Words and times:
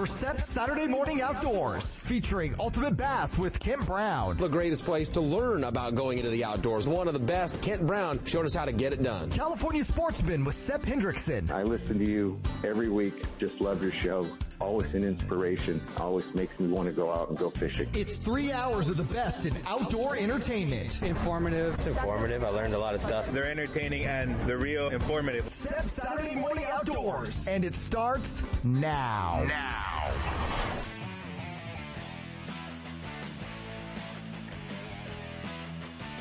for 0.00 0.06
SEP's 0.06 0.46
Saturday 0.46 0.86
Morning 0.86 1.20
Outdoors, 1.20 1.98
featuring 1.98 2.54
Ultimate 2.58 2.96
Bass 2.96 3.36
with 3.36 3.60
Kent 3.60 3.84
Brown. 3.84 4.34
The 4.38 4.48
greatest 4.48 4.86
place 4.86 5.10
to 5.10 5.20
learn 5.20 5.64
about 5.64 5.94
going 5.94 6.16
into 6.16 6.30
the 6.30 6.42
outdoors. 6.42 6.88
One 6.88 7.06
of 7.06 7.12
the 7.12 7.20
best, 7.20 7.60
Kent 7.60 7.86
Brown, 7.86 8.18
showed 8.24 8.46
us 8.46 8.54
how 8.54 8.64
to 8.64 8.72
get 8.72 8.94
it 8.94 9.02
done. 9.02 9.30
California 9.30 9.84
Sportsman 9.84 10.42
with 10.42 10.54
Sep 10.54 10.80
Hendrickson. 10.80 11.50
I 11.50 11.64
listen 11.64 11.98
to 11.98 12.10
you 12.10 12.40
every 12.64 12.88
week. 12.88 13.26
Just 13.38 13.60
love 13.60 13.82
your 13.82 13.92
show. 13.92 14.26
Always 14.60 14.92
an 14.94 15.04
inspiration. 15.04 15.80
Always 15.96 16.26
makes 16.34 16.58
me 16.60 16.68
want 16.68 16.86
to 16.86 16.92
go 16.92 17.10
out 17.10 17.30
and 17.30 17.38
go 17.38 17.48
fishing. 17.48 17.88
It's 17.94 18.16
three 18.16 18.52
hours 18.52 18.88
of 18.88 18.98
the 18.98 19.04
best 19.04 19.46
in 19.46 19.54
outdoor 19.66 20.16
entertainment. 20.16 21.02
Informative. 21.02 21.74
It's 21.76 21.86
informative. 21.86 22.44
I 22.44 22.50
learned 22.50 22.74
a 22.74 22.78
lot 22.78 22.94
of 22.94 23.00
stuff. 23.00 23.32
They're 23.32 23.50
entertaining 23.50 24.04
and 24.04 24.38
they're 24.42 24.58
real 24.58 24.90
informative. 24.90 25.46
Sep 25.48 25.82
Saturday 25.82 26.34
Morning 26.34 26.66
Outdoors. 26.70 27.48
And 27.48 27.64
it 27.64 27.72
starts 27.72 28.42
now. 28.62 29.44
Now. 29.48 30.12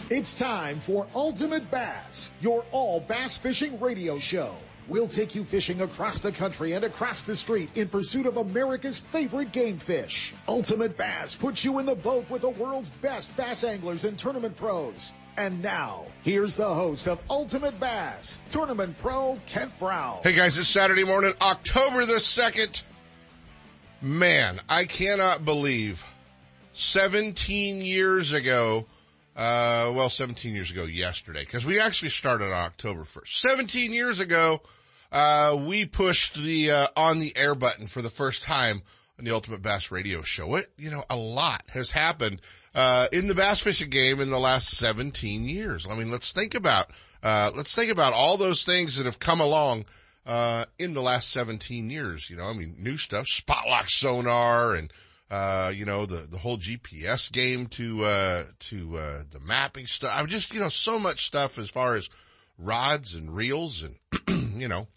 It's 0.09 0.33
time 0.33 0.79
for 0.79 1.05
Ultimate 1.13 1.69
Bass, 1.69 2.31
your 2.41 2.65
all 2.71 2.99
bass 3.01 3.37
fishing 3.37 3.79
radio 3.79 4.17
show. 4.17 4.55
We'll 4.89 5.07
take 5.07 5.35
you 5.35 5.45
fishing 5.45 5.81
across 5.81 6.19
the 6.19 6.31
country 6.31 6.73
and 6.73 6.83
across 6.83 7.21
the 7.21 7.35
street 7.35 7.69
in 7.77 7.89
pursuit 7.89 8.25
of 8.25 8.37
America's 8.37 8.99
favorite 8.99 9.51
game 9.51 9.77
fish. 9.77 10.33
Ultimate 10.47 10.97
Bass 10.97 11.35
puts 11.35 11.63
you 11.63 11.77
in 11.77 11.85
the 11.85 11.93
boat 11.93 12.27
with 12.27 12.41
the 12.41 12.49
world's 12.49 12.89
best 12.89 13.37
bass 13.37 13.63
anglers 13.63 14.03
and 14.03 14.17
tournament 14.17 14.57
pros. 14.57 15.13
And 15.37 15.61
now, 15.61 16.05
here's 16.23 16.55
the 16.55 16.73
host 16.73 17.07
of 17.07 17.21
Ultimate 17.29 17.79
Bass, 17.79 18.41
Tournament 18.49 18.97
Pro 18.97 19.37
Kent 19.45 19.77
Brown. 19.77 20.21
Hey 20.23 20.33
guys, 20.33 20.57
it's 20.57 20.67
Saturday 20.67 21.03
morning, 21.03 21.33
October 21.39 21.99
the 21.99 22.15
2nd. 22.15 22.81
Man, 24.01 24.59
I 24.67 24.85
cannot 24.85 25.45
believe 25.45 26.03
17 26.73 27.81
years 27.81 28.33
ago, 28.33 28.87
uh, 29.35 29.93
well, 29.93 30.09
17 30.09 30.55
years 30.55 30.71
ago 30.71 30.85
yesterday, 30.85 31.41
because 31.41 31.63
we 31.63 31.79
actually 31.79 32.09
started 32.09 32.45
on 32.45 32.53
October 32.53 33.01
1st. 33.01 33.27
17 33.27 33.93
years 33.93 34.19
ago, 34.19 34.61
uh, 35.11 35.57
we 35.67 35.85
pushed 35.85 36.35
the, 36.35 36.71
uh, 36.71 36.87
on 36.95 37.19
the 37.19 37.35
air 37.35 37.55
button 37.55 37.87
for 37.87 38.01
the 38.01 38.09
first 38.09 38.43
time 38.43 38.81
on 39.17 39.25
the 39.25 39.31
Ultimate 39.31 39.61
Bass 39.61 39.91
Radio 39.91 40.21
Show. 40.21 40.55
It, 40.55 40.67
you 40.77 40.89
know, 40.89 41.03
a 41.09 41.17
lot 41.17 41.63
has 41.73 41.91
happened, 41.91 42.41
uh, 42.73 43.07
in 43.11 43.27
the 43.27 43.35
bass 43.35 43.61
fishing 43.61 43.89
game 43.89 44.21
in 44.21 44.29
the 44.29 44.39
last 44.39 44.75
17 44.75 45.43
years. 45.43 45.87
I 45.89 45.95
mean, 45.97 46.11
let's 46.11 46.31
think 46.31 46.55
about, 46.55 46.91
uh, 47.21 47.51
let's 47.55 47.75
think 47.75 47.91
about 47.91 48.13
all 48.13 48.37
those 48.37 48.63
things 48.63 48.95
that 48.95 49.05
have 49.05 49.19
come 49.19 49.41
along, 49.41 49.85
uh, 50.25 50.65
in 50.77 50.93
the 50.93 51.01
last 51.01 51.31
17 51.31 51.89
years. 51.89 52.29
You 52.29 52.37
know, 52.37 52.45
I 52.45 52.53
mean, 52.53 52.75
new 52.79 52.97
stuff, 52.97 53.27
spot 53.27 53.67
lock 53.67 53.89
sonar 53.89 54.75
and, 54.75 54.93
uh, 55.31 55.71
you 55.73 55.85
know, 55.85 56.05
the, 56.05 56.27
the 56.29 56.37
whole 56.37 56.57
GPS 56.57 57.31
game 57.31 57.67
to, 57.67 58.05
uh, 58.05 58.43
to, 58.59 58.97
uh, 58.97 59.19
the 59.29 59.39
mapping 59.41 59.87
stuff. 59.87 60.11
I'm 60.15 60.27
just, 60.27 60.53
you 60.53 60.59
know, 60.59 60.69
so 60.69 60.99
much 60.99 61.25
stuff 61.25 61.57
as 61.57 61.69
far 61.69 61.95
as 61.95 62.09
rods 62.57 63.15
and 63.15 63.35
reels 63.35 63.83
and, 63.83 63.99
you 64.61 64.67
know, 64.67 64.87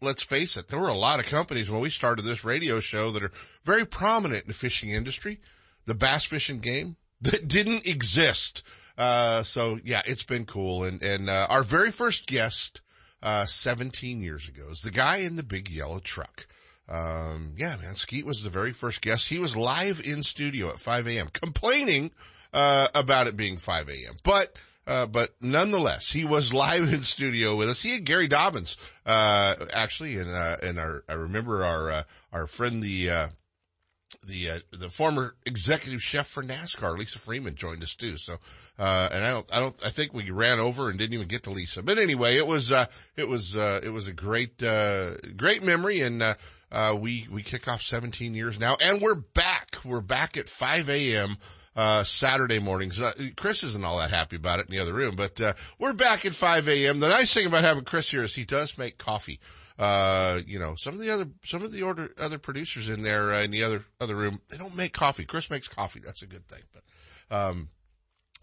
let's 0.00 0.22
face 0.22 0.56
it, 0.56 0.68
there 0.68 0.78
were 0.78 0.88
a 0.88 0.94
lot 0.94 1.20
of 1.20 1.26
companies 1.26 1.70
when 1.70 1.80
we 1.80 1.90
started 1.90 2.22
this 2.22 2.44
radio 2.44 2.80
show 2.80 3.10
that 3.10 3.22
are 3.22 3.32
very 3.64 3.86
prominent 3.86 4.42
in 4.42 4.48
the 4.48 4.54
fishing 4.54 4.90
industry, 4.90 5.40
the 5.84 5.94
bass 5.94 6.24
fishing 6.24 6.58
game 6.58 6.96
that 7.20 7.48
didn't 7.48 7.86
exist. 7.86 8.66
Uh, 8.96 9.42
so 9.42 9.78
yeah, 9.84 10.02
it's 10.06 10.24
been 10.24 10.44
cool. 10.44 10.84
And, 10.84 11.02
and, 11.02 11.28
uh, 11.28 11.46
our 11.48 11.62
very 11.62 11.90
first 11.90 12.26
guest, 12.26 12.82
uh, 13.22 13.44
17 13.44 14.22
years 14.22 14.48
ago 14.48 14.62
is 14.70 14.82
the 14.82 14.90
guy 14.90 15.18
in 15.18 15.36
the 15.36 15.42
big 15.42 15.70
yellow 15.70 15.98
truck. 15.98 16.46
Um, 16.88 17.52
yeah, 17.56 17.76
man, 17.80 17.94
Skeet 17.94 18.26
was 18.26 18.42
the 18.42 18.50
very 18.50 18.72
first 18.72 19.00
guest. 19.00 19.28
He 19.28 19.38
was 19.38 19.56
live 19.56 20.00
in 20.04 20.22
studio 20.22 20.70
at 20.70 20.78
5 20.78 21.06
a.m. 21.06 21.28
complaining, 21.32 22.10
uh, 22.52 22.88
about 22.94 23.28
it 23.28 23.36
being 23.36 23.56
5 23.56 23.88
a.m. 23.88 24.14
But, 24.24 24.56
uh, 24.90 25.06
but 25.06 25.30
nonetheless, 25.40 26.10
he 26.10 26.24
was 26.24 26.52
live 26.54 26.92
in 26.92 27.02
studio 27.02 27.54
with 27.54 27.68
us. 27.68 27.80
He 27.80 27.92
had 27.92 28.04
Gary 28.04 28.28
Dobyns, 28.28 28.76
uh, 29.06 29.54
actually, 29.72 30.16
and, 30.16 30.28
uh, 30.28 30.56
and 30.62 30.80
our, 30.80 31.04
I 31.08 31.12
remember 31.12 31.64
our, 31.64 31.90
uh, 31.90 32.02
our 32.32 32.46
friend, 32.48 32.82
the, 32.82 33.08
uh, 33.08 33.26
the, 34.26 34.62
the 34.72 34.88
former 34.88 35.36
executive 35.46 36.02
chef 36.02 36.26
for 36.26 36.42
NASCAR, 36.42 36.98
Lisa 36.98 37.20
Freeman 37.20 37.54
joined 37.54 37.84
us 37.84 37.94
too. 37.94 38.16
So, 38.16 38.34
uh, 38.80 39.08
and 39.12 39.24
I 39.24 39.30
don't, 39.30 39.54
I 39.54 39.60
don't, 39.60 39.76
I 39.84 39.90
think 39.90 40.12
we 40.12 40.28
ran 40.32 40.58
over 40.58 40.90
and 40.90 40.98
didn't 40.98 41.14
even 41.14 41.28
get 41.28 41.44
to 41.44 41.50
Lisa. 41.50 41.84
But 41.84 41.98
anyway, 41.98 42.36
it 42.36 42.46
was, 42.48 42.72
uh, 42.72 42.86
it 43.16 43.28
was, 43.28 43.54
uh, 43.54 43.80
it 43.84 43.90
was 43.90 44.08
a 44.08 44.12
great, 44.12 44.60
uh, 44.60 45.12
great 45.36 45.62
memory 45.62 46.00
and, 46.00 46.20
uh, 46.20 46.34
uh, 46.72 46.96
we, 46.98 47.26
we 47.32 47.42
kick 47.42 47.66
off 47.66 47.82
17 47.82 48.34
years 48.34 48.58
now 48.58 48.76
and 48.82 49.00
we're 49.00 49.14
back. 49.14 49.76
We're 49.84 50.00
back 50.00 50.36
at 50.36 50.48
5 50.48 50.88
a.m 50.88 51.36
uh, 51.76 52.02
Saturday 52.02 52.58
mornings. 52.58 53.00
Uh, 53.00 53.12
Chris 53.36 53.62
isn't 53.62 53.84
all 53.84 53.98
that 53.98 54.10
happy 54.10 54.36
about 54.36 54.58
it 54.58 54.66
in 54.68 54.74
the 54.74 54.80
other 54.80 54.92
room, 54.92 55.14
but, 55.16 55.40
uh, 55.40 55.52
we're 55.78 55.92
back 55.92 56.26
at 56.26 56.34
5 56.34 56.68
a.m. 56.68 57.00
The 57.00 57.08
nice 57.08 57.32
thing 57.32 57.46
about 57.46 57.62
having 57.62 57.84
Chris 57.84 58.10
here 58.10 58.22
is 58.22 58.34
he 58.34 58.44
does 58.44 58.76
make 58.76 58.98
coffee. 58.98 59.38
Uh, 59.78 60.40
you 60.46 60.58
know, 60.58 60.74
some 60.76 60.94
of 60.94 61.00
the 61.00 61.10
other, 61.10 61.26
some 61.44 61.62
of 61.62 61.72
the 61.72 61.82
order, 61.82 62.10
other 62.18 62.38
producers 62.38 62.88
in 62.90 63.02
there, 63.02 63.32
uh, 63.32 63.42
in 63.42 63.50
the 63.50 63.64
other, 63.64 63.84
other 64.00 64.14
room, 64.14 64.40
they 64.50 64.58
don't 64.58 64.76
make 64.76 64.92
coffee. 64.92 65.24
Chris 65.24 65.48
makes 65.48 65.68
coffee. 65.68 66.00
That's 66.04 66.22
a 66.22 66.26
good 66.26 66.46
thing. 66.46 66.62
But, 66.72 67.34
um, 67.34 67.70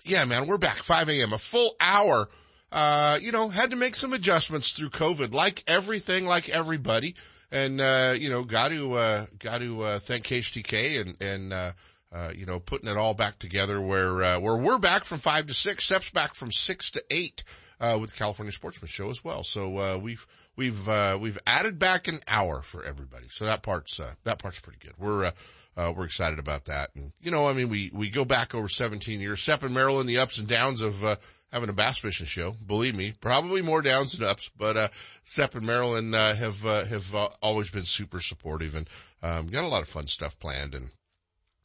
yeah, 0.04 0.26
man, 0.26 0.48
we're 0.48 0.58
back 0.58 0.78
5 0.78 1.10
a.m. 1.10 1.34
A 1.34 1.38
full 1.38 1.76
hour. 1.80 2.30
Uh, 2.72 3.20
you 3.22 3.32
know, 3.32 3.50
had 3.50 3.70
to 3.70 3.76
make 3.76 3.96
some 3.96 4.14
adjustments 4.14 4.72
through 4.74 4.90
COVID, 4.90 5.34
like 5.34 5.64
everything, 5.68 6.26
like 6.26 6.50
everybody. 6.50 7.16
And, 7.52 7.80
uh, 7.80 8.16
you 8.18 8.30
know, 8.30 8.44
got 8.44 8.70
to, 8.70 8.94
uh, 8.94 9.26
got 9.40 9.60
to, 9.60 9.84
uh, 9.84 10.00
thank 10.00 10.26
KHTK 10.26 11.02
and, 11.02 11.22
and, 11.22 11.54
uh, 11.54 11.72
uh, 12.12 12.32
you 12.36 12.46
know, 12.46 12.60
putting 12.60 12.90
it 12.90 12.98
all 12.98 13.14
back 13.14 13.40
together 13.40 13.82
where, 13.82 14.24
uh, 14.24 14.40
where 14.40 14.58
we're 14.58 14.78
back 14.78 15.04
from 15.04 15.18
five 15.18 15.48
to 15.48 15.54
six, 15.54 15.86
steps 15.86 16.10
back 16.10 16.34
from 16.34 16.52
six 16.52 16.92
to 16.92 17.04
eight, 17.12 17.44
uh, 17.80 17.98
with 18.00 18.12
the 18.12 18.18
California 18.18 18.52
Sportsman 18.52 18.88
Show 18.88 19.10
as 19.10 19.24
well. 19.24 19.44
So, 19.44 19.78
uh, 19.78 19.98
we've, 19.98 20.26
we've, 20.56 20.88
uh, 20.88 21.18
we've 21.20 21.38
added 21.46 21.80
back 21.80 22.08
an 22.08 22.20
hour 22.28 22.62
for 22.62 22.84
everybody. 22.84 23.28
So 23.30 23.46
that 23.46 23.62
part's, 23.62 24.00
uh, 24.00 24.14
that 24.24 24.40
part's 24.40 24.60
pretty 24.60 24.80
good. 24.80 24.94
We're, 24.98 25.32
we're 25.76 26.06
excited 26.06 26.40
about 26.40 26.66
that. 26.66 26.90
And, 26.96 27.12
you 27.22 27.30
know, 27.30 27.48
I 27.48 27.54
mean, 27.54 27.70
we, 27.70 27.92
we 27.94 28.10
go 28.10 28.26
back 28.26 28.56
over 28.56 28.68
17 28.68 29.20
years. 29.20 29.42
Sep 29.42 29.64
and 29.64 29.74
Marilyn, 29.74 30.08
the 30.08 30.18
ups 30.18 30.38
and 30.38 30.48
downs 30.48 30.82
of, 30.82 31.04
having 31.52 31.70
a 31.70 31.74
bass 31.74 32.00
fishing 32.00 32.26
show. 32.26 32.52
Believe 32.66 32.96
me, 32.96 33.14
probably 33.20 33.62
more 33.62 33.82
downs 33.82 34.14
than 34.14 34.28
ups, 34.28 34.52
but, 34.56 34.78
uh, 34.78 34.90
and 35.38 35.66
Marilyn, 35.66 36.14
uh, 36.14 36.36
have, 36.36 36.66
uh, 36.66 36.86
have 36.86 37.16
uh, 37.16 37.30
always 37.42 37.70
been 37.70 37.86
super 37.86 38.20
supportive 38.20 38.76
and, 38.76 38.90
um, 39.24 39.48
got 39.48 39.64
a 39.64 39.68
lot 39.68 39.82
of 39.82 39.90
fun 39.90 40.08
stuff 40.08 40.40
planned 40.40 40.76
and, 40.76 40.92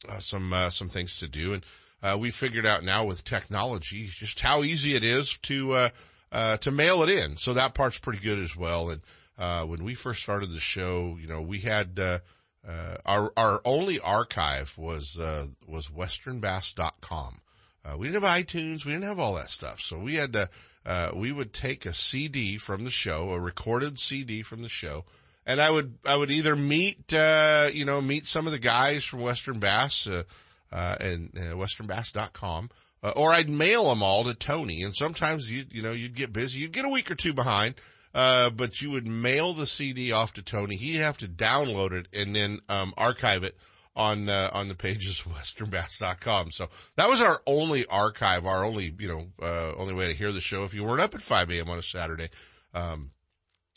uh, 0.07 0.19
some, 0.19 0.53
uh, 0.53 0.69
some 0.69 0.89
things 0.89 1.17
to 1.19 1.27
do. 1.27 1.53
And, 1.53 1.65
uh, 2.01 2.17
we 2.19 2.31
figured 2.31 2.65
out 2.65 2.83
now 2.83 3.05
with 3.05 3.23
technology 3.23 4.07
just 4.07 4.39
how 4.39 4.63
easy 4.63 4.95
it 4.95 5.03
is 5.03 5.37
to, 5.39 5.73
uh, 5.73 5.89
uh, 6.31 6.57
to 6.57 6.71
mail 6.71 7.03
it 7.03 7.09
in. 7.09 7.37
So 7.37 7.53
that 7.53 7.73
part's 7.73 7.99
pretty 7.99 8.19
good 8.19 8.39
as 8.39 8.55
well. 8.55 8.89
And, 8.89 9.01
uh, 9.37 9.63
when 9.65 9.83
we 9.83 9.95
first 9.95 10.21
started 10.21 10.49
the 10.49 10.59
show, 10.59 11.17
you 11.19 11.27
know, 11.27 11.41
we 11.41 11.59
had, 11.59 11.99
our, 13.05 13.31
our 13.35 13.61
only 13.65 13.99
archive 13.99 14.77
was, 14.77 15.17
uh, 15.19 15.47
was 15.67 15.87
westernbass.com. 15.87 17.41
Uh, 17.85 17.97
we 17.97 18.07
didn't 18.07 18.23
have 18.23 18.45
iTunes. 18.45 18.85
We 18.85 18.93
didn't 18.93 19.07
have 19.07 19.19
all 19.19 19.35
that 19.35 19.49
stuff. 19.49 19.81
So 19.81 19.99
we 19.99 20.15
had 20.15 20.33
to, 20.33 20.49
uh, 20.85 21.11
we 21.13 21.31
would 21.31 21.53
take 21.53 21.85
a 21.85 21.93
CD 21.93 22.57
from 22.57 22.83
the 22.83 22.89
show, 22.89 23.31
a 23.31 23.39
recorded 23.39 23.99
CD 23.99 24.41
from 24.41 24.61
the 24.61 24.69
show, 24.69 25.05
and 25.45 25.61
I 25.61 25.69
would, 25.69 25.97
I 26.05 26.15
would 26.15 26.31
either 26.31 26.55
meet, 26.55 27.13
uh, 27.13 27.69
you 27.71 27.85
know, 27.85 28.01
meet 28.01 28.25
some 28.25 28.45
of 28.45 28.53
the 28.53 28.59
guys 28.59 29.03
from 29.03 29.21
Western 29.21 29.59
Bass, 29.59 30.07
uh, 30.07 30.23
uh, 30.71 30.95
and, 30.99 31.31
uh, 31.37 31.55
westernbass.com, 31.55 32.69
uh, 33.03 33.13
or 33.15 33.31
I'd 33.31 33.49
mail 33.49 33.89
them 33.89 34.01
all 34.01 34.23
to 34.23 34.33
Tony. 34.33 34.81
And 34.81 34.95
sometimes 34.95 35.51
you, 35.51 35.65
you 35.69 35.81
know, 35.81 35.91
you'd 35.91 36.15
get 36.15 36.33
busy. 36.33 36.59
You'd 36.59 36.71
get 36.71 36.85
a 36.85 36.89
week 36.89 37.11
or 37.11 37.15
two 37.15 37.33
behind. 37.33 37.75
Uh, 38.15 38.51
but 38.51 38.79
you 38.79 38.91
would 38.91 39.07
mail 39.07 39.53
the 39.53 39.65
CD 39.65 40.11
off 40.11 40.33
to 40.33 40.43
Tony. 40.43 40.75
He'd 40.75 40.99
have 40.99 41.17
to 41.17 41.27
download 41.27 41.93
it 41.93 42.07
and 42.13 42.35
then, 42.35 42.59
um, 42.69 42.93
archive 42.95 43.43
it 43.43 43.57
on, 43.95 44.29
uh, 44.29 44.51
on 44.53 44.67
the 44.67 44.75
pages 44.75 45.23
of 45.25 45.31
westernbass.com. 45.33 46.51
So 46.51 46.69
that 46.95 47.09
was 47.09 47.21
our 47.21 47.41
only 47.47 47.87
archive, 47.87 48.45
our 48.45 48.63
only, 48.63 48.93
you 48.99 49.07
know, 49.07 49.27
uh, 49.41 49.73
only 49.77 49.95
way 49.95 50.07
to 50.07 50.13
hear 50.13 50.31
the 50.31 50.41
show 50.41 50.63
if 50.63 50.75
you 50.75 50.83
weren't 50.83 51.01
up 51.01 51.15
at 51.15 51.21
5 51.21 51.49
a.m. 51.49 51.69
on 51.69 51.79
a 51.79 51.83
Saturday. 51.83 52.29
Um, 52.75 53.11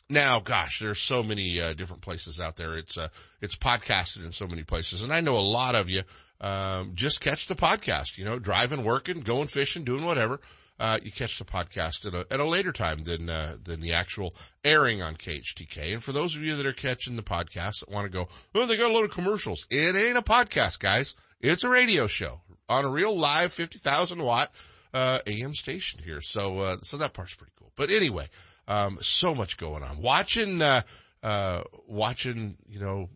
now, 0.08 0.40
gosh, 0.40 0.80
there's 0.80 1.00
so 1.00 1.22
many, 1.22 1.60
uh, 1.60 1.74
different 1.74 2.02
places 2.02 2.40
out 2.40 2.56
there. 2.56 2.76
It's, 2.76 2.96
uh, 2.96 3.08
it's 3.40 3.56
podcasted 3.56 4.24
in 4.24 4.32
so 4.32 4.46
many 4.46 4.62
places. 4.62 5.02
And 5.02 5.12
I 5.12 5.20
know 5.20 5.36
a 5.36 5.40
lot 5.40 5.74
of 5.74 5.90
you, 5.90 6.02
um, 6.40 6.92
just 6.94 7.20
catch 7.20 7.46
the 7.46 7.54
podcast, 7.54 8.18
you 8.18 8.24
know, 8.24 8.38
driving, 8.38 8.84
working, 8.84 9.20
going 9.20 9.48
fishing, 9.48 9.84
doing 9.84 10.04
whatever 10.04 10.40
uh, 10.78 10.98
you 11.02 11.10
catch 11.10 11.38
the 11.38 11.44
podcast 11.44 12.06
at 12.06 12.14
a, 12.14 12.26
at 12.32 12.40
a 12.40 12.44
later 12.44 12.72
time 12.72 13.04
than, 13.04 13.30
uh, 13.30 13.56
than 13.62 13.80
the 13.80 13.94
actual 13.94 14.34
airing 14.64 15.02
on 15.02 15.16
KHTK. 15.16 15.94
And 15.94 16.02
for 16.02 16.12
those 16.12 16.36
of 16.36 16.42
you 16.42 16.56
that 16.56 16.66
are 16.66 16.72
catching 16.72 17.16
the 17.16 17.22
podcast 17.22 17.80
that 17.80 17.90
want 17.90 18.04
to 18.04 18.10
go, 18.10 18.28
oh, 18.54 18.66
they 18.66 18.76
got 18.76 18.90
a 18.90 18.94
load 18.94 19.04
of 19.04 19.10
commercials. 19.10 19.66
It 19.70 19.96
ain't 19.96 20.18
a 20.18 20.22
podcast, 20.22 20.78
guys. 20.78 21.14
It's 21.40 21.64
a 21.64 21.68
radio 21.68 22.06
show 22.06 22.40
on 22.68 22.84
a 22.84 22.88
real 22.88 23.18
live 23.18 23.52
50,000 23.52 24.22
watt, 24.22 24.52
uh, 24.92 25.20
AM 25.26 25.54
station 25.54 26.00
here. 26.02 26.20
So, 26.20 26.58
uh, 26.60 26.76
so 26.82 26.96
that 26.98 27.14
part's 27.14 27.34
pretty 27.34 27.52
cool. 27.58 27.72
But 27.76 27.90
anyway, 27.90 28.28
um, 28.68 28.98
so 29.00 29.34
much 29.34 29.56
going 29.56 29.82
on. 29.82 30.00
Watching, 30.00 30.60
uh, 30.62 30.82
uh, 31.22 31.62
watching, 31.86 32.56
you 32.68 32.80
know, 32.80 33.08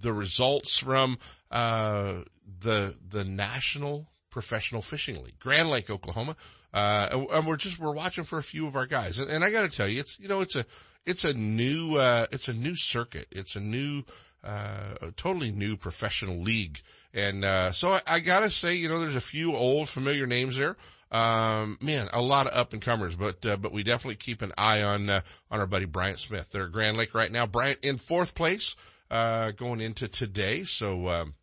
the 0.00 0.12
results 0.12 0.78
from 0.78 1.18
uh, 1.50 2.14
the 2.60 2.94
the 3.08 3.24
national 3.24 4.06
professional 4.30 4.82
fishing 4.82 5.22
league, 5.22 5.38
Grand 5.38 5.70
Lake, 5.70 5.90
Oklahoma. 5.90 6.36
Uh, 6.74 7.24
and 7.32 7.46
we're 7.46 7.56
just 7.56 7.78
we're 7.78 7.94
watching 7.94 8.24
for 8.24 8.38
a 8.38 8.42
few 8.42 8.66
of 8.66 8.76
our 8.76 8.86
guys, 8.86 9.18
and, 9.18 9.30
and 9.30 9.42
I 9.42 9.50
got 9.50 9.62
to 9.62 9.74
tell 9.74 9.88
you, 9.88 9.98
it's 9.98 10.20
you 10.20 10.28
know 10.28 10.42
it's 10.42 10.56
a 10.56 10.66
it's 11.06 11.24
a 11.24 11.32
new 11.32 11.96
uh, 11.96 12.26
it's 12.30 12.48
a 12.48 12.52
new 12.52 12.76
circuit, 12.76 13.26
it's 13.30 13.56
a 13.56 13.60
new 13.60 14.02
uh, 14.44 14.94
a 15.00 15.10
totally 15.12 15.50
new 15.50 15.76
professional 15.76 16.36
league, 16.36 16.80
and 17.14 17.44
uh, 17.44 17.72
so 17.72 17.88
I, 17.88 18.00
I 18.06 18.20
got 18.20 18.40
to 18.40 18.50
say, 18.50 18.76
you 18.76 18.88
know, 18.88 18.98
there's 18.98 19.16
a 19.16 19.22
few 19.22 19.56
old 19.56 19.88
familiar 19.88 20.26
names 20.26 20.58
there. 20.58 20.76
Um, 21.10 21.78
man, 21.80 22.08
a 22.12 22.20
lot 22.20 22.46
of 22.46 22.54
up 22.54 22.72
and 22.72 22.82
comers, 22.82 23.16
but 23.16 23.44
uh, 23.46 23.56
but 23.56 23.72
we 23.72 23.82
definitely 23.82 24.16
keep 24.16 24.42
an 24.42 24.52
eye 24.58 24.82
on 24.82 25.08
uh, 25.08 25.20
on 25.50 25.60
our 25.60 25.66
buddy 25.66 25.84
Bryant 25.84 26.18
Smith. 26.18 26.50
They're 26.50 26.64
at 26.64 26.72
Grand 26.72 26.96
Lake 26.96 27.14
right 27.14 27.30
now. 27.30 27.46
Bryant 27.46 27.78
in 27.82 27.96
fourth 27.96 28.34
place 28.34 28.74
uh, 29.10 29.52
going 29.52 29.80
into 29.80 30.08
today, 30.08 30.64
so 30.64 31.08
um, 31.08 31.34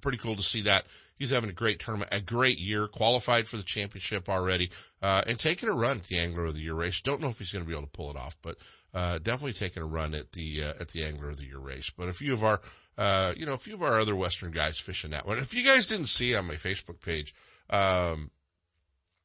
pretty 0.00 0.18
cool 0.18 0.36
to 0.36 0.42
see 0.42 0.62
that 0.62 0.84
He's 1.22 1.30
having 1.30 1.50
a 1.50 1.52
great 1.52 1.78
tournament, 1.78 2.10
a 2.12 2.20
great 2.20 2.58
year, 2.58 2.88
qualified 2.88 3.46
for 3.46 3.56
the 3.56 3.62
championship 3.62 4.28
already, 4.28 4.70
uh, 5.00 5.22
and 5.24 5.38
taking 5.38 5.68
a 5.68 5.72
run 5.72 5.98
at 5.98 6.06
the 6.08 6.18
Angler 6.18 6.46
of 6.46 6.54
the 6.54 6.60
Year 6.60 6.74
race. 6.74 7.00
Don't 7.00 7.20
know 7.20 7.28
if 7.28 7.38
he's 7.38 7.52
going 7.52 7.64
to 7.64 7.68
be 7.68 7.76
able 7.76 7.86
to 7.86 7.92
pull 7.92 8.10
it 8.10 8.16
off, 8.16 8.36
but 8.42 8.56
uh, 8.92 9.18
definitely 9.18 9.52
taking 9.52 9.84
a 9.84 9.86
run 9.86 10.14
at 10.14 10.32
the 10.32 10.64
uh, 10.64 10.72
at 10.80 10.88
the 10.88 11.04
Angler 11.04 11.28
of 11.28 11.36
the 11.36 11.44
Year 11.44 11.60
race. 11.60 11.90
But 11.96 12.08
a 12.08 12.12
few 12.12 12.32
of 12.32 12.42
our, 12.42 12.60
uh, 12.98 13.34
you 13.36 13.46
know, 13.46 13.52
a 13.52 13.56
few 13.56 13.74
of 13.74 13.84
our 13.84 14.00
other 14.00 14.16
Western 14.16 14.50
guys 14.50 14.80
fishing 14.80 15.12
that 15.12 15.24
one. 15.24 15.38
If 15.38 15.54
you 15.54 15.64
guys 15.64 15.86
didn't 15.86 16.06
see 16.06 16.34
on 16.34 16.48
my 16.48 16.54
Facebook 16.54 17.00
page, 17.00 17.36
um, 17.70 18.32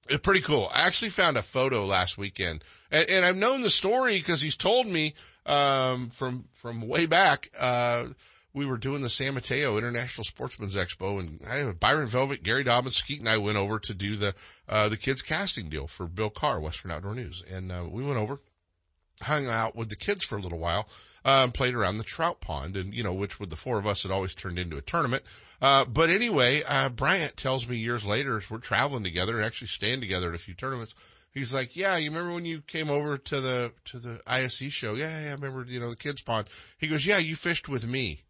it's 0.09 0.21
pretty 0.21 0.41
cool. 0.41 0.69
I 0.73 0.87
actually 0.87 1.09
found 1.09 1.37
a 1.37 1.41
photo 1.41 1.85
last 1.85 2.17
weekend, 2.17 2.63
and, 2.91 3.09
and 3.09 3.25
I've 3.25 3.37
known 3.37 3.61
the 3.61 3.69
story 3.69 4.17
because 4.17 4.41
he's 4.41 4.57
told 4.57 4.87
me 4.87 5.13
um, 5.45 6.09
from 6.09 6.45
from 6.53 6.87
way 6.87 7.05
back. 7.05 7.49
Uh, 7.59 8.07
we 8.57 8.65
were 8.65 8.77
doing 8.77 9.03
the 9.03 9.09
San 9.09 9.35
Mateo 9.35 9.77
International 9.77 10.23
Sportsman's 10.23 10.75
Expo 10.75 11.19
and 11.19 11.39
I, 11.47 11.71
Byron 11.73 12.07
Velvick, 12.07 12.41
Gary 12.41 12.63
Dobyns, 12.63 12.93
Skeet 12.93 13.19
and 13.19 13.29
I 13.29 13.37
went 13.37 13.57
over 13.57 13.77
to 13.77 13.93
do 13.93 14.15
the, 14.15 14.33
uh, 14.67 14.89
the 14.89 14.97
kids 14.97 15.21
casting 15.21 15.69
deal 15.69 15.85
for 15.85 16.07
Bill 16.07 16.31
Carr, 16.31 16.59
Western 16.59 16.89
Outdoor 16.89 17.13
News. 17.13 17.43
And, 17.49 17.71
uh, 17.71 17.85
we 17.87 18.03
went 18.03 18.17
over, 18.17 18.41
hung 19.21 19.47
out 19.47 19.75
with 19.75 19.89
the 19.89 19.95
kids 19.95 20.25
for 20.25 20.37
a 20.37 20.41
little 20.41 20.57
while, 20.57 20.89
um, 21.25 21.51
played 21.51 21.75
around 21.75 21.97
the 21.97 22.03
trout 22.03 22.41
pond 22.41 22.75
and, 22.75 22.93
you 22.93 23.03
know, 23.03 23.13
which 23.13 23.39
with 23.39 23.49
the 23.49 23.55
four 23.55 23.77
of 23.77 23.87
us 23.87 24.03
had 24.03 24.11
always 24.11 24.35
turned 24.35 24.59
into 24.59 24.77
a 24.77 24.81
tournament. 24.81 25.23
Uh, 25.61 25.85
but 25.85 26.09
anyway, 26.09 26.61
uh, 26.67 26.89
Bryant 26.89 27.35
tells 27.35 27.67
me 27.67 27.77
years 27.77 28.05
later, 28.05 28.37
as 28.37 28.49
we're 28.49 28.59
traveling 28.59 29.03
together 29.03 29.37
and 29.37 29.45
actually 29.45 29.67
staying 29.67 29.99
together 29.99 30.29
at 30.29 30.35
a 30.35 30.39
few 30.39 30.53
tournaments. 30.53 30.95
He's 31.33 31.53
like, 31.53 31.75
yeah, 31.75 31.97
you 31.97 32.09
remember 32.09 32.33
when 32.33 32.45
you 32.45 32.61
came 32.61 32.89
over 32.89 33.17
to 33.17 33.41
the, 33.41 33.71
to 33.85 33.99
the 33.99 34.21
ISC 34.25 34.71
show? 34.71 34.93
Yeah, 34.93 35.21
yeah, 35.21 35.29
I 35.29 35.33
remember, 35.33 35.65
you 35.67 35.79
know, 35.79 35.89
the 35.89 35.95
kids 35.95 36.21
pond. 36.21 36.47
He 36.77 36.87
goes, 36.87 37.05
yeah, 37.05 37.19
you 37.19 37.35
fished 37.35 37.69
with 37.69 37.87
me. 37.87 38.21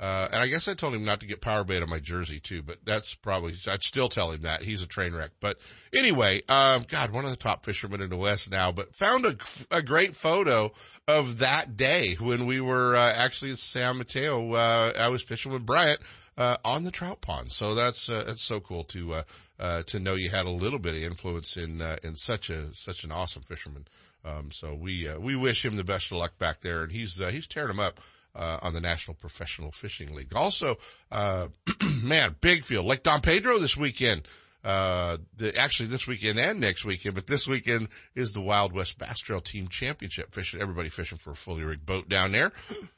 Uh, 0.00 0.28
and 0.32 0.40
I 0.40 0.48
guess 0.48 0.66
I 0.66 0.74
told 0.74 0.94
him 0.94 1.04
not 1.04 1.20
to 1.20 1.26
get 1.26 1.40
power 1.40 1.62
bait 1.62 1.82
on 1.82 1.88
my 1.88 2.00
jersey 2.00 2.40
too, 2.40 2.62
but 2.62 2.78
that's 2.84 3.14
probably, 3.14 3.54
I'd 3.68 3.82
still 3.82 4.08
tell 4.08 4.32
him 4.32 4.42
that. 4.42 4.62
He's 4.62 4.82
a 4.82 4.88
train 4.88 5.14
wreck. 5.14 5.30
But 5.40 5.58
anyway, 5.94 6.42
um, 6.48 6.84
God, 6.88 7.12
one 7.12 7.24
of 7.24 7.30
the 7.30 7.36
top 7.36 7.64
fishermen 7.64 8.00
in 8.00 8.10
the 8.10 8.16
West 8.16 8.50
now, 8.50 8.72
but 8.72 8.94
found 8.94 9.24
a, 9.24 9.36
a 9.70 9.82
great 9.82 10.16
photo 10.16 10.72
of 11.06 11.38
that 11.38 11.76
day 11.76 12.16
when 12.18 12.46
we 12.46 12.60
were, 12.60 12.96
uh, 12.96 13.12
actually 13.14 13.52
in 13.52 13.56
San 13.56 13.98
Mateo. 13.98 14.52
Uh, 14.52 14.92
I 14.98 15.08
was 15.08 15.22
fishing 15.22 15.52
with 15.52 15.64
Bryant, 15.64 16.00
uh, 16.36 16.56
on 16.64 16.82
the 16.82 16.90
trout 16.90 17.20
pond. 17.20 17.52
So 17.52 17.76
that's, 17.76 18.08
uh, 18.08 18.24
that's 18.26 18.42
so 18.42 18.58
cool 18.58 18.82
to, 18.84 19.22
uh, 19.60 19.82
to 19.84 20.00
know 20.00 20.16
you 20.16 20.28
had 20.28 20.46
a 20.46 20.50
little 20.50 20.80
bit 20.80 20.96
of 20.96 21.02
influence 21.04 21.56
in, 21.56 21.80
in 22.02 22.16
such 22.16 22.50
a, 22.50 22.74
such 22.74 23.04
an 23.04 23.12
awesome 23.12 23.42
fisherman. 23.42 23.86
Um, 24.24 24.50
so 24.50 24.74
we, 24.74 25.08
we 25.20 25.36
wish 25.36 25.64
him 25.64 25.76
the 25.76 25.84
best 25.84 26.10
of 26.10 26.18
luck 26.18 26.36
back 26.36 26.62
there 26.62 26.82
and 26.82 26.90
he's, 26.90 27.18
he's 27.18 27.46
tearing 27.46 27.68
them 27.68 27.78
up 27.78 28.00
uh, 28.34 28.58
on 28.62 28.72
the 28.72 28.80
National 28.80 29.14
Professional 29.14 29.70
Fishing 29.70 30.14
League. 30.14 30.34
Also, 30.34 30.76
uh, 31.10 31.48
man, 32.02 32.36
big 32.40 32.64
field, 32.64 32.86
Lake 32.86 33.02
Don 33.02 33.20
Pedro 33.20 33.58
this 33.58 33.76
weekend. 33.76 34.26
Uh, 34.64 35.18
the, 35.36 35.54
actually 35.58 35.86
this 35.90 36.06
weekend 36.06 36.38
and 36.38 36.58
next 36.58 36.86
weekend, 36.86 37.14
but 37.14 37.26
this 37.26 37.46
weekend 37.46 37.86
is 38.14 38.32
the 38.32 38.40
Wild 38.40 38.72
West 38.72 38.98
Bass 38.98 39.18
Trail 39.18 39.42
Team 39.42 39.68
Championship 39.68 40.34
fishing. 40.34 40.58
Everybody 40.58 40.88
fishing 40.88 41.18
for 41.18 41.32
a 41.32 41.34
fully 41.34 41.64
rigged 41.64 41.84
boat 41.84 42.08
down 42.08 42.32
there. 42.32 42.50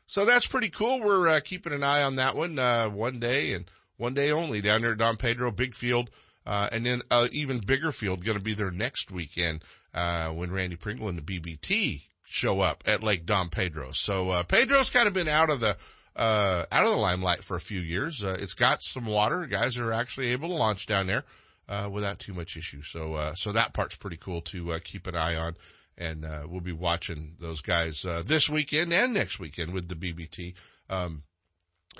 So 0.07 0.25
that's 0.25 0.47
pretty 0.47 0.69
cool. 0.69 1.01
We're, 1.01 1.29
uh, 1.29 1.41
keeping 1.41 1.73
an 1.73 1.83
eye 1.83 2.05
on 2.05 2.17
that 2.17 2.37
one, 2.37 2.57
uh, 2.57 2.89
one 2.89 3.19
day 3.19 3.53
and 3.53 3.65
one 3.97 4.15
day 4.15 4.31
only 4.31 4.61
down 4.61 4.83
there 4.83 4.93
at 4.93 4.99
Don 4.99 5.17
Pedro, 5.17 5.51
big 5.51 5.75
field. 5.75 6.09
Uh, 6.47 6.69
and 6.71 6.87
then, 6.87 7.03
uh, 7.11 7.27
even 7.33 7.59
bigger 7.59 7.91
field 7.91 8.25
going 8.25 8.39
to 8.39 8.45
be 8.45 8.55
there 8.55 8.71
next 8.71 9.11
weekend, 9.11 9.65
uh, 9.93 10.29
when 10.29 10.53
Randy 10.53 10.77
Pringle 10.77 11.09
and 11.09 11.19
the 11.19 11.41
BBT 11.41 12.03
show 12.27 12.61
up 12.61 12.83
at 12.87 13.03
Lake 13.03 13.25
Don 13.25 13.49
Pedro. 13.49 13.91
So, 13.93 14.31
uh, 14.31 14.43
Pedro's 14.43 14.91
kind 14.91 15.07
of 15.07 15.15
been 15.15 15.29
out 15.29 15.51
of 15.51 15.61
the, 15.61 15.77
uh, 16.17 16.65
out 16.71 16.85
of 16.85 16.91
the 16.91 16.97
limelight 16.97 17.43
for 17.43 17.57
a 17.57 17.61
few 17.61 17.81
years. 17.81 18.23
Uh, 18.23 18.37
it's 18.39 18.55
got 18.55 18.83
some 18.83 19.07
water. 19.07 19.47
Guys 19.47 19.79
are 19.79 19.93
actually 19.93 20.29
able 20.29 20.49
to 20.49 20.55
launch 20.55 20.87
down 20.87 21.07
there, 21.07 21.25
uh, 21.69 21.89
without 21.91 22.19
too 22.19 22.35
much 22.35 22.57
issue. 22.57 22.83
So, 22.83 23.15
uh, 23.15 23.35
so 23.35 23.53
that 23.53 23.73
part's 23.73 23.97
pretty 23.97 24.17
cool 24.17 24.41
to, 24.43 24.73
uh, 24.73 24.79
keep 24.83 25.07
an 25.07 25.17
eye 25.17 25.37
on. 25.37 25.57
And, 25.97 26.25
uh, 26.25 26.47
we'll 26.49 26.61
be 26.61 26.73
watching 26.73 27.37
those 27.41 27.61
guys, 27.61 28.05
uh, 28.05 28.23
this 28.27 28.51
weekend 28.51 28.93
and 28.93 29.15
next 29.15 29.39
weekend 29.39 29.73
with 29.73 29.89
the 29.89 29.95
BBT. 29.95 30.55
Um, 30.91 31.23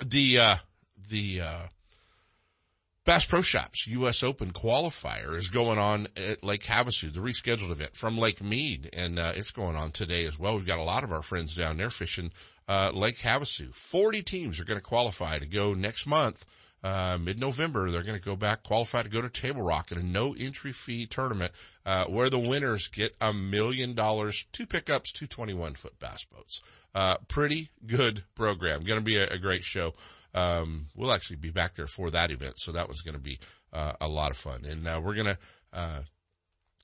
the, 0.05 0.39
uh, 0.39 0.55
the, 1.09 1.41
uh, 1.41 1.67
Bass 3.07 3.23
Pro 3.23 3.41
Shops 3.41 3.87
U.S. 3.87 4.21
Open 4.21 4.51
qualifier 4.51 5.33
is 5.37 5.47
going 5.47 5.79
on 5.79 6.09
at 6.17 6.43
Lake 6.43 6.65
Havasu, 6.65 7.13
the 7.13 7.21
rescheduled 7.21 7.71
event 7.71 7.95
from 7.95 8.17
Lake 8.17 8.43
Mead, 8.43 8.89
and 8.91 9.17
uh, 9.17 9.31
it's 9.33 9.51
going 9.51 9.77
on 9.77 9.91
today 9.91 10.25
as 10.25 10.37
well. 10.37 10.57
We've 10.57 10.67
got 10.67 10.77
a 10.77 10.83
lot 10.83 11.05
of 11.05 11.13
our 11.13 11.21
friends 11.21 11.55
down 11.55 11.77
there 11.77 11.89
fishing 11.89 12.31
uh, 12.67 12.91
Lake 12.93 13.19
Havasu. 13.19 13.73
Forty 13.73 14.21
teams 14.21 14.59
are 14.59 14.65
going 14.65 14.77
to 14.77 14.83
qualify 14.83 15.39
to 15.39 15.45
go 15.45 15.73
next 15.73 16.05
month, 16.05 16.45
uh, 16.83 17.17
mid-November. 17.17 17.89
They're 17.89 18.03
going 18.03 18.19
to 18.19 18.21
go 18.21 18.35
back 18.35 18.63
qualify 18.63 19.03
to 19.03 19.09
go 19.09 19.21
to 19.21 19.29
Table 19.29 19.61
Rock 19.61 19.89
in 19.93 19.97
a 19.97 20.03
no 20.03 20.35
entry 20.37 20.73
fee 20.73 21.05
tournament 21.05 21.53
uh, 21.85 22.07
where 22.07 22.29
the 22.29 22.37
winners 22.37 22.89
get 22.89 23.15
a 23.21 23.31
million 23.31 23.93
dollars, 23.93 24.47
two 24.51 24.65
pickups, 24.65 25.13
two 25.13 25.27
21 25.27 25.75
foot 25.75 25.97
bass 25.97 26.25
boats. 26.25 26.61
Uh, 26.93 27.15
pretty 27.29 27.69
good 27.85 28.25
program. 28.35 28.83
Going 28.83 28.99
to 28.99 29.05
be 29.05 29.15
a, 29.15 29.29
a 29.29 29.37
great 29.37 29.63
show. 29.63 29.93
Um, 30.37 30.87
we'll 30.95 31.11
actually 31.11 31.37
be 31.37 31.51
back 31.51 31.73
there 31.73 31.87
for 31.87 32.11
that 32.11 32.31
event. 32.31 32.59
So 32.59 32.71
that 32.73 32.87
was 32.87 33.01
going 33.01 33.15
to 33.15 33.21
be 33.21 33.39
uh, 33.73 33.93
a 33.99 34.07
lot 34.07 34.31
of 34.31 34.37
fun. 34.37 34.65
And 34.65 34.87
uh, 34.87 35.01
we're 35.03 35.15
going 35.15 35.27
to 35.27 35.37
uh, 35.73 36.01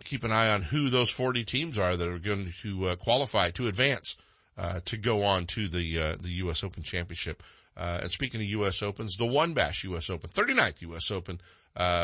keep 0.03 0.23
an 0.23 0.31
eye 0.31 0.49
on 0.49 0.63
who 0.63 0.89
those 0.89 1.11
40 1.11 1.43
teams 1.43 1.77
are 1.77 1.95
that 1.95 2.07
are 2.07 2.19
going 2.19 2.51
to 2.61 2.87
uh, 2.87 2.95
qualify 2.95 3.51
to 3.51 3.67
advance 3.67 4.17
uh, 4.57 4.79
to 4.85 4.97
go 4.97 5.23
on 5.23 5.45
to 5.45 5.67
the 5.67 5.99
uh, 5.99 6.15
the 6.19 6.29
U.S. 6.29 6.63
Open 6.63 6.83
Championship. 6.83 7.43
and 7.75 8.11
speaking 8.11 8.41
of 8.41 8.47
U.S. 8.47 8.81
Opens, 8.81 9.17
the 9.17 9.25
WON 9.25 9.53
Bass 9.53 9.83
U.S. 9.83 10.09
Open, 10.09 10.29
39th 10.29 10.81
U.S. 10.83 11.11
Open, 11.11 11.39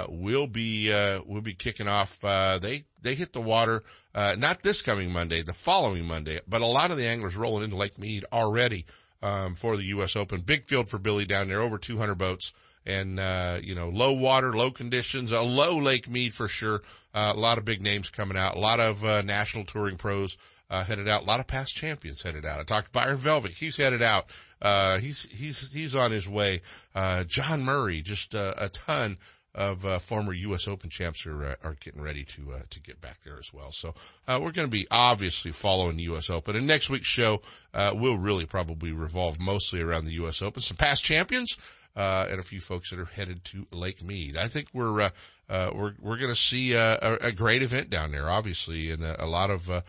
will 0.10 0.48
be 0.48 0.91
will 1.25 1.41
be 1.41 1.53
kicking 1.53 1.88
off. 1.88 2.20
they 2.22 2.84
they 3.01 3.15
hit 3.15 3.34
the 3.34 3.41
water 3.41 3.84
not 4.15 4.63
this 4.63 4.82
coming 4.82 5.12
Monday, 5.13 5.44
the 5.44 5.53
following 5.53 6.08
Monday, 6.08 6.39
but 6.48 6.62
a 6.62 6.65
lot 6.65 6.91
of 6.91 6.98
the 6.98 7.08
anglers 7.08 7.36
rolling 7.36 7.63
into 7.63 7.75
Lake 7.75 8.00
Mead 8.00 8.25
already 8.34 8.86
um, 9.22 9.56
for 9.56 9.78
the 9.78 9.86
U.S. 9.86 10.16
Open. 10.16 10.42
Big 10.42 10.66
field 10.66 10.90
for 10.90 10.98
Billy 10.98 11.26
down 11.26 11.48
there, 11.50 11.62
over 11.62 11.78
200 11.78 12.16
boats. 12.16 12.54
And, 12.86 13.20
uh, 13.20 13.60
you 13.62 13.76
know, 13.76 13.90
low 13.90 14.14
water, 14.14 14.54
low 14.54 14.72
conditions, 14.72 15.32
a 15.32 15.42
low 15.42 15.78
Lake 15.78 16.10
Mead 16.10 16.34
for 16.34 16.48
sure. 16.48 16.82
Uh, 17.14 17.34
a 17.36 17.40
lot 17.40 17.58
of 17.58 17.66
big 17.66 17.82
names 17.82 18.10
coming 18.10 18.38
out, 18.38 18.56
a 18.56 18.60
lot 18.60 18.80
of, 18.80 19.04
uh, 19.04 19.22
national 19.22 19.66
touring 19.66 19.98
pros, 19.98 20.38
uh, 20.70 20.84
headed 20.84 21.08
out, 21.08 21.24
a 21.24 21.26
lot 21.26 21.40
of 21.40 21.48
past 21.48 21.76
champions 21.76 22.24
headed 22.24 22.46
out. 22.46 22.60
I 22.60 22.64
talked 22.64 22.88
to 22.88 22.92
Byron 22.94 23.18
Velvick. 23.18 23.58
He's 23.58 23.78
headed 23.78 24.02
out. 24.02 24.26
Uh, 24.62 24.98
he's, 24.98 25.24
he's, 25.24 25.72
he's 25.72 25.94
on 25.94 26.12
his 26.12 26.28
way. 26.28 26.62
Uh, 26.96 27.26
John 27.26 27.64
Murray, 27.64 28.02
just, 28.02 28.34
a 28.34 28.70
ton 28.72 29.18
of 29.60 29.86
uh, 29.86 30.00
former 30.00 30.32
U.S. 30.32 30.70
Open 30.70 30.89
champs 30.89 31.28
are 31.28 31.46
uh, 31.46 31.56
are 31.63 31.75
getting 31.82 32.01
ready 32.01 32.24
to 32.24 32.54
uh, 32.54 32.62
to 32.70 32.80
get 32.80 33.01
back 33.01 33.22
there 33.25 33.38
as 33.38 33.54
well. 33.54 33.72
So 33.72 33.94
uh, 34.25 34.39
we're 34.42 34.54
going 34.54 34.68
to 34.68 34.72
be 34.72 34.88
obviously 34.89 35.51
following 35.51 35.98
the 35.98 36.04
U.S. 36.04 36.30
Open, 36.30 36.56
and 36.56 36.66
next 36.66 36.89
week's 36.89 37.08
show 37.08 37.42
uh, 37.74 37.92
will 37.94 38.18
really 38.18 38.46
probably 38.46 38.94
revolve 38.94 39.38
mostly 39.38 39.82
around 39.82 40.06
the 40.06 40.13
U.S. 40.13 40.42
Open, 40.42 40.62
some 40.62 40.78
past 40.78 41.04
champions, 41.04 41.58
uh, 41.98 42.28
and 42.32 42.39
a 42.39 42.44
few 42.44 42.62
folks 42.62 42.89
that 42.92 43.00
are 43.00 43.06
headed 43.06 43.44
to 43.46 43.68
Lake 43.74 44.01
Mead. 44.01 44.38
I 44.38 44.48
think 44.48 44.70
we're 44.74 45.12
we're 45.50 45.94
we're 46.00 46.18
going 46.18 46.34
to 46.34 46.36
see 46.36 46.72
a, 46.74 47.18
a, 47.22 47.34
great 47.34 47.62
event 47.62 47.89
down 47.89 48.13
there, 48.13 48.30
obviously, 48.30 48.89
and 48.92 49.04
a, 49.04 49.25
a 49.25 49.28
lot 49.28 49.50
of 49.50 49.70
a 49.70 49.84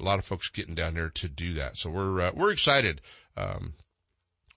lot 0.00 0.20
of 0.20 0.24
folks 0.24 0.48
getting 0.50 0.76
down 0.76 0.94
there 0.94 1.10
to 1.10 1.28
do 1.28 1.54
that. 1.54 1.76
So 1.76 1.90
we're 1.90 2.30
we're 2.30 2.52
excited. 2.52 3.00
Um, 3.36 3.74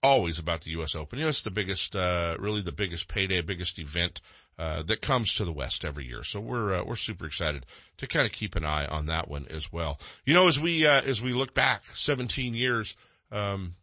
always 0.04 0.38
about 0.38 0.62
the 0.62 0.72
U.S. 0.72 0.94
Open. 0.94 1.18
You 1.18 1.26
know, 1.26 1.30
it's 1.30 1.42
the 1.42 1.50
biggest, 1.50 1.96
uh, 1.96 2.36
really 2.38 2.62
the 2.62 2.74
biggest 2.74 3.08
payday, 3.08 3.42
biggest 3.42 3.80
event, 3.80 4.22
uh, 4.58 4.84
that 4.84 5.02
comes 5.02 5.34
to 5.36 5.46
the 5.46 5.52
West 5.52 5.84
every 5.84 6.06
year. 6.06 6.24
So 6.24 6.40
we're, 6.40 6.74
uh, 6.74 6.84
we're 6.84 6.96
super 6.96 7.26
excited 7.26 7.66
to 7.98 8.08
kind 8.08 8.26
of 8.26 8.32
keep 8.32 8.56
an 8.56 8.66
eye 8.66 8.86
on 8.86 9.08
that 9.08 9.28
one 9.28 9.48
as 9.50 9.72
well. 9.72 10.00
You 10.26 10.34
know, 10.34 10.48
as 10.48 10.60
we, 10.60 10.86
uh, 10.86 11.02
as 11.02 11.22
we 11.22 11.34
look 11.34 11.54
back 11.54 11.86
17 11.86 12.54
years, 12.54 12.96
um, 13.32 13.76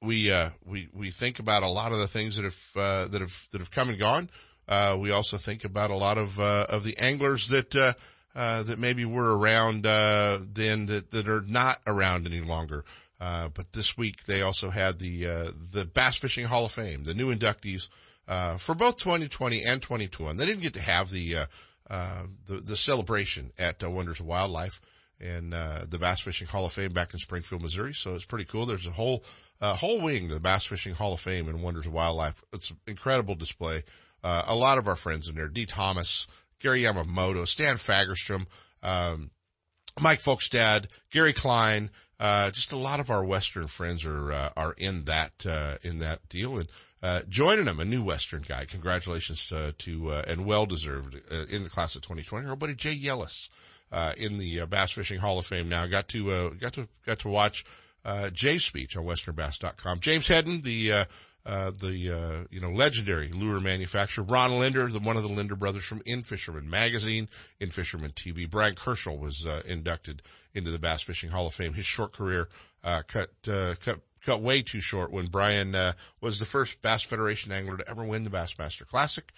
we, 0.00 0.32
uh, 0.32 0.50
we, 0.64 0.88
we 0.92 1.10
think 1.10 1.38
about 1.38 1.62
a 1.62 1.68
lot 1.68 1.92
of 1.92 1.98
the 1.98 2.08
things 2.08 2.36
that 2.36 2.44
have, 2.44 2.68
uh, 2.74 3.06
that 3.08 3.20
have, 3.20 3.48
that 3.52 3.60
have 3.60 3.70
come 3.70 3.88
and 3.88 3.98
gone. 3.98 4.28
we 4.98 5.10
also 5.12 5.36
think 5.36 5.64
about 5.64 5.90
a 5.90 5.96
lot 5.96 6.18
of, 6.18 6.40
of 6.40 6.82
the 6.82 6.98
anglers 6.98 7.48
that, 7.48 7.70
that 8.34 8.78
maybe 8.78 9.04
were 9.04 9.38
around, 9.38 9.84
then 9.84 10.86
that, 10.86 11.12
that 11.12 11.28
are 11.28 11.44
not 11.46 11.78
around 11.86 12.26
any 12.26 12.40
longer. 12.40 12.84
Uh, 13.22 13.48
but 13.54 13.72
this 13.72 13.96
week 13.96 14.24
they 14.24 14.42
also 14.42 14.68
had 14.68 14.98
the, 14.98 15.24
uh, 15.24 15.50
the 15.72 15.84
Bass 15.84 16.16
Fishing 16.16 16.46
Hall 16.46 16.64
of 16.64 16.72
Fame, 16.72 17.04
the 17.04 17.14
new 17.14 17.32
inductees, 17.32 17.88
uh, 18.28 18.56
for 18.56 18.74
both 18.74 18.96
2020 18.98 19.62
and 19.64 19.82
2021. 19.82 20.36
They 20.36 20.46
didn't 20.46 20.62
get 20.62 20.74
to 20.74 20.82
have 20.82 21.10
the, 21.10 21.36
uh, 21.36 21.46
uh, 21.90 22.22
the, 22.46 22.56
the 22.56 22.76
celebration 22.76 23.52
at 23.58 23.82
uh, 23.82 23.90
Wonders 23.90 24.20
of 24.20 24.26
Wildlife 24.26 24.80
and, 25.20 25.52
the 25.52 25.98
Bass 26.00 26.20
Fishing 26.20 26.48
Hall 26.48 26.66
of 26.66 26.72
Fame 26.72 26.92
back 26.92 27.12
in 27.12 27.18
Springfield, 27.18 27.62
Missouri. 27.62 27.92
So 27.92 28.14
it's 28.14 28.24
pretty 28.24 28.44
cool. 28.44 28.66
There's 28.66 28.86
a 28.86 28.92
whole, 28.92 29.24
whole 29.60 30.00
wing 30.00 30.28
to 30.28 30.34
the 30.34 30.40
Bass 30.40 30.66
Fishing 30.66 30.94
Hall 30.94 31.12
of 31.12 31.20
Fame 31.20 31.48
and 31.48 31.62
Wonders 31.62 31.86
of 31.86 31.92
Wildlife. 31.92 32.42
It's 32.52 32.70
an 32.70 32.78
incredible 32.86 33.34
display. 33.34 33.82
a 34.24 34.54
lot 34.54 34.78
of 34.78 34.88
our 34.88 34.96
friends 34.96 35.28
in 35.28 35.36
there, 35.36 35.48
Dee 35.48 35.66
Thomas, 35.66 36.26
Gary 36.60 36.82
Yamamoto, 36.82 37.46
Stan 37.46 37.76
Fagerstrom, 37.76 38.46
um, 38.82 39.30
Mike 40.00 40.20
Folkestad, 40.20 40.86
Gary 41.10 41.32
Klein, 41.32 41.90
uh, 42.18 42.50
just 42.50 42.72
a 42.72 42.78
lot 42.78 43.00
of 43.00 43.10
our 43.10 43.24
Western 43.24 43.66
friends 43.66 44.06
are, 44.06 44.32
uh, 44.32 44.50
are 44.56 44.74
in 44.78 45.04
that, 45.04 45.44
uh, 45.44 45.76
in 45.82 45.98
that 45.98 46.28
deal 46.28 46.56
and, 46.58 46.68
uh, 47.02 47.20
joining 47.28 47.64
them, 47.64 47.80
a 47.80 47.84
new 47.84 48.02
Western 48.02 48.42
guy. 48.46 48.64
Congratulations 48.64 49.46
to, 49.48 49.72
to, 49.78 50.10
uh, 50.10 50.24
and 50.26 50.46
well 50.46 50.66
deserved, 50.66 51.16
uh, 51.32 51.46
in 51.50 51.62
the 51.62 51.68
class 51.68 51.96
of 51.96 52.02
2020. 52.02 52.46
Our 52.46 52.56
buddy 52.56 52.74
Jay 52.74 52.94
Yelas, 52.94 53.48
in 54.16 54.38
the 54.38 54.64
Bass 54.66 54.92
Fishing 54.92 55.18
Hall 55.18 55.38
of 55.38 55.46
Fame 55.46 55.68
now. 55.68 55.86
Got 55.86 56.08
to, 56.08 56.50
got 56.60 56.74
to, 56.74 56.88
got 57.04 57.18
to 57.20 57.28
watch, 57.28 57.64
Jay's 58.32 58.64
speech 58.64 58.96
on 58.96 59.04
westernbass.com. 59.04 60.00
James 60.00 60.28
Heddon, 60.28 60.62
the, 60.62 61.06
uh, 61.44 61.72
the, 61.72 62.10
uh, 62.10 62.46
you 62.50 62.60
know, 62.60 62.70
legendary 62.70 63.28
lure 63.28 63.60
manufacturer, 63.60 64.24
Ron 64.24 64.58
Linder, 64.58 64.86
the, 64.86 65.00
one 65.00 65.16
of 65.16 65.22
the 65.22 65.28
Linder 65.28 65.56
brothers 65.56 65.84
from 65.84 66.02
In 66.06 66.22
Fisherman 66.22 66.70
magazine, 66.70 67.28
In 67.58 67.70
Fisherman 67.70 68.12
TV. 68.12 68.48
Bryan 68.48 68.74
Kerchal 68.74 69.18
was, 69.18 69.44
uh, 69.44 69.62
inducted 69.66 70.22
into 70.54 70.70
the 70.70 70.78
Bass 70.78 71.02
Fishing 71.02 71.30
Hall 71.30 71.46
of 71.46 71.54
Fame. 71.54 71.74
His 71.74 71.84
short 71.84 72.12
career, 72.12 72.48
uh, 72.84 73.02
cut, 73.06 73.30
uh, 73.48 73.74
cut, 73.84 74.00
cut 74.24 74.40
way 74.40 74.62
too 74.62 74.80
short 74.80 75.12
when 75.12 75.26
Brian, 75.26 75.76
was 76.20 76.38
the 76.38 76.44
first 76.44 76.80
Bass 76.82 77.02
Federation 77.02 77.52
angler 77.52 77.76
to 77.76 77.88
ever 77.88 78.04
win 78.04 78.24
the 78.24 78.30
Bassmaster 78.30 78.86
Classic. 78.86 79.30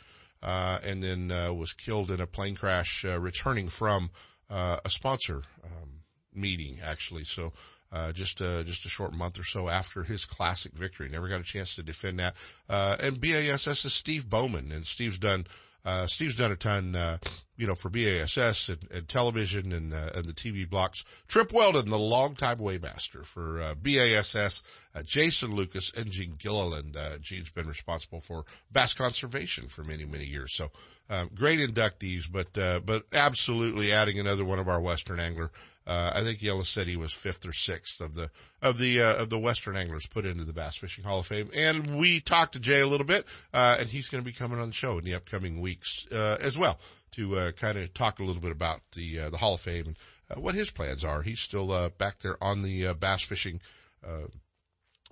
and 0.43 1.03
then, 1.03 1.29
was 1.57 1.73
killed 1.73 2.11
in 2.11 2.21
a 2.21 2.27
plane 2.27 2.55
crash, 2.55 3.05
returning 3.05 3.69
from, 3.69 4.11
a 4.51 4.81
sponsor, 4.89 5.43
um, 5.65 6.01
meeting 6.35 6.79
actually. 6.85 7.25
So, 7.25 7.53
uh, 7.95 8.11
just 8.11 8.43
uh, 8.43 8.65
just 8.65 8.85
a 8.85 8.89
short 8.89 9.13
month 9.13 9.39
or 9.39 9.45
so 9.45 9.69
after 9.69 10.03
his 10.03 10.25
classic 10.25 10.73
victory. 10.73 11.09
Never 11.09 11.29
got 11.29 11.41
a 11.41 11.45
chance 11.45 11.77
to 11.77 11.83
defend 11.83 12.19
that. 12.19 12.35
Uh, 12.69 12.97
and 13.01 13.21
BASS 13.21 13.85
is 13.85 13.95
Steve 13.95 14.29
Bowman, 14.29 14.73
and 14.73 14.85
Steve's 14.85 15.19
done 15.19 15.47
uh, 15.85 16.07
Steve's 16.07 16.37
done 16.37 16.51
a 16.53 16.57
ton, 16.57 16.95
uh, 16.95 17.19
you 17.57 17.67
know, 17.67 17.75
for 17.75 17.91
BASS 17.91 18.69
and, 18.69 18.89
and 18.91 19.09
television 19.09 19.73
and, 19.73 19.93
uh, 19.93 20.11
and 20.15 20.25
the 20.25 20.33
TV 20.33 20.69
blocks. 20.69 21.05
Trip 21.29 21.53
Weldon, 21.53 21.91
the 21.91 21.99
longtime 21.99 22.59
weighmaster 22.59 23.25
for 23.25 23.61
uh, 23.61 23.75
BASS, 23.75 24.63
uh, 24.95 25.03
Jason 25.03 25.55
Lucas, 25.55 25.93
and 25.93 26.11
Gene 26.11 26.37
Gilliland. 26.39 26.97
Uh, 26.97 27.19
Gene's 27.19 27.51
been 27.51 27.69
responsible 27.69 28.21
for 28.21 28.45
bass 28.73 28.95
conservation 28.95 29.69
for 29.69 29.85
many, 29.85 30.05
many 30.05 30.25
years. 30.25 30.55
So, 30.55 30.71
um, 31.11 31.31
great 31.35 31.61
inductees, 31.61 32.33
but, 32.33 32.55
but 32.87 33.05
absolutely 33.13 33.93
adding 33.93 34.19
another 34.19 34.45
one 34.45 34.59
of 34.59 34.69
our 34.69 34.81
Western 34.81 35.21
angler 35.21 35.51
uh, 35.87 36.13
I 36.15 36.23
think 36.23 36.39
Yelas 36.39 36.67
said 36.67 36.87
he 36.87 36.97
was 36.97 37.13
fifth 37.13 37.47
or 37.47 37.53
sixth 37.53 38.01
of 38.01 38.15
the 38.15 38.31
of 38.63 38.79
the 38.79 39.03
uh, 39.03 39.17
of 39.17 39.29
the 39.29 39.39
Western 39.39 39.77
anglers 39.77 40.07
put 40.07 40.25
into 40.25 40.45
the 40.45 40.53
Bass 40.53 40.77
Fishing 40.77 41.05
Hall 41.05 41.19
of 41.19 41.27
Fame. 41.27 41.51
And 41.55 41.99
we 41.99 42.21
talked 42.21 42.55
to 42.55 42.61
Jay 42.61 42.81
a 42.81 42.87
little 42.87 43.07
bit, 43.07 43.27
uh, 43.53 43.77
and 43.79 43.89
he's 43.89 44.09
going 44.09 44.23
to 44.23 44.31
be 44.31 44.35
coming 44.35 44.59
on 44.59 44.69
the 44.69 44.73
show 44.73 44.99
in 44.99 45.05
the 45.05 45.15
upcoming 45.15 45.61
weeks 45.61 46.07
uh, 46.11 46.39
as 46.41 46.57
well 46.57 46.79
to 47.13 47.37
uh, 47.37 47.53
kind 47.53 47.79
of 47.79 47.93
talk 47.93 48.19
a 48.19 48.25
little 48.25 48.41
bit 48.41 48.53
about 48.53 48.81
the 48.95 49.21
uh, 49.21 49.31
the 49.31 49.37
Hall 49.37 49.55
of 49.55 49.61
Fame 49.61 49.95
and 50.31 50.43
what 50.43 50.55
his 50.55 50.71
plans 50.71 51.05
are. 51.05 51.23
He's 51.23 51.41
still 51.41 51.91
back 51.99 52.21
there 52.21 52.43
on 52.43 52.63
the 52.63 52.95
bass 52.95 53.23
fishing. 53.23 53.61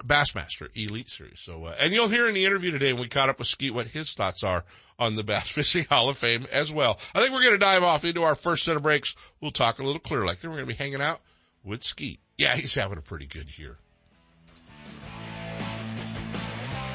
Bassmaster 0.07 0.69
Elite 0.77 1.11
Series. 1.11 1.41
So, 1.41 1.65
uh, 1.65 1.75
and 1.79 1.93
you'll 1.93 2.09
hear 2.09 2.29
in 2.29 2.35
the 2.35 2.45
interview 2.45 2.71
today, 2.71 2.93
when 2.93 3.03
we 3.03 3.09
caught 3.09 3.29
up 3.29 3.39
with 3.39 3.49
Skeet, 3.49 3.75
what 3.75 3.89
his 3.89 4.15
thoughts 4.15 4.43
are 4.43 4.65
on 4.99 5.15
the 5.17 5.23
Bass 5.23 5.49
Fishing 5.51 5.85
Hall 5.85 6.09
of 6.09 6.17
Fame 6.17 6.47
as 6.53 6.73
well. 6.73 6.99
I 7.15 7.21
think 7.21 7.33
we're 7.33 7.43
going 7.43 7.55
to 7.55 7.59
dive 7.59 7.83
off 7.83 8.05
into 8.05 8.23
our 8.23 8.35
first 8.35 8.65
set 8.65 8.77
of 8.77 8.83
breaks. 8.83 9.15
We'll 9.41 9.51
talk 9.51 9.79
a 9.79 9.83
little 9.83 10.01
Clear 10.01 10.25
Lake. 10.25 10.41
Then 10.41 10.51
we're 10.51 10.59
going 10.59 10.69
to 10.69 10.75
be 10.77 10.83
hanging 10.83 11.03
out 11.03 11.21
with 11.65 11.83
Skeet. 11.83 12.21
Yeah, 12.39 12.57
he's 12.57 12.75
having 12.75 12.99
a 12.99 13.03
pretty 13.03 13.27
good 13.27 13.59
year. 13.59 13.79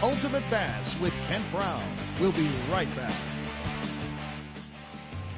Ultimate 0.04 0.48
Bass 0.50 1.00
with 1.00 1.14
Kent 1.24 1.44
Brown. 1.52 1.84
We'll 2.20 2.32
be 2.32 2.50
right 2.72 2.94
back. 2.96 3.14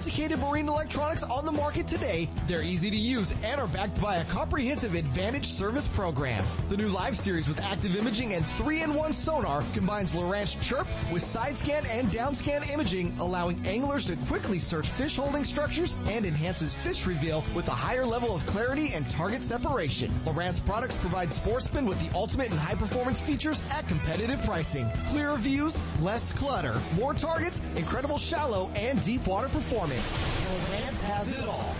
sophisticated 0.00 0.38
marine 0.38 0.66
electronics 0.66 1.22
on 1.22 1.44
the 1.44 1.52
market 1.52 1.86
today. 1.86 2.26
They're 2.46 2.62
easy 2.62 2.90
to 2.90 2.96
use 2.96 3.34
and 3.44 3.60
are 3.60 3.68
backed 3.68 4.00
by 4.00 4.16
a 4.16 4.24
comprehensive 4.24 4.94
advantage 4.94 5.44
service 5.44 5.88
program. 5.88 6.42
The 6.70 6.78
new 6.78 6.88
live 6.88 7.18
series 7.18 7.46
with 7.46 7.60
active 7.60 7.94
imaging 7.94 8.32
and 8.32 8.42
3-in-1 8.42 9.12
sonar 9.12 9.62
combines 9.74 10.14
Lowrance 10.14 10.58
Chirp 10.62 10.86
with 11.12 11.22
side 11.22 11.58
scan 11.58 11.84
and 11.84 12.10
down 12.10 12.34
scan 12.34 12.62
imaging, 12.72 13.14
allowing 13.20 13.60
anglers 13.66 14.06
to 14.06 14.16
quickly 14.26 14.58
search 14.58 14.88
fish 14.88 15.18
holding 15.18 15.44
structures 15.44 15.98
and 16.06 16.24
enhances 16.24 16.72
fish 16.72 17.06
reveal 17.06 17.44
with 17.54 17.68
a 17.68 17.72
higher 17.72 18.06
level 18.06 18.34
of 18.34 18.46
clarity 18.46 18.94
and 18.94 19.06
target 19.10 19.42
separation. 19.42 20.10
Lowrance 20.24 20.64
products 20.64 20.96
provide 20.96 21.30
sportsmen 21.30 21.84
with 21.84 22.00
the 22.00 22.16
ultimate 22.16 22.48
and 22.48 22.58
high 22.58 22.74
performance 22.74 23.20
features 23.20 23.62
at 23.70 23.86
competitive 23.86 24.42
pricing. 24.46 24.88
Clearer 25.08 25.36
views, 25.36 25.76
less 26.00 26.32
clutter, 26.32 26.80
more 26.96 27.12
targets, 27.12 27.60
incredible 27.76 28.16
shallow 28.16 28.70
and 28.74 29.02
deep 29.02 29.26
water 29.26 29.48
performance 29.48 29.89
performance. 29.98 31.02
has 31.02 31.42
it 31.42 31.48
all. 31.48 31.79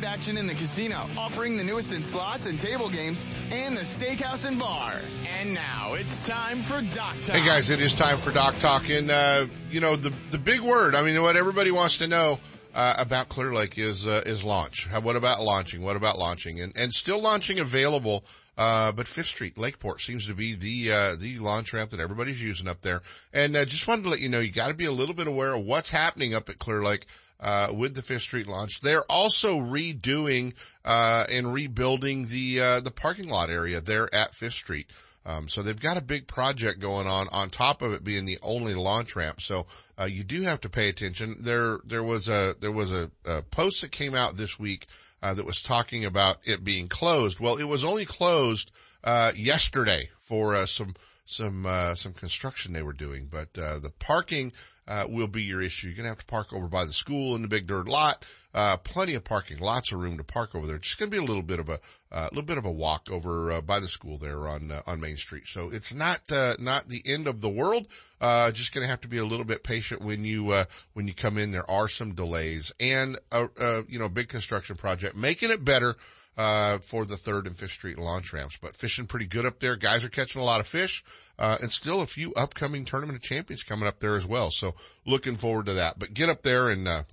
action 0.03 0.37
in 0.37 0.47
the 0.47 0.53
casino, 0.53 1.07
offering 1.17 1.57
the 1.57 1.63
newest 1.63 1.93
in 1.93 2.03
slots 2.03 2.45
and 2.45 2.59
table 2.59 2.89
games, 2.89 3.23
and 3.51 3.75
the 3.75 3.81
steakhouse 3.81 4.45
and 4.45 4.57
bar. 4.57 4.99
And 5.39 5.53
now 5.53 5.93
it's 5.93 6.27
time 6.27 6.59
for 6.59 6.81
Dock 6.81 7.15
Talk. 7.21 7.35
Hey 7.35 7.45
guys, 7.45 7.69
it 7.69 7.81
is 7.81 7.93
time 7.93 8.17
for 8.17 8.31
Dock 8.31 8.57
Talk, 8.59 8.89
and 8.89 9.09
uh, 9.11 9.45
you 9.69 9.81
know 9.81 9.95
the 9.95 10.13
the 10.31 10.37
big 10.37 10.61
word. 10.61 10.95
I 10.95 11.03
mean, 11.03 11.21
what 11.21 11.35
everybody 11.35 11.71
wants 11.71 11.97
to 11.99 12.07
know 12.07 12.39
uh, 12.73 12.95
about 12.97 13.29
Clear 13.29 13.53
Lake 13.53 13.77
is 13.77 14.07
uh, 14.07 14.23
is 14.25 14.43
launch. 14.43 14.87
How, 14.87 15.01
what 15.01 15.15
about 15.15 15.41
launching? 15.41 15.81
What 15.81 15.95
about 15.95 16.17
launching? 16.17 16.59
And 16.59 16.73
and 16.75 16.93
still 16.93 17.21
launching 17.21 17.59
available. 17.59 18.23
Uh, 18.57 18.91
but 18.91 19.07
Fifth 19.07 19.27
Street, 19.27 19.57
Lakeport 19.57 20.01
seems 20.01 20.27
to 20.27 20.35
be 20.35 20.53
the, 20.53 20.91
uh, 20.91 21.15
the 21.17 21.39
launch 21.39 21.73
ramp 21.73 21.89
that 21.89 21.99
everybody's 21.99 22.43
using 22.43 22.67
up 22.67 22.81
there. 22.81 23.01
And, 23.33 23.55
uh, 23.55 23.65
just 23.65 23.87
wanted 23.87 24.03
to 24.03 24.09
let 24.09 24.19
you 24.19 24.29
know, 24.29 24.39
you 24.39 24.51
gotta 24.51 24.75
be 24.75 24.85
a 24.85 24.91
little 24.91 25.15
bit 25.15 25.25
aware 25.25 25.55
of 25.55 25.65
what's 25.65 25.89
happening 25.89 26.35
up 26.35 26.47
at 26.47 26.59
Clear 26.59 26.83
Lake, 26.83 27.05
uh, 27.41 27.73
with 27.73 27.95
the 27.95 28.01
Fifth 28.01 28.21
Street 28.21 28.47
launch. 28.47 28.81
They're 28.81 29.05
also 29.09 29.59
redoing, 29.59 30.53
uh, 30.85 31.25
and 31.31 31.53
rebuilding 31.53 32.27
the, 32.27 32.59
uh, 32.61 32.79
the 32.81 32.91
parking 32.91 33.29
lot 33.29 33.49
area 33.49 33.81
there 33.81 34.13
at 34.13 34.35
Fifth 34.35 34.53
Street. 34.53 34.87
Um, 35.23 35.47
so 35.47 35.61
they've 35.61 35.79
got 35.79 35.97
a 35.97 36.01
big 36.01 36.25
project 36.25 36.79
going 36.79 37.05
on 37.05 37.27
on 37.31 37.49
top 37.49 37.83
of 37.83 37.93
it 37.93 38.03
being 38.03 38.25
the 38.25 38.39
only 38.41 38.73
launch 38.73 39.15
ramp. 39.15 39.39
So, 39.39 39.67
uh, 39.99 40.05
you 40.05 40.23
do 40.23 40.41
have 40.41 40.61
to 40.61 40.69
pay 40.69 40.89
attention. 40.89 41.37
There, 41.41 41.79
there 41.85 42.03
was 42.03 42.27
a, 42.27 42.55
there 42.59 42.71
was 42.71 42.91
a, 42.91 43.11
a 43.25 43.43
post 43.43 43.81
that 43.81 43.91
came 43.91 44.15
out 44.15 44.35
this 44.35 44.59
week, 44.59 44.87
uh, 45.21 45.35
that 45.35 45.45
was 45.45 45.61
talking 45.61 46.05
about 46.05 46.37
it 46.43 46.63
being 46.63 46.87
closed. 46.87 47.39
Well, 47.39 47.57
it 47.57 47.65
was 47.65 47.83
only 47.83 48.05
closed, 48.05 48.71
uh, 49.03 49.31
yesterday 49.35 50.09
for, 50.19 50.55
uh, 50.55 50.65
some, 50.65 50.95
some, 51.25 51.67
uh, 51.67 51.93
some 51.93 52.13
construction 52.13 52.73
they 52.73 52.81
were 52.81 52.91
doing, 52.91 53.29
but, 53.31 53.49
uh, 53.61 53.77
the 53.77 53.93
parking, 53.99 54.51
uh, 54.91 55.05
will 55.07 55.27
be 55.27 55.43
your 55.43 55.61
issue. 55.61 55.87
You're 55.87 55.95
going 55.95 56.03
to 56.03 56.09
have 56.09 56.17
to 56.17 56.25
park 56.25 56.51
over 56.51 56.67
by 56.67 56.83
the 56.83 56.91
school 56.91 57.35
in 57.35 57.41
the 57.41 57.47
big 57.47 57.65
dirt 57.65 57.87
lot. 57.87 58.25
Uh, 58.53 58.75
plenty 58.75 59.13
of 59.13 59.23
parking, 59.23 59.59
lots 59.59 59.93
of 59.93 59.99
room 59.99 60.17
to 60.17 60.23
park 60.25 60.53
over 60.53 60.67
there. 60.67 60.77
Just 60.77 60.99
going 60.99 61.09
to 61.09 61.17
be 61.17 61.23
a 61.23 61.25
little 61.25 61.43
bit 61.43 61.61
of 61.61 61.69
a, 61.69 61.79
uh, 62.11 62.27
little 62.31 62.43
bit 62.43 62.57
of 62.57 62.65
a 62.65 62.71
walk 62.71 63.09
over 63.09 63.53
uh, 63.53 63.61
by 63.61 63.79
the 63.79 63.87
school 63.87 64.17
there 64.17 64.49
on 64.49 64.69
uh, 64.69 64.81
on 64.85 64.99
Main 64.99 65.15
Street. 65.15 65.47
So 65.47 65.69
it's 65.69 65.93
not 65.93 66.29
uh, 66.29 66.55
not 66.59 66.89
the 66.89 67.01
end 67.05 67.27
of 67.27 67.39
the 67.39 67.47
world. 67.47 67.87
Uh, 68.19 68.51
just 68.51 68.73
going 68.73 68.83
to 68.83 68.89
have 68.89 68.99
to 69.01 69.07
be 69.07 69.17
a 69.17 69.23
little 69.23 69.45
bit 69.45 69.63
patient 69.63 70.01
when 70.01 70.25
you 70.25 70.51
uh, 70.51 70.65
when 70.91 71.07
you 71.07 71.13
come 71.13 71.37
in. 71.37 71.51
There 71.51 71.69
are 71.71 71.87
some 71.87 72.13
delays 72.13 72.73
and 72.77 73.17
a, 73.31 73.47
a 73.57 73.85
you 73.87 73.97
know 73.97 74.09
big 74.09 74.27
construction 74.27 74.75
project 74.75 75.15
making 75.15 75.51
it 75.51 75.63
better 75.63 75.95
uh, 76.37 76.77
for 76.79 77.05
the 77.05 77.17
third 77.17 77.47
and 77.47 77.55
fifth 77.55 77.71
street 77.71 77.97
launch 77.97 78.33
ramps, 78.33 78.57
but 78.61 78.75
fishing 78.75 79.05
pretty 79.05 79.27
good 79.27 79.45
up 79.45 79.59
there. 79.59 79.75
Guys 79.75 80.05
are 80.05 80.09
catching 80.09 80.41
a 80.41 80.45
lot 80.45 80.59
of 80.59 80.67
fish, 80.67 81.03
uh, 81.37 81.57
and 81.61 81.69
still 81.69 82.01
a 82.01 82.07
few 82.07 82.33
upcoming 82.33 82.85
tournament 82.85 83.17
of 83.17 83.23
champions 83.23 83.63
coming 83.63 83.87
up 83.87 83.99
there 83.99 84.15
as 84.15 84.27
well. 84.27 84.51
So 84.51 84.73
looking 85.05 85.35
forward 85.35 85.65
to 85.67 85.73
that, 85.73 85.99
but 85.99 86.13
get 86.13 86.29
up 86.29 86.41
there 86.41 86.69
and, 86.69 86.87
uh, 86.87 87.03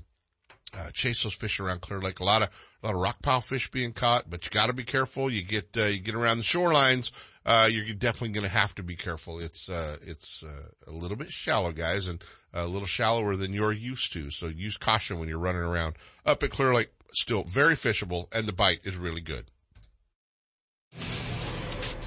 uh, 0.78 0.90
chase 0.92 1.23
those 1.23 1.35
fish 1.35 1.58
around 1.58 1.80
Clear 1.80 2.00
Lake. 2.00 2.20
A 2.20 2.25
lot 2.25 2.42
of, 2.42 2.50
a 2.82 2.87
lot 2.87 2.94
of 2.94 3.00
rock 3.00 3.20
pile 3.23 3.40
fish 3.40 3.70
being 3.70 3.92
caught, 3.92 4.30
but 4.30 4.44
you 4.44 4.50
gotta 4.50 4.73
be 4.73 4.85
careful. 4.85 5.30
You 5.30 5.42
get, 5.42 5.76
uh, 5.76 5.87
you 5.87 6.00
get 6.00 6.14
around 6.14 6.38
the 6.38 6.44
shorelines, 6.44 7.12
uh, 7.44 7.68
you're 7.70 7.94
definitely 7.94 8.35
going 8.35 8.44
to 8.44 8.50
have 8.50 8.75
to 8.75 8.82
be 8.82 8.94
careful. 8.94 9.40
It's, 9.40 9.70
uh, 9.70 9.97
it's, 10.02 10.44
uh, 10.44 10.68
a 10.87 10.92
little 10.92 11.16
bit 11.16 11.30
shallow, 11.30 11.73
guys, 11.73 12.06
and 12.06 12.23
a 12.52 12.66
little 12.66 12.87
shallower 12.87 13.37
than 13.37 13.54
you're 13.54 13.73
used 13.73 14.12
to. 14.12 14.30
So 14.30 14.47
use 14.47 14.76
caution 14.76 15.18
when 15.18 15.28
you're 15.28 15.38
running 15.38 15.62
around 15.62 15.97
up 16.26 16.42
at 16.42 16.50
Clear 16.50 16.74
Lake 16.74 16.90
still 17.12 17.44
very 17.44 17.74
fishable 17.74 18.26
and 18.35 18.46
the 18.46 18.53
bite 18.53 18.81
is 18.85 18.96
really 18.96 19.22
good. 19.22 19.46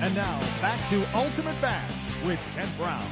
And 0.00 0.14
now 0.14 0.38
back 0.60 0.86
to 0.90 1.04
Ultimate 1.16 1.60
Bass 1.60 2.16
with 2.24 2.38
Kent 2.54 2.70
Brown. 2.78 3.04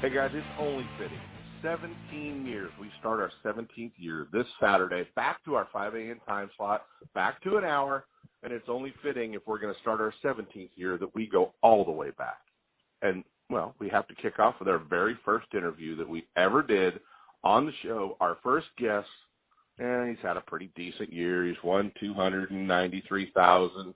Hey 0.00 0.10
guys, 0.10 0.32
it's 0.34 0.46
only 0.56 0.86
fitting. 0.96 1.18
17 1.62 2.46
years. 2.46 2.70
We 2.80 2.88
start 3.00 3.18
our 3.18 3.32
17th 3.44 3.92
year 3.96 4.28
this 4.32 4.46
Saturday. 4.60 5.08
Back 5.16 5.44
to 5.46 5.56
our 5.56 5.66
5 5.72 5.96
a.m. 5.96 6.20
time 6.28 6.48
slot. 6.56 6.82
Back 7.12 7.42
to 7.42 7.56
an 7.56 7.64
hour. 7.64 8.04
And 8.44 8.52
it's 8.52 8.68
only 8.68 8.94
fitting 9.02 9.34
if 9.34 9.42
we're 9.46 9.58
going 9.58 9.74
to 9.74 9.80
start 9.80 10.00
our 10.00 10.14
17th 10.24 10.70
year 10.76 10.96
that 10.96 11.12
we 11.12 11.26
go 11.26 11.54
all 11.62 11.84
the 11.84 11.90
way 11.90 12.10
back. 12.16 12.38
And, 13.02 13.24
well, 13.50 13.74
we 13.80 13.88
have 13.88 14.06
to 14.08 14.14
kick 14.14 14.38
off 14.38 14.54
with 14.60 14.68
our 14.68 14.78
very 14.78 15.18
first 15.24 15.46
interview 15.54 15.96
that 15.96 16.08
we 16.08 16.24
ever 16.36 16.62
did 16.62 17.00
on 17.42 17.66
the 17.66 17.72
show. 17.84 18.16
Our 18.20 18.36
first 18.44 18.66
guest, 18.78 19.08
and 19.78 20.08
he's 20.08 20.22
had 20.22 20.36
a 20.36 20.40
pretty 20.40 20.70
decent 20.76 21.12
year. 21.12 21.46
He's 21.46 21.62
won 21.64 21.90
293,000. 22.00 23.94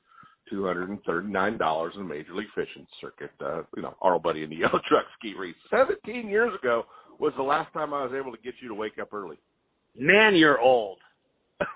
Two 0.51 0.65
hundred 0.65 0.91
and 0.91 1.03
thirty-nine 1.05 1.59
dollars 1.59 1.93
in 1.97 2.03
the 2.03 2.09
Major 2.09 2.35
League 2.35 2.47
Fishing 2.55 2.87
Circuit. 3.01 3.31
Uh, 3.41 3.63
you 3.77 3.83
know, 3.83 3.95
our 4.01 4.19
buddy 4.19 4.45
in 4.45 4.51
the 4.51 4.57
yellow 4.63 4.81
truck 4.89 5.05
Skeet 5.19 5.37
Reese. 5.37 5.57
Seventeen 5.71 6.29
years 6.29 6.53
ago 6.59 6.85
was 7.19 7.33
the 7.37 7.43
last 7.43 7.73
time 7.73 7.93
I 7.93 8.05
was 8.05 8.13
able 8.17 8.31
to 8.31 8.43
get 8.43 8.55
you 8.63 8.69
to 8.69 8.75
wake 8.75 8.99
up 9.01 9.13
early. 9.13 9.39
Man, 9.99 10.37
you're 10.37 10.61
old. 10.61 10.99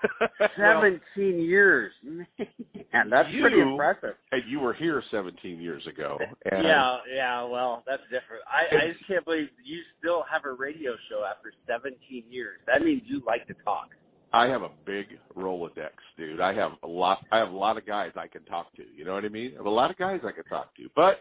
Seventeen 0.55 1.01
well, 1.17 1.43
years. 1.43 1.91
Man, 2.05 3.09
that's 3.09 3.29
you, 3.31 3.41
pretty 3.41 3.59
impressive. 3.59 4.15
And 4.31 4.43
you 4.47 4.59
were 4.59 4.73
here 4.73 5.01
seventeen 5.09 5.59
years 5.59 5.81
ago. 5.87 6.17
And 6.19 6.63
yeah, 6.63 6.97
yeah. 7.13 7.43
Well, 7.43 7.83
that's 7.87 8.03
different. 8.03 8.43
I, 8.45 8.75
I 8.75 8.93
just 8.93 9.07
can't 9.07 9.25
believe 9.25 9.47
you 9.65 9.79
still 9.97 10.23
have 10.31 10.45
a 10.45 10.53
radio 10.53 10.91
show 11.09 11.25
after 11.25 11.51
seventeen 11.65 12.25
years. 12.29 12.59
That 12.67 12.83
means 12.85 13.01
you 13.05 13.21
like 13.25 13.47
to 13.47 13.55
talk. 13.65 13.89
I 14.33 14.47
have 14.47 14.61
a 14.61 14.69
big 14.85 15.07
Rolodex, 15.35 15.91
dude. 16.17 16.39
I 16.39 16.53
have 16.53 16.71
a 16.83 16.87
lot. 16.87 17.19
I 17.31 17.39
have 17.39 17.49
a 17.49 17.57
lot 17.57 17.77
of 17.77 17.85
guys 17.85 18.11
I 18.15 18.27
can 18.27 18.43
talk 18.45 18.73
to. 18.75 18.83
You 18.95 19.03
know 19.03 19.13
what 19.13 19.25
I 19.25 19.29
mean? 19.29 19.51
I 19.53 19.57
have 19.57 19.65
a 19.65 19.69
lot 19.69 19.91
of 19.91 19.97
guys 19.97 20.21
I 20.23 20.31
can 20.31 20.45
talk 20.45 20.75
to. 20.77 20.83
But 20.95 21.15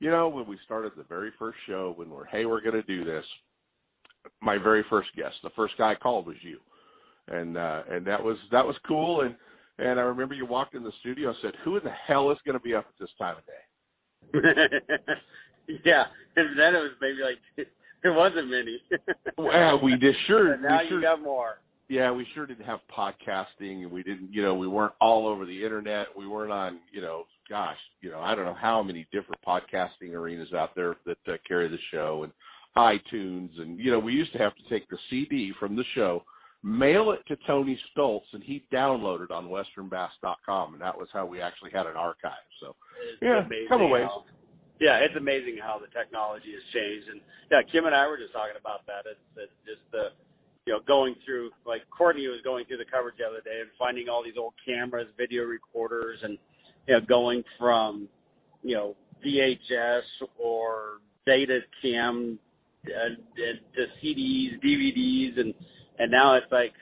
you 0.00 0.10
know, 0.10 0.28
when 0.28 0.46
we 0.46 0.58
started 0.64 0.92
the 0.96 1.04
very 1.04 1.30
first 1.38 1.56
show, 1.66 1.94
when 1.96 2.10
we're 2.10 2.26
hey, 2.26 2.44
we're 2.44 2.60
going 2.60 2.74
to 2.74 2.82
do 2.82 3.04
this, 3.04 3.24
my 4.42 4.58
very 4.58 4.84
first 4.90 5.08
guest, 5.16 5.34
the 5.42 5.50
first 5.56 5.74
guy 5.78 5.92
I 5.92 5.94
called 5.94 6.26
was 6.26 6.36
you, 6.42 6.58
and 7.28 7.56
uh, 7.56 7.82
and 7.90 8.06
that 8.06 8.22
was 8.22 8.36
that 8.50 8.66
was 8.66 8.76
cool. 8.86 9.22
And 9.22 9.34
and 9.78 9.98
I 9.98 10.02
remember 10.02 10.34
you 10.34 10.44
walked 10.44 10.74
in 10.74 10.82
the 10.82 10.92
studio 11.00 11.28
and 11.28 11.38
said, 11.40 11.52
"Who 11.64 11.78
in 11.78 11.84
the 11.84 11.90
hell 12.06 12.30
is 12.32 12.38
going 12.44 12.58
to 12.58 12.62
be 12.62 12.74
up 12.74 12.84
at 12.86 13.00
this 13.00 13.10
time 13.18 13.36
of 13.38 13.46
day?" 13.46 14.50
yeah, 15.84 16.04
and 16.36 16.58
then 16.58 16.74
it 16.74 16.82
was 16.82 16.92
maybe 17.00 17.18
like 17.22 17.68
there 18.02 18.12
wasn't 18.12 18.50
many. 18.50 18.78
well, 19.38 19.80
we 19.82 19.92
just 19.92 20.18
sure. 20.26 20.54
But 20.56 20.68
now 20.68 20.80
we 20.82 20.88
sure, 20.90 20.98
you 20.98 21.02
got 21.02 21.22
more 21.22 21.56
yeah, 21.92 22.10
we 22.10 22.26
sure 22.34 22.46
didn't 22.46 22.64
have 22.64 22.78
podcasting, 22.96 23.82
and 23.82 23.92
we 23.92 24.02
didn't, 24.02 24.32
you 24.32 24.42
know, 24.42 24.54
we 24.54 24.66
weren't 24.66 24.94
all 24.98 25.28
over 25.28 25.44
the 25.44 25.62
internet. 25.62 26.06
We 26.16 26.26
weren't 26.26 26.50
on, 26.50 26.80
you 26.90 27.02
know, 27.02 27.24
gosh, 27.50 27.76
you 28.00 28.10
know, 28.10 28.18
I 28.18 28.34
don't 28.34 28.46
know 28.46 28.56
how 28.58 28.82
many 28.82 29.06
different 29.12 29.42
podcasting 29.46 30.14
arenas 30.14 30.54
out 30.54 30.74
there 30.74 30.96
that 31.04 31.18
uh, 31.28 31.36
carry 31.46 31.68
the 31.68 31.76
show 31.92 32.24
and 32.24 32.32
iTunes, 32.78 33.50
and 33.60 33.78
you 33.78 33.90
know, 33.90 33.98
we 33.98 34.14
used 34.14 34.32
to 34.32 34.38
have 34.38 34.54
to 34.56 34.62
take 34.70 34.88
the 34.88 34.96
CD 35.10 35.52
from 35.60 35.76
the 35.76 35.84
show, 35.94 36.24
mail 36.62 37.12
it 37.12 37.20
to 37.28 37.36
Tony 37.46 37.78
Stoltz, 37.92 38.32
and 38.32 38.42
he'd 38.42 38.64
download 38.72 39.22
it 39.22 39.30
on 39.30 39.50
WesternBass.com, 39.52 40.72
and 40.72 40.80
that 40.80 40.96
was 40.96 41.08
how 41.12 41.26
we 41.26 41.42
actually 41.42 41.72
had 41.74 41.84
an 41.84 41.96
archive. 41.96 42.48
So, 42.62 42.74
it's 43.12 43.20
yeah, 43.20 43.44
come 43.68 43.82
away. 43.82 44.00
How, 44.00 44.24
yeah, 44.80 44.96
it's 45.04 45.14
amazing 45.18 45.58
how 45.60 45.78
the 45.78 45.92
technology 45.92 46.56
has 46.56 46.64
changed, 46.72 47.08
and 47.12 47.20
yeah, 47.50 47.60
Kim 47.70 47.84
and 47.84 47.94
I 47.94 48.06
were 48.06 48.16
just 48.16 48.32
talking 48.32 48.56
about 48.58 48.86
that. 48.86 49.04
It's, 49.04 49.20
it's 49.36 49.58
just 49.68 49.84
the 49.92 50.16
you 50.66 50.72
know, 50.72 50.80
going 50.86 51.14
through 51.24 51.50
like 51.66 51.82
Courtney 51.90 52.26
was 52.28 52.40
going 52.44 52.64
through 52.66 52.78
the 52.78 52.90
coverage 52.90 53.16
the 53.18 53.24
other 53.24 53.40
day 53.42 53.60
and 53.60 53.70
finding 53.78 54.08
all 54.08 54.22
these 54.22 54.38
old 54.38 54.54
cameras, 54.64 55.08
video 55.16 55.44
recorders, 55.44 56.18
and 56.22 56.38
you 56.86 56.94
know, 56.94 57.00
going 57.08 57.42
from 57.58 58.08
you 58.62 58.76
know 58.76 58.96
VHS 59.24 60.02
or 60.38 60.98
Beta 61.26 61.60
cam 61.80 62.38
and, 62.84 63.16
and 63.16 63.58
to 63.74 63.82
CDs, 64.02 64.58
DVDs, 64.64 65.38
and 65.38 65.54
and 65.98 66.10
now 66.10 66.36
it's 66.36 66.50
like, 66.50 66.72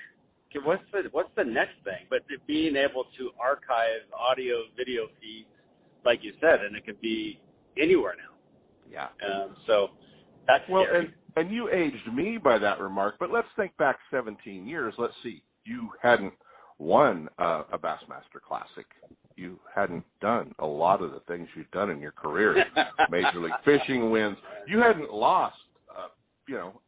what's 0.64 0.82
the 0.92 1.08
what's 1.12 1.30
the 1.36 1.44
next 1.44 1.76
thing? 1.84 2.06
But 2.08 2.20
being 2.46 2.76
able 2.76 3.04
to 3.18 3.30
archive 3.40 4.04
audio, 4.18 4.64
video 4.76 5.06
feeds, 5.20 5.48
like 6.04 6.20
you 6.22 6.32
said, 6.40 6.60
and 6.64 6.76
it 6.76 6.84
could 6.84 7.00
be 7.00 7.40
anywhere 7.80 8.14
now. 8.16 8.36
Yeah. 8.90 9.08
Um, 9.24 9.56
so 9.66 9.88
that's 10.46 10.64
well, 10.68 10.84
scary. 10.84 11.06
and 11.06 11.14
and 11.36 11.50
you 11.50 11.68
aged 11.70 12.12
me 12.14 12.38
by 12.42 12.58
that 12.58 12.80
remark. 12.80 13.14
But 13.18 13.30
let's 13.30 13.48
think 13.56 13.76
back 13.76 13.96
17 14.10 14.66
years. 14.66 14.94
Let's 14.98 15.14
see, 15.22 15.42
you 15.64 15.90
hadn't 16.02 16.32
won 16.78 17.28
uh, 17.38 17.64
a 17.72 17.78
Bassmaster 17.78 18.40
Classic. 18.46 18.86
You 19.36 19.58
hadn't 19.74 20.04
done 20.20 20.54
a 20.58 20.66
lot 20.66 21.02
of 21.02 21.12
the 21.12 21.20
things 21.28 21.48
you've 21.56 21.70
done 21.70 21.90
in 21.90 22.00
your 22.00 22.12
career, 22.12 22.56
Major 23.10 23.40
League 23.40 23.52
Fishing 23.64 24.10
wins. 24.10 24.36
You 24.66 24.80
hadn't 24.80 25.12
lost, 25.12 25.56
uh, 25.90 26.08
you 26.48 26.56
know, 26.56 26.80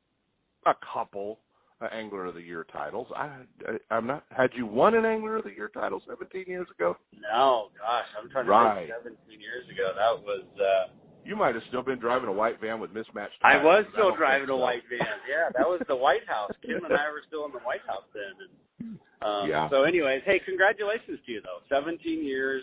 a 0.66 0.72
couple 0.92 1.38
uh, 1.80 1.86
Angler 1.92 2.26
of 2.26 2.34
the 2.34 2.40
Year 2.42 2.64
titles. 2.72 3.06
I, 3.16 3.40
I, 3.66 3.94
I'm 3.94 4.06
not. 4.06 4.24
Had 4.30 4.50
you 4.54 4.66
won 4.66 4.94
an 4.94 5.04
Angler 5.04 5.36
of 5.38 5.44
the 5.44 5.50
Year 5.50 5.70
title 5.72 6.00
17 6.08 6.44
years 6.46 6.68
ago? 6.76 6.96
No, 7.32 7.68
gosh, 7.78 8.04
I'm 8.22 8.30
trying 8.30 8.44
to 8.46 8.50
Right. 8.50 8.86
think. 8.88 9.16
17 9.28 9.40
years 9.40 9.64
ago, 9.68 9.92
that 9.96 10.22
was. 10.24 10.44
uh 10.58 10.92
You 11.24 11.36
might 11.36 11.54
have 11.54 11.62
still 11.68 11.82
been 11.82 11.98
driving 11.98 12.28
a 12.28 12.32
white 12.32 12.60
van 12.60 12.80
with 12.80 12.90
mismatched. 12.92 13.38
Tires. 13.40 13.60
I 13.60 13.64
was 13.64 13.84
still 13.92 14.10
don't 14.10 14.18
driving 14.18 14.48
a 14.50 14.56
white 14.56 14.82
van. 14.90 15.06
Yeah, 15.28 15.50
that 15.56 15.66
was 15.66 15.80
the 15.86 15.94
White 15.96 16.26
House. 16.26 16.50
Kim 16.66 16.82
and 16.84 16.92
I 16.92 17.10
were 17.14 17.22
still 17.26 17.46
in 17.46 17.52
the 17.52 17.62
White 17.62 17.84
House 17.86 18.06
then. 18.12 18.34
And, 18.42 18.98
um, 19.22 19.48
Yeah. 19.48 19.70
So, 19.70 19.84
anyways, 19.84 20.22
hey, 20.24 20.40
congratulations 20.44 21.20
to 21.26 21.32
you 21.32 21.40
though. 21.42 21.62
17 21.70 22.00
years 22.24 22.62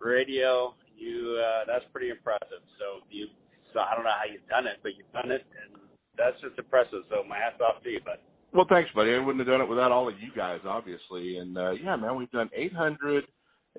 radio. 0.00 0.74
You 0.96 1.38
uh, 1.38 1.64
that's 1.66 1.84
pretty 1.92 2.10
impressive. 2.10 2.64
So 2.78 3.04
you. 3.10 3.26
So 3.72 3.80
I 3.80 3.94
don't 3.94 4.04
know 4.04 4.16
how 4.16 4.24
you've 4.30 4.48
done 4.48 4.66
it, 4.66 4.80
but 4.82 4.96
you've 4.96 5.12
done 5.12 5.30
it, 5.30 5.44
and 5.52 5.76
that's 6.16 6.40
just 6.40 6.58
impressive. 6.58 7.04
So 7.10 7.22
my 7.28 7.36
hats 7.36 7.60
off 7.60 7.82
to 7.84 7.90
you, 7.90 8.00
bud. 8.00 8.18
Well, 8.54 8.64
thanks, 8.68 8.88
buddy. 8.94 9.12
I 9.12 9.18
wouldn't 9.18 9.38
have 9.44 9.52
done 9.52 9.60
it 9.60 9.68
without 9.68 9.92
all 9.92 10.08
of 10.08 10.14
you 10.18 10.30
guys, 10.34 10.60
obviously. 10.64 11.36
And 11.36 11.58
uh, 11.58 11.72
yeah, 11.72 11.94
man, 11.96 12.16
we've 12.16 12.30
done 12.30 12.48
800, 12.56 13.24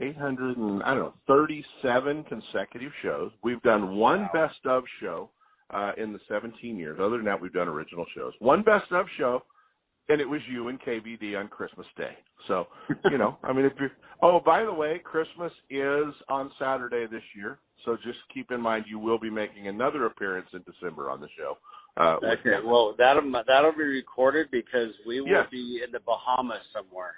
800 0.01 0.57
and 0.57 0.83
I 0.83 0.93
don't 0.93 1.03
know, 1.03 1.13
37 1.27 2.23
consecutive 2.25 2.91
shows. 3.01 3.31
We've 3.43 3.61
done 3.61 3.95
one 3.95 4.29
best 4.33 4.59
of 4.65 4.83
show 5.01 5.29
uh, 5.73 5.91
in 5.97 6.13
the 6.13 6.19
17 6.29 6.77
years. 6.77 6.99
Other 7.01 7.17
than 7.17 7.25
that, 7.25 7.39
we've 7.39 7.53
done 7.53 7.67
original 7.67 8.05
shows. 8.15 8.33
One 8.39 8.63
best 8.63 8.91
of 8.91 9.05
show, 9.17 9.43
and 10.09 10.21
it 10.21 10.25
was 10.25 10.41
you 10.49 10.69
and 10.69 10.79
KVD 10.81 11.37
on 11.37 11.47
Christmas 11.47 11.87
Day. 11.97 12.13
So, 12.47 12.67
you 13.11 13.17
know, 13.17 13.37
I 13.43 13.53
mean, 13.53 13.65
if 13.65 13.73
you're. 13.79 13.91
Oh, 14.21 14.39
by 14.43 14.63
the 14.63 14.73
way, 14.73 14.99
Christmas 15.03 15.51
is 15.69 16.13
on 16.27 16.49
Saturday 16.57 17.05
this 17.11 17.21
year. 17.35 17.59
So 17.85 17.95
just 17.97 18.17
keep 18.33 18.51
in 18.51 18.59
mind 18.59 18.85
you 18.89 18.97
will 18.99 19.19
be 19.19 19.29
making 19.29 19.67
another 19.67 20.07
appearance 20.07 20.47
in 20.53 20.63
December 20.63 21.09
on 21.11 21.21
the 21.21 21.27
show. 21.37 21.57
Uh, 21.95 22.17
Okay, 22.17 22.65
well 22.65 22.95
that'll 22.97 23.31
that'll 23.47 23.71
be 23.71 23.83
recorded 23.83 24.47
because 24.51 24.89
we 25.07 25.21
will 25.21 25.29
Yes. 25.29 25.47
be 25.51 25.81
in 25.85 25.91
the 25.91 25.99
Bahamas 25.99 26.61
somewhere. 26.73 27.15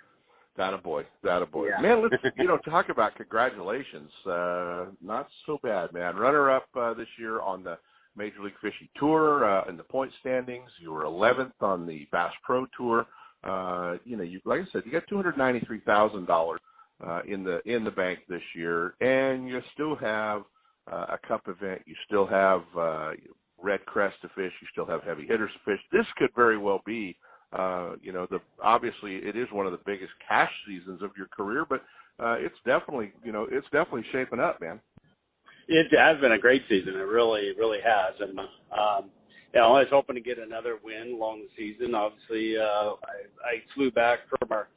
That 0.60 0.74
a 0.74 0.78
boy. 0.78 1.04
That 1.24 1.42
a 1.42 1.46
boy. 1.46 1.70
Yeah. 1.70 1.82
Man, 1.82 2.04
let's 2.04 2.22
you 2.38 2.46
know 2.46 2.58
talk 2.58 2.90
about 2.90 3.16
congratulations. 3.16 4.12
Uh 4.26 4.86
not 5.02 5.28
so 5.46 5.58
bad, 5.64 5.94
man. 5.94 6.18
Runner 6.18 6.52
up 6.52 6.68
uh, 6.78 6.94
this 6.94 7.08
year 7.18 7.40
on 7.40 7.64
the 7.64 7.78
Major 8.18 8.44
League 8.44 8.60
Fishing 8.62 8.90
Tour 9.00 9.46
uh, 9.46 9.70
in 9.70 9.78
the 9.78 9.84
point 9.84 10.12
standings. 10.20 10.70
You 10.82 10.92
were 10.92 11.04
11th 11.04 11.54
on 11.62 11.88
the 11.88 12.06
Bass 12.12 12.34
Pro 12.44 12.66
Tour. 12.78 13.06
Uh, 13.42 13.96
you 14.04 14.18
know, 14.18 14.24
you 14.24 14.42
like 14.44 14.60
I 14.60 14.64
said, 14.74 14.84
you 14.86 14.92
got 14.92 15.04
two 15.08 15.16
hundred 15.16 15.38
ninety 15.38 15.62
three 15.62 15.80
thousand 15.86 16.28
dollars 16.28 16.60
uh, 17.06 17.22
in 17.26 17.46
the 17.46 17.62
in 17.66 17.86
the 17.86 17.92
bank 17.92 18.20
this 18.28 18.42
year, 18.54 18.96
and 19.00 19.48
you 19.48 19.62
still 19.74 19.96
have 19.96 20.42
uh, 20.92 21.06
a 21.14 21.18
cup 21.26 21.44
event. 21.48 21.84
You 21.86 21.96
still 22.06 22.28
have 22.28 22.64
uh, 22.78 23.12
red 23.64 23.86
crest 23.86 24.18
to 24.24 24.28
fish. 24.30 24.52
You 24.62 24.68
still 24.74 24.86
have 24.88 25.04
heavy 25.04 25.26
hitters 25.26 25.52
to 25.54 25.72
fish. 25.72 25.80
This 25.94 26.06
could 26.18 26.32
very 26.36 26.58
well 26.58 26.82
be, 26.86 27.16
uh, 27.54 27.96
you 28.02 28.12
know, 28.12 28.28
the 28.30 28.40
obviously 28.64 29.16
it 29.16 29.36
is 29.36 29.48
one 29.52 29.66
of 29.66 29.72
the 29.72 29.80
biggest 29.86 30.12
cash 30.28 30.52
seasons 30.68 31.02
of 31.02 31.12
your 31.18 31.28
career, 31.28 31.66
but 31.68 31.82
uh, 32.20 32.36
it's 32.38 32.56
definitely, 32.66 33.12
you 33.24 33.32
know, 33.32 33.48
it's 33.50 33.66
definitely 33.72 34.06
shaping 34.12 34.40
up, 34.40 34.62
man. 34.62 34.80
It 35.68 35.88
has 35.98 36.20
been 36.20 36.34
a 36.34 36.40
great 36.40 36.64
season. 36.68 36.94
It 36.96 37.06
really, 37.06 37.52
really 37.58 37.78
has. 37.86 38.16
And 38.20 38.40
um, 38.40 39.10
you 39.54 39.60
know, 39.60 39.78
I 39.78 39.82
was 39.82 39.88
hoping 39.92 40.16
to 40.16 40.22
get 40.22 40.38
another 40.38 40.78
win 40.84 41.14
along 41.14 41.42
the 41.42 41.50
season. 41.58 41.96
Obviously, 41.96 42.56
uh, 42.58 42.98
I, 43.02 43.26
I 43.42 43.54
flew 43.76 43.92
back 43.92 44.20
from 44.30 44.52
our 44.52 44.68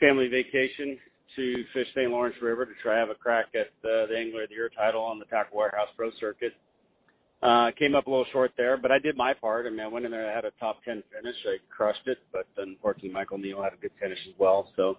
family 0.00 0.28
vacation 0.28 0.98
to 1.36 1.54
fish 1.72 1.86
St. 1.94 2.10
Lawrence 2.10 2.36
River 2.42 2.66
to 2.66 2.72
try 2.82 2.94
to 2.94 3.00
have 3.00 3.10
a 3.10 3.14
crack 3.14 3.46
at 3.54 3.70
uh, 3.86 4.06
the 4.06 4.16
Angler 4.18 4.42
of 4.44 4.48
the 4.48 4.56
Year 4.56 4.70
title 4.76 5.02
on 5.02 5.18
the 5.18 5.24
Tackle 5.26 5.58
Warehouse 5.58 5.88
Pro 5.96 6.10
Circuit. 6.18 6.52
Uh, 7.40 7.70
came 7.78 7.94
up 7.94 8.06
a 8.08 8.10
little 8.10 8.26
short 8.32 8.50
there, 8.56 8.76
but 8.76 8.90
I 8.90 8.98
did 8.98 9.16
my 9.16 9.32
part. 9.32 9.66
I 9.66 9.70
mean, 9.70 9.80
I 9.80 9.86
went 9.86 10.04
in 10.04 10.10
there, 10.10 10.22
and 10.22 10.30
I 10.30 10.34
had 10.34 10.44
a 10.44 10.50
top 10.58 10.82
10 10.84 11.04
finish. 11.14 11.36
I 11.46 11.58
crushed 11.70 12.06
it, 12.06 12.18
but 12.32 12.46
unfortunately, 12.56 13.10
Michael 13.10 13.38
Neal 13.38 13.62
had 13.62 13.74
a 13.74 13.76
good 13.76 13.92
finish 14.00 14.18
as 14.28 14.34
well. 14.38 14.72
So, 14.74 14.98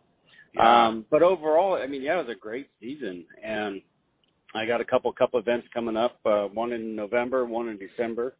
um, 0.57 1.05
but 1.11 1.21
overall, 1.21 1.73
I 1.73 1.85
mean, 1.85 2.01
yeah, 2.01 2.13
it 2.13 2.27
was 2.27 2.35
a 2.35 2.39
great 2.39 2.69
season. 2.79 3.25
And 3.43 3.81
I 4.55 4.65
got 4.65 4.81
a 4.81 4.85
couple 4.85 5.11
couple 5.13 5.39
events 5.39 5.67
coming 5.73 5.97
up. 5.97 6.19
Uh, 6.25 6.45
one 6.45 6.71
in 6.71 6.95
November, 6.95 7.45
one 7.45 7.67
in 7.67 7.77
December. 7.77 8.35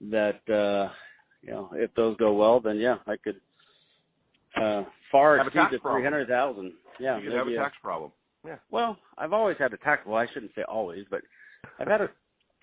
That 0.00 0.40
uh, 0.48 0.92
you 1.42 1.50
know, 1.50 1.70
if 1.74 1.92
those 1.94 2.16
go 2.16 2.32
well, 2.34 2.60
then 2.60 2.78
yeah, 2.78 2.96
I 3.06 3.16
could 3.16 3.40
uh, 4.56 4.84
far 5.10 5.38
Have 5.38 5.48
exceed 5.48 5.66
the 5.72 5.78
three 5.82 6.02
hundred 6.02 6.28
thousand. 6.28 6.72
Yeah, 6.98 7.18
you 7.18 7.30
could 7.30 7.38
have 7.38 7.46
a 7.48 7.56
tax 7.56 7.74
problem. 7.82 8.12
Yeah. 8.46 8.56
Well, 8.70 8.96
I've 9.18 9.32
always 9.32 9.56
had 9.58 9.72
a 9.72 9.76
tax. 9.78 10.02
Well, 10.06 10.16
I 10.16 10.26
shouldn't 10.32 10.52
say 10.54 10.62
always, 10.62 11.04
but 11.10 11.20
I've 11.78 11.88
had 11.88 12.00
a 12.00 12.08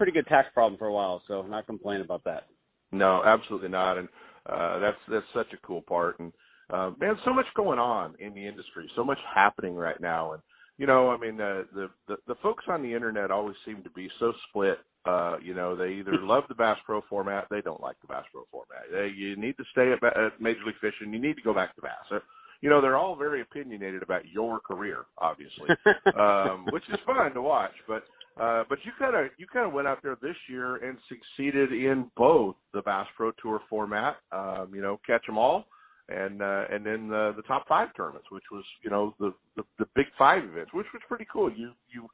pretty 0.02 0.14
good 0.14 0.26
tax 0.26 0.48
problem 0.56 0.80
for 0.80 0.88
a 0.88 0.92
while, 0.92 1.22
so 1.28 1.44
not 1.44 1.68
complaining 1.68 2.04
about 2.04 2.24
that. 2.24 2.48
No, 2.92 3.22
absolutely 3.24 3.70
not. 3.70 4.00
And 4.00 4.10
uh 4.50 4.80
that's 4.80 4.98
that's 5.12 5.26
such 5.32 5.54
a 5.54 5.68
cool 5.68 5.84
part 5.84 6.20
and 6.20 6.34
uh 6.74 6.90
man, 7.00 7.16
so 7.24 7.32
much 7.32 7.46
going 7.56 7.78
on 7.78 8.16
in 8.18 8.34
the 8.34 8.48
industry, 8.48 8.90
so 8.96 9.04
much 9.04 9.20
happening 9.36 9.76
right 9.76 10.02
now 10.02 10.34
and 10.34 10.42
you 10.80 10.88
know, 10.88 11.12
I 11.12 11.18
mean 11.18 11.40
uh, 11.40 11.62
the 11.76 11.88
the 12.08 12.16
the 12.28 12.34
folks 12.42 12.64
on 12.68 12.82
the 12.82 12.92
internet 12.92 13.30
always 13.30 13.56
seem 13.64 13.84
to 13.84 13.92
be 13.92 14.10
so 14.20 14.34
split. 14.50 14.80
Uh, 15.06 15.36
you 15.40 15.54
know, 15.54 15.76
they 15.76 15.90
either 15.90 16.14
love 16.22 16.46
the 16.50 16.56
Bass 16.56 16.78
Pro 16.84 17.02
format, 17.08 17.46
they 17.52 17.62
don't 17.62 17.82
like 17.82 17.98
the 18.02 18.08
Bass 18.08 18.26
Pro 18.32 18.46
format. 18.52 18.82
They, 18.92 19.12
you 19.16 19.36
need 19.36 19.56
to 19.58 19.64
stay 19.72 19.92
at, 19.92 20.04
at 20.04 20.42
Major 20.42 20.62
League 20.66 20.82
Fishing, 20.82 21.14
you 21.14 21.22
need 21.22 21.36
to 21.36 21.44
go 21.44 21.54
back 21.54 21.76
to 21.76 21.82
Bass. 21.84 22.06
They're, 22.10 22.24
you 22.62 22.70
know, 22.70 22.82
they're 22.82 22.98
all 22.98 23.16
very 23.16 23.42
opinionated 23.42 24.02
about 24.02 24.28
your 24.28 24.60
career, 24.60 25.06
obviously, 25.20 25.70
um, 26.20 26.66
which 26.72 26.84
is 26.90 27.00
fun 27.06 27.32
to 27.34 27.42
watch. 27.42 27.74
But 27.88 28.04
uh, 28.40 28.64
but 28.70 28.78
you 28.84 28.92
kind 28.98 29.16
of 29.16 29.32
you 29.38 29.46
kind 29.52 29.68
of 29.68 29.74
went 29.74 29.88
out 29.88 30.00
there 30.02 30.18
this 30.22 30.36
year 30.50 30.78
and 30.78 30.98
succeeded 31.10 31.72
in 31.72 32.10
both 32.16 32.56
the 32.74 32.82
Bass 32.82 33.08
Pro 33.18 33.32
Tour 33.42 33.60
format, 33.70 34.18
um, 34.32 34.72
you 34.74 34.82
know, 34.82 35.00
catch 35.06 35.26
them 35.26 35.38
all, 35.38 35.66
and 36.08 36.42
uh, 36.42 36.64
and 36.72 36.86
then 36.86 37.10
the, 37.10 37.34
the 37.36 37.44
top 37.44 37.68
five 37.68 37.90
tournaments, 37.96 38.28
which 38.32 38.46
was 38.52 38.64
you 38.84 38.90
know 38.90 39.14
the, 39.20 39.34
the 39.58 39.64
the 39.80 39.86
big 39.96 40.06
five 40.18 40.44
events, 40.44 40.72
which 40.74 40.88
was 40.94 41.02
pretty 41.08 41.28
cool. 41.32 41.52
You 41.52 41.72
you 41.94 42.08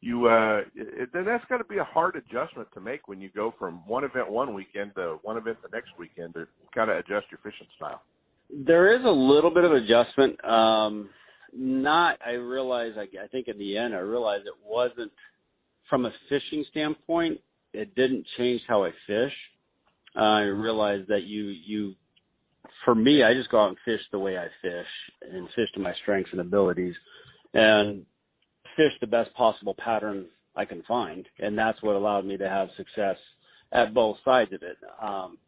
you 0.00 0.28
uh, 0.28 0.60
it, 0.76 1.10
then 1.12 1.24
that's 1.24 1.44
got 1.46 1.58
to 1.58 1.64
be 1.64 1.78
a 1.78 1.84
hard 1.84 2.16
adjustment 2.16 2.68
to 2.74 2.80
make 2.80 3.08
when 3.08 3.20
you 3.20 3.30
go 3.34 3.52
from 3.58 3.82
one 3.86 4.04
event 4.04 4.30
one 4.30 4.54
weekend 4.54 4.94
to 4.94 5.18
one 5.22 5.36
event 5.36 5.58
the 5.62 5.68
next 5.72 5.90
weekend 5.98 6.34
to 6.34 6.46
kind 6.74 6.90
of 6.90 6.98
adjust 6.98 7.26
your 7.30 7.40
fishing 7.42 7.66
style. 7.76 8.02
There 8.50 8.94
is 8.94 9.04
a 9.04 9.10
little 9.10 9.52
bit 9.52 9.64
of 9.64 9.72
adjustment. 9.72 10.44
Um, 10.44 11.08
not, 11.56 12.18
I 12.24 12.32
realize, 12.32 12.92
I, 12.96 13.24
I 13.24 13.28
think 13.28 13.48
in 13.48 13.58
the 13.58 13.78
end, 13.78 13.94
I 13.94 13.98
realized 13.98 14.46
it 14.46 14.54
wasn't 14.66 15.12
from 15.88 16.06
a 16.06 16.10
fishing 16.28 16.64
standpoint. 16.70 17.38
It 17.72 17.94
didn't 17.94 18.26
change 18.38 18.60
how 18.68 18.84
I 18.84 18.90
fish. 19.06 19.32
Uh, 20.16 20.20
I 20.20 20.40
realized 20.42 21.08
that 21.08 21.22
you, 21.24 21.52
you, 21.66 21.94
for 22.84 22.94
me, 22.94 23.22
I 23.24 23.34
just 23.34 23.50
go 23.50 23.62
out 23.62 23.68
and 23.68 23.76
fish 23.84 24.00
the 24.12 24.18
way 24.18 24.38
I 24.38 24.46
fish 24.62 24.86
and 25.32 25.48
fish 25.56 25.68
to 25.74 25.80
my 25.80 25.92
strengths 26.02 26.30
and 26.32 26.40
abilities 26.40 26.94
and 27.52 28.04
fish 28.76 28.92
the 29.00 29.06
best 29.06 29.34
possible 29.34 29.74
pattern 29.82 30.26
I 30.56 30.64
can 30.64 30.82
find. 30.86 31.26
And 31.38 31.58
that's 31.58 31.82
what 31.82 31.96
allowed 31.96 32.24
me 32.24 32.36
to 32.36 32.48
have 32.48 32.68
success 32.76 33.16
at 33.72 33.92
both 33.92 34.16
sides 34.24 34.52
of 34.52 34.62
it. 34.62 34.76
Um, 35.02 35.38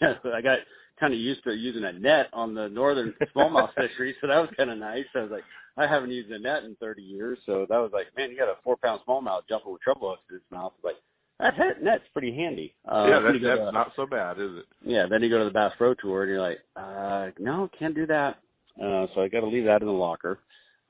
I 0.02 0.40
got 0.42 0.58
kind 0.98 1.12
of 1.12 1.20
used 1.20 1.44
to 1.44 1.52
using 1.52 1.84
a 1.84 1.92
net 1.92 2.26
on 2.32 2.54
the 2.54 2.68
northern 2.68 3.14
smallmouth 3.34 3.68
fishery, 3.74 4.14
so 4.20 4.26
that 4.26 4.38
was 4.38 4.50
kind 4.56 4.70
of 4.70 4.78
nice. 4.78 5.04
I 5.14 5.22
was 5.22 5.30
like, 5.30 5.44
I 5.76 5.86
haven't 5.86 6.10
used 6.10 6.30
a 6.30 6.38
net 6.38 6.64
in 6.64 6.76
30 6.80 7.02
years, 7.02 7.38
so 7.44 7.66
that 7.68 7.76
was 7.76 7.90
like, 7.92 8.06
man, 8.16 8.30
you 8.30 8.36
got 8.36 8.48
a 8.48 8.56
four 8.64 8.76
pound 8.76 9.00
smallmouth 9.06 9.42
jumping 9.48 9.72
with 9.72 9.82
treble 9.82 10.10
hooks 10.10 10.22
in 10.30 10.36
its 10.36 10.44
mouth. 10.50 10.72
Like 10.82 10.96
that 11.38 11.58
net, 11.58 11.82
net's 11.82 12.04
pretty 12.12 12.34
handy. 12.34 12.74
Uh, 12.90 13.04
yeah, 13.06 13.20
that, 13.20 13.32
that's 13.42 13.60
to- 13.60 13.72
not 13.72 13.92
so 13.94 14.06
bad, 14.06 14.38
is 14.40 14.50
it? 14.58 14.64
yeah, 14.82 15.04
then 15.10 15.22
you 15.22 15.28
go 15.28 15.38
to 15.38 15.44
the 15.44 15.50
Bass 15.50 15.72
Pro 15.76 15.94
Tour 15.94 16.22
and 16.22 16.30
you're 16.30 16.40
like, 16.40 16.58
uh, 16.76 17.30
no, 17.38 17.68
can't 17.78 17.94
do 17.94 18.06
that. 18.06 18.36
Uh, 18.80 19.06
so 19.14 19.22
I 19.22 19.28
got 19.28 19.40
to 19.40 19.46
leave 19.46 19.64
that 19.64 19.80
in 19.80 19.86
the 19.86 19.92
locker. 19.92 20.38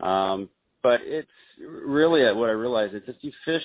Um, 0.00 0.48
but 0.82 1.00
it's 1.02 1.28
really 1.60 2.22
what 2.34 2.48
I 2.48 2.52
realized 2.52 2.94
is 2.94 3.02
just 3.06 3.22
you 3.22 3.32
fish, 3.44 3.62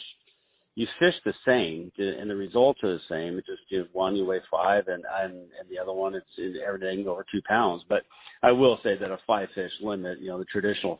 you 0.75 0.87
fish 0.99 1.13
the 1.25 1.33
same, 1.45 1.91
and 1.97 2.29
the 2.29 2.35
results 2.35 2.79
are 2.83 2.93
the 2.93 2.99
same. 3.09 3.37
It's 3.37 3.47
just 3.47 3.61
you 3.69 3.85
one 3.91 4.15
you 4.15 4.25
weigh 4.25 4.39
five, 4.49 4.87
and 4.87 5.03
and, 5.21 5.33
and 5.33 5.69
the 5.69 5.79
other 5.79 5.93
one 5.93 6.15
it's 6.15 6.25
it's 6.37 6.57
everything 6.65 7.07
over 7.07 7.25
two 7.31 7.41
pounds. 7.47 7.83
But 7.89 8.03
I 8.41 8.51
will 8.51 8.79
say 8.83 8.97
that 8.99 9.11
a 9.11 9.17
five 9.27 9.49
fish 9.53 9.71
limit, 9.81 10.19
you 10.19 10.29
know, 10.29 10.39
the 10.39 10.45
traditional 10.45 10.99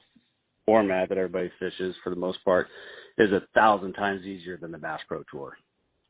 format 0.66 1.10
that 1.10 1.18
everybody 1.18 1.52
fishes 1.60 1.96
for 2.04 2.10
the 2.10 2.16
most 2.16 2.44
part, 2.44 2.68
is 3.18 3.32
a 3.32 3.42
thousand 3.54 3.94
times 3.94 4.22
easier 4.26 4.58
than 4.58 4.72
the 4.72 4.78
Bass 4.78 5.00
Pro 5.08 5.24
Tour. 5.32 5.58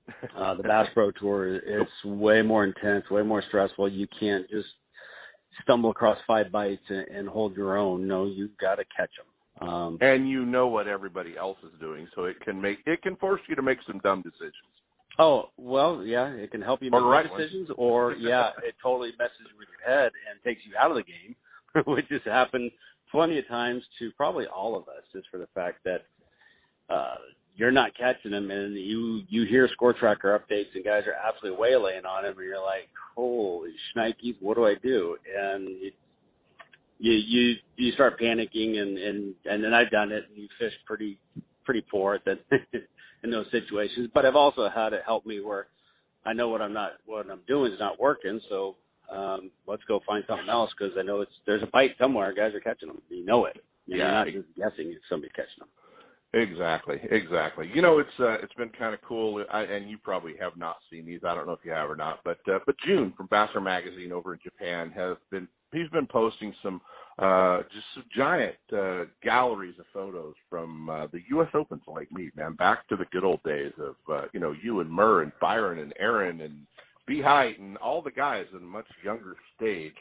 Uh, 0.36 0.56
the 0.56 0.64
Bass 0.64 0.88
Pro 0.94 1.12
Tour, 1.12 1.56
it's 1.56 1.90
way 2.04 2.42
more 2.42 2.66
intense, 2.66 3.06
way 3.12 3.22
more 3.22 3.44
stressful. 3.48 3.88
You 3.88 4.08
can't 4.20 4.50
just 4.50 4.68
stumble 5.64 5.92
across 5.92 6.18
five 6.28 6.52
bites 6.52 6.82
and, 6.90 7.08
and 7.08 7.30
hold 7.30 7.56
your 7.56 7.78
own. 7.78 8.08
No, 8.08 8.26
you've 8.26 8.58
got 8.58 8.76
to 8.76 8.84
catch 8.98 9.12
them. 9.16 9.31
Um, 9.62 10.00
and 10.02 10.28
you 10.28 10.46
know 10.46 10.68
what 10.68 10.88
everybody 10.88 11.38
else 11.38 11.58
is 11.64 11.80
doing, 11.80 12.08
so 12.16 12.26
it 12.26 12.40
can 12.42 12.60
make 12.60 12.80
it 12.86 13.02
can 13.04 13.16
force 13.18 13.42
you 13.48 13.56
to 13.56 13.62
make 13.62 13.78
some 13.86 14.00
dumb 14.00 14.24
decisions. 14.24 14.72
Oh 15.20 15.50
well, 15.58 16.04
yeah, 16.04 16.30
it 16.30 16.52
can 16.52 16.62
help 16.62 16.82
you 16.82 16.90
make 16.90 17.02
right 17.02 17.26
decisions, 17.38 17.70
or 17.78 18.14
yeah, 18.14 18.50
it 18.68 18.74
totally 18.82 19.12
messes 19.20 19.54
with 19.60 19.68
your 19.70 19.96
head 19.96 20.12
and 20.30 20.42
takes 20.44 20.62
you 20.66 20.74
out 20.80 20.90
of 20.90 20.98
the 20.98 21.04
game, 21.04 21.36
which 21.94 22.06
has 22.10 22.22
happened 22.26 22.72
plenty 23.12 23.38
of 23.38 23.48
times 23.48 23.84
to 24.00 24.10
probably 24.18 24.46
all 24.48 24.76
of 24.76 24.84
us, 24.84 25.04
just 25.14 25.28
for 25.30 25.38
the 25.38 25.48
fact 25.54 25.84
that 25.84 26.06
uh, 26.90 27.18
you're 27.56 27.72
not 27.72 27.92
catching 27.96 28.32
them, 28.32 28.50
and 28.50 28.74
you 28.74 29.22
you 29.30 29.46
hear 29.48 29.70
score 29.74 29.94
tracker 29.94 30.40
updates, 30.40 30.74
and 30.74 30.84
guys 30.84 31.04
are 31.06 31.14
absolutely 31.14 31.60
waylaying 31.60 32.06
on 32.06 32.24
them, 32.24 32.36
and 32.36 32.48
you're 32.48 32.58
like, 32.58 32.90
holy 33.16 33.74
shnikes, 33.96 34.42
what 34.42 34.56
do 34.56 34.66
I 34.66 34.74
do? 34.82 35.18
And 35.38 35.68
you 35.68 35.92
you 37.02 37.14
you, 37.14 37.54
you 37.78 37.92
start 37.94 38.20
panicking, 38.20 38.78
and 38.78 38.98
and 38.98 39.36
and 39.46 39.64
then 39.64 39.74
I've 39.74 39.90
done 39.90 40.12
it, 40.12 40.26
and 40.30 40.38
you 40.38 40.48
fish 40.60 40.74
pretty 40.86 41.18
pretty 41.66 41.84
poor 41.90 42.16
at 42.16 42.26
that 42.26 42.40
in 43.24 43.32
those 43.32 43.48
situations. 43.52 44.10
But 44.14 44.26
I've 44.26 44.36
also 44.36 44.70
had 44.74 44.94
it 44.94 45.02
help 45.06 45.26
me 45.26 45.42
where 45.42 45.68
I 46.26 46.34
know 46.34 46.50
what 46.50 46.62
I'm 46.62 46.74
not 46.74 46.92
what 47.06 47.30
I'm 47.30 47.42
doing 47.48 47.74
is 47.74 47.80
not 47.80 48.00
working, 48.00 48.40
so 48.50 48.76
um, 49.12 49.50
let's 49.68 49.84
go 49.88 50.00
find 50.06 50.24
something 50.28 50.50
else 50.50 50.70
because 50.78 50.94
I 50.98 51.02
know 51.02 51.22
it's 51.22 51.32
there's 51.46 51.64
a 51.64 51.72
bite 51.74 51.98
somewhere. 52.00 52.34
Guys 52.34 52.54
are 52.54 52.60
catching 52.60 52.88
them. 52.88 53.02
You 53.10 53.26
know 53.26 53.46
it. 53.46 53.58
You're 53.88 54.00
yeah. 54.00 54.12
not 54.12 54.28
just 54.28 54.48
guessing 54.56 54.92
if 54.92 55.02
somebody's 55.10 55.34
catching 55.34 55.60
them. 55.60 55.70
Exactly, 56.34 56.96
exactly. 57.12 57.70
You 57.74 57.82
know, 57.82 58.00
it's 58.00 58.20
uh, 58.20 58.36
it's 58.44 58.54
been 58.54 58.70
kind 58.70 58.94
of 58.94 59.02
cool, 59.02 59.44
I, 59.52 59.64
and 59.64 59.90
you 59.90 59.98
probably 59.98 60.34
have 60.40 60.56
not 60.56 60.78
seen 60.90 61.06
these. 61.06 61.22
I 61.28 61.36
don't 61.36 61.46
know 61.46 61.54
if 61.54 61.66
you 61.66 61.72
have 61.72 61.90
or 61.90 61.98
not, 61.98 62.20
but 62.24 62.38
uh, 62.48 62.60
but 62.66 62.76
June 62.86 63.12
from 63.18 63.28
Basser 63.28 63.62
Magazine 63.62 64.14
over 64.14 64.34
in 64.34 64.40
Japan 64.42 64.92
has 64.96 65.18
been 65.30 65.48
he's 65.74 65.90
been 65.90 66.08
posting 66.08 66.54
some 66.64 66.82
uh, 67.20 67.60
just 67.74 67.86
some 67.94 68.06
giant 68.16 68.56
uh, 68.76 69.04
galleries 69.24 69.76
of 69.80 69.86
photos 69.94 70.34
from 70.50 70.90
uh, 70.90 71.08
the 71.08 71.20
U.S. 71.30 71.50
Open's 71.54 71.84
Lake 71.88 72.12
Mead, 72.12 72.32
man, 72.36 72.54
back 72.54 72.88
to 72.90 72.96
the 72.96 73.06
good 73.12 73.24
old 73.24 73.44
days 73.44 73.74
of 73.80 73.96
uh, 74.12 74.26
you 74.34 74.40
know 74.40 74.54
you 74.64 74.80
and 74.80 74.90
Murr 74.90 75.24
and 75.24 75.32
Byron 75.40 75.80
and 75.80 75.94
Aaron 76.00 76.42
and 76.42 76.66
B 77.08 77.22
Hite 77.24 77.60
and 77.60 77.78
all 77.78 78.02
the 78.02 78.12
guys 78.12 78.46
in 78.52 78.58
a 78.58 78.62
much 78.62 78.88
younger 79.04 79.36
stage. 79.56 79.94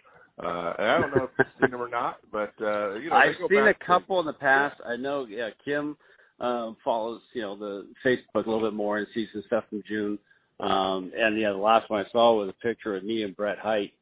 Uh, 0.42 0.72
I 0.78 0.98
don't 1.00 1.14
know 1.14 1.24
if 1.24 1.30
you've 1.38 1.46
seen 1.60 1.70
them 1.72 1.82
or 1.82 1.88
not, 1.88 2.16
but 2.32 2.52
uh, 2.62 2.94
you 2.94 3.10
know 3.10 3.16
I've 3.16 3.34
seen 3.48 3.66
a 3.66 3.74
to, 3.74 3.84
couple 3.86 4.20
in 4.20 4.26
the 4.26 4.32
past. 4.32 4.76
Yeah. 4.80 4.92
I 4.92 4.96
know, 4.96 5.26
yeah, 5.28 5.50
Kim 5.64 5.96
um, 6.40 6.76
follows, 6.82 7.20
you 7.34 7.42
know, 7.42 7.56
the 7.56 7.86
Facebook 8.04 8.46
a 8.46 8.50
little 8.50 8.62
bit 8.62 8.74
more 8.74 8.98
and 8.98 9.06
sees 9.14 9.28
the 9.34 9.42
stuff 9.46 9.64
from 9.68 9.82
June. 9.86 10.18
Um, 10.58 11.12
and 11.16 11.38
yeah, 11.38 11.50
the 11.50 11.58
last 11.58 11.90
one 11.90 12.04
I 12.04 12.10
saw 12.10 12.38
was 12.38 12.48
a 12.48 12.66
picture 12.66 12.96
of 12.96 13.04
me 13.04 13.22
and 13.22 13.36
Brett 13.36 13.58
Hite 13.58 13.92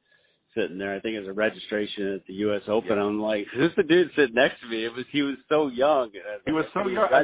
sitting 0.54 0.78
there. 0.78 0.94
I 0.94 1.00
think 1.00 1.14
it 1.14 1.20
was 1.20 1.28
a 1.28 1.32
registration 1.32 2.14
at 2.14 2.26
the 2.26 2.34
U.S. 2.48 2.62
Open. 2.68 2.96
Yeah. 2.96 3.04
I'm 3.04 3.20
like, 3.20 3.46
who's 3.54 3.72
the 3.76 3.82
dude 3.82 4.08
sitting 4.16 4.34
next 4.34 4.60
to 4.62 4.68
me? 4.68 4.84
It 4.84 4.92
was 4.92 5.04
he 5.12 5.22
was 5.22 5.36
so 5.48 5.68
young. 5.68 6.10
Was 6.14 6.40
he 6.46 6.52
was 6.52 6.64
like, 6.74 6.84
so 6.84 6.90
young. 6.90 7.08
I, 7.12 7.22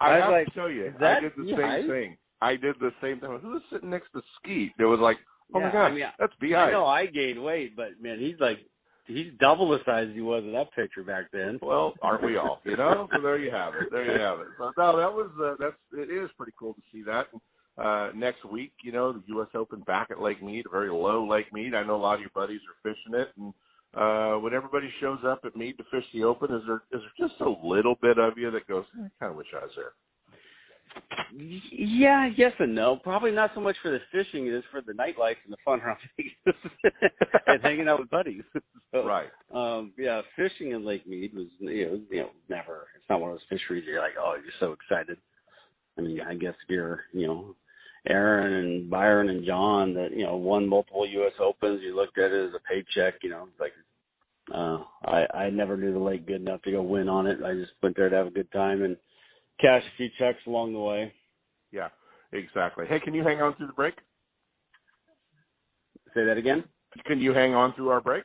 I, 0.00 0.10
I 0.12 0.20
have 0.20 0.30
like, 0.30 0.46
to 0.46 0.52
tell 0.52 0.70
you, 0.70 0.92
I 1.00 1.20
did 1.20 1.32
the 1.36 1.44
yeah, 1.44 1.56
same 1.56 1.88
thing. 1.88 2.16
I 2.42 2.56
did 2.56 2.76
the 2.80 2.90
same 3.00 3.20
thing. 3.20 3.38
Who's 3.42 3.62
sitting 3.72 3.90
next 3.90 4.12
to 4.12 4.22
Skeet? 4.38 4.72
It 4.78 4.84
was 4.84 5.00
like, 5.00 5.16
oh 5.54 5.60
yeah, 5.60 5.66
my 5.66 5.72
god, 5.72 5.86
I 5.86 5.94
mean, 5.94 6.04
that's 6.18 6.32
B. 6.40 6.54
I 6.54 6.64
I 6.64 6.70
know 6.72 6.86
I 6.86 7.06
gained 7.06 7.42
weight, 7.42 7.76
but 7.76 8.00
man, 8.00 8.18
he's 8.18 8.38
like 8.40 8.58
he's 9.06 9.32
double 9.40 9.70
the 9.70 9.78
size 9.84 10.08
he 10.14 10.20
was 10.20 10.42
in 10.44 10.52
that 10.52 10.74
picture 10.74 11.02
back 11.02 11.26
then. 11.32 11.58
Well, 11.62 11.94
aren't 12.02 12.24
we 12.24 12.36
all? 12.36 12.60
You 12.64 12.76
know, 12.76 13.08
so 13.14 13.22
there 13.22 13.38
you 13.38 13.50
have 13.50 13.74
it. 13.74 13.88
There 13.90 14.04
you 14.04 14.20
have 14.20 14.40
it. 14.40 14.46
So 14.58 14.72
no, 14.76 14.96
that 14.96 15.12
was 15.12 15.30
uh, 15.40 15.54
that's 15.58 15.76
it 15.92 16.10
is 16.10 16.30
pretty 16.36 16.52
cool 16.58 16.74
to 16.74 16.82
see 16.92 17.02
that. 17.04 17.26
Uh, 17.76 18.10
next 18.14 18.44
week, 18.44 18.72
you 18.82 18.92
know, 18.92 19.12
the 19.12 19.22
U.S. 19.28 19.48
Open 19.54 19.80
back 19.80 20.08
at 20.10 20.20
Lake 20.20 20.42
Mead, 20.42 20.66
a 20.66 20.70
very 20.70 20.90
low 20.90 21.26
Lake 21.28 21.52
Mead. 21.52 21.74
I 21.74 21.82
know 21.82 21.96
a 21.96 21.98
lot 21.98 22.14
of 22.14 22.20
your 22.20 22.30
buddies 22.34 22.60
are 22.68 22.90
fishing 22.94 23.18
it, 23.18 23.28
and 23.36 23.52
uh, 23.96 24.38
when 24.38 24.54
everybody 24.54 24.88
shows 25.00 25.18
up 25.26 25.40
at 25.44 25.56
Mead 25.56 25.76
to 25.78 25.84
fish 25.90 26.04
the 26.12 26.22
Open, 26.22 26.54
is 26.54 26.62
there 26.66 26.82
is 26.92 27.00
there 27.00 27.28
just 27.28 27.40
a 27.40 27.66
little 27.66 27.96
bit 28.00 28.18
of 28.18 28.34
you 28.36 28.50
that 28.52 28.66
goes, 28.68 28.84
eh, 28.98 29.06
I 29.06 29.10
kind 29.18 29.30
of 29.30 29.36
wish 29.36 29.48
I 29.54 29.64
was 29.64 29.72
there? 29.76 29.92
Yeah, 31.36 32.30
yes 32.36 32.52
and 32.60 32.74
no. 32.74 32.96
Probably 32.96 33.32
not 33.32 33.50
so 33.54 33.60
much 33.60 33.74
for 33.82 33.90
the 33.90 33.98
fishing 34.12 34.48
as 34.50 34.62
for 34.70 34.80
the 34.80 34.92
nightlife 34.92 35.36
and 35.44 35.52
the 35.52 35.56
fun 35.64 35.80
around 35.80 35.98
Vegas 36.16 36.60
and 37.46 37.62
hanging 37.62 37.88
out 37.88 38.00
with 38.00 38.10
buddies. 38.10 38.42
so, 38.92 39.04
right. 39.04 39.28
Um, 39.52 39.92
yeah, 39.98 40.22
fishing 40.36 40.72
in 40.72 40.84
Lake 40.84 41.06
Mead 41.06 41.34
was 41.34 41.46
you 41.58 41.86
know, 41.86 42.00
you 42.10 42.20
know 42.20 42.30
never. 42.48 42.86
It's 42.96 43.04
not 43.10 43.20
one 43.20 43.30
of 43.30 43.36
those 43.36 43.58
fisheries 43.58 43.84
you're 43.86 44.00
like, 44.00 44.14
oh, 44.20 44.36
you're 44.36 44.52
so 44.60 44.72
excited. 44.72 45.18
I 45.98 46.02
mean, 46.02 46.20
I 46.20 46.34
guess 46.34 46.54
if 46.62 46.70
you're 46.70 47.00
you 47.12 47.26
know 47.26 47.56
Aaron 48.08 48.52
and 48.52 48.90
Byron 48.90 49.30
and 49.30 49.46
John 49.46 49.94
that 49.94 50.10
you 50.14 50.24
know 50.24 50.36
won 50.36 50.68
multiple 50.68 51.08
U.S. 51.08 51.32
Opens, 51.40 51.80
you 51.82 51.96
looked 51.96 52.18
at 52.18 52.30
it 52.30 52.48
as 52.48 52.54
a 52.54 52.68
paycheck. 52.68 53.20
You 53.22 53.30
know, 53.30 53.48
like 53.58 53.72
uh, 54.54 54.84
I 55.04 55.44
I 55.46 55.50
never 55.50 55.76
knew 55.76 55.92
the 55.92 55.98
lake 55.98 56.26
good 56.26 56.40
enough 56.40 56.62
to 56.62 56.72
go 56.72 56.82
win 56.82 57.08
on 57.08 57.26
it. 57.26 57.38
I 57.44 57.54
just 57.54 57.72
went 57.82 57.96
there 57.96 58.08
to 58.08 58.16
have 58.16 58.26
a 58.26 58.30
good 58.30 58.50
time 58.52 58.82
and 58.82 58.96
cash 59.60 59.82
a 59.82 59.96
few 59.96 60.08
checks 60.18 60.40
along 60.46 60.72
the 60.72 60.80
way. 60.80 61.12
Yeah, 61.72 61.88
exactly. 62.32 62.84
Hey, 62.88 63.00
can 63.00 63.14
you 63.14 63.22
hang 63.22 63.40
on 63.40 63.56
through 63.56 63.68
the 63.68 63.72
break? 63.72 63.94
Say 66.14 66.24
that 66.24 66.36
again. 66.36 66.64
Can 67.06 67.20
you 67.20 67.32
hang 67.32 67.54
on 67.54 67.74
through 67.74 67.88
our 67.88 68.00
break? 68.00 68.24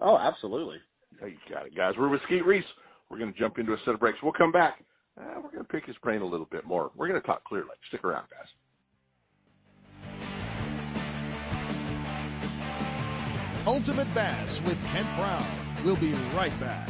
Oh, 0.00 0.16
absolutely. 0.16 0.78
You 1.20 1.32
got 1.50 1.66
it, 1.66 1.76
guys. 1.76 1.94
We're 1.98 2.08
with 2.08 2.20
Skeet 2.26 2.44
Reese. 2.44 2.64
We're 3.10 3.18
going 3.18 3.32
to 3.32 3.38
jump 3.38 3.58
into 3.58 3.72
a 3.72 3.76
set 3.84 3.94
of 3.94 4.00
breaks. 4.00 4.18
We'll 4.22 4.32
come 4.32 4.52
back. 4.52 4.82
Uh, 5.18 5.40
we're 5.42 5.50
going 5.50 5.64
to 5.64 5.72
pick 5.72 5.86
his 5.86 5.96
brain 6.02 6.20
a 6.20 6.26
little 6.26 6.48
bit 6.50 6.66
more. 6.66 6.90
We're 6.96 7.08
going 7.08 7.20
to 7.20 7.26
talk 7.26 7.44
Clear 7.44 7.62
Lake. 7.62 7.78
Stick 7.88 8.04
around, 8.04 8.28
guys. 8.30 8.46
Ultimate 13.66 14.12
Bass 14.14 14.62
with 14.62 14.78
Kent 14.86 15.08
Brown. 15.16 15.44
We'll 15.84 15.96
be 15.96 16.12
right 16.36 16.58
back. 16.60 16.88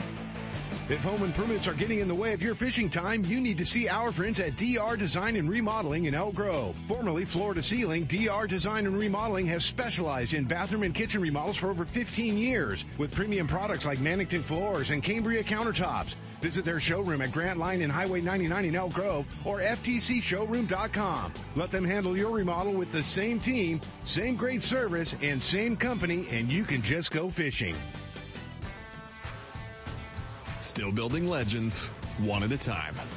If 0.90 1.02
home 1.02 1.22
improvements 1.22 1.66
are 1.66 1.72
getting 1.72 2.00
in 2.00 2.06
the 2.06 2.14
way 2.14 2.34
of 2.34 2.42
your 2.42 2.54
fishing 2.54 2.90
time, 2.90 3.24
you 3.24 3.40
need 3.40 3.56
to 3.58 3.64
see 3.64 3.88
our 3.88 4.12
friends 4.12 4.40
at 4.40 4.58
DR 4.58 4.94
Design 4.96 5.36
and 5.36 5.48
Remodeling 5.48 6.04
in 6.04 6.14
Elk 6.14 6.34
Grove. 6.34 6.76
Formerly 6.86 7.24
Floor 7.24 7.54
to 7.54 7.62
Ceiling, 7.62 8.04
DR 8.04 8.46
Design 8.46 8.86
and 8.86 8.98
Remodeling 8.98 9.46
has 9.46 9.64
specialized 9.64 10.34
in 10.34 10.44
bathroom 10.44 10.82
and 10.82 10.94
kitchen 10.94 11.22
remodels 11.22 11.56
for 11.56 11.70
over 11.70 11.86
15 11.86 12.36
years 12.36 12.84
with 12.98 13.14
premium 13.14 13.46
products 13.46 13.86
like 13.86 13.98
Mannington 13.98 14.42
floors 14.42 14.90
and 14.90 15.02
Cambria 15.02 15.42
countertops. 15.42 16.14
Visit 16.40 16.64
their 16.64 16.80
showroom 16.80 17.22
at 17.22 17.32
Grant 17.32 17.58
Line 17.58 17.82
and 17.82 17.90
Highway 17.90 18.20
99 18.20 18.64
in 18.64 18.74
Elk 18.74 18.92
Grove 18.92 19.26
or 19.44 19.60
FTCshowroom.com. 19.60 21.32
Let 21.54 21.70
them 21.70 21.84
handle 21.84 22.16
your 22.16 22.30
remodel 22.30 22.72
with 22.72 22.92
the 22.92 23.02
same 23.02 23.40
team, 23.40 23.80
same 24.04 24.36
great 24.36 24.62
service, 24.62 25.14
and 25.22 25.42
same 25.42 25.76
company, 25.76 26.26
and 26.30 26.50
you 26.50 26.64
can 26.64 26.82
just 26.82 27.10
go 27.10 27.30
fishing. 27.30 27.76
Still 30.60 30.92
building 30.92 31.28
legends, 31.28 31.88
one 32.18 32.42
at 32.42 32.52
a 32.52 32.58
time. 32.58 32.94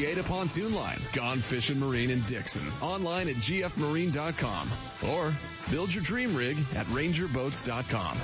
Reata 0.00 0.22
pontoon 0.22 0.72
line, 0.72 0.98
Gone 1.12 1.38
Fishing 1.38 1.78
Marine 1.78 2.08
in 2.08 2.22
Dixon. 2.22 2.62
Online 2.80 3.28
at 3.28 3.34
gfmarine.com 3.36 4.68
or 5.10 5.32
build 5.70 5.92
your 5.92 6.02
dream 6.02 6.34
rig 6.34 6.56
at 6.74 6.86
rangerboats.com. 6.86 8.16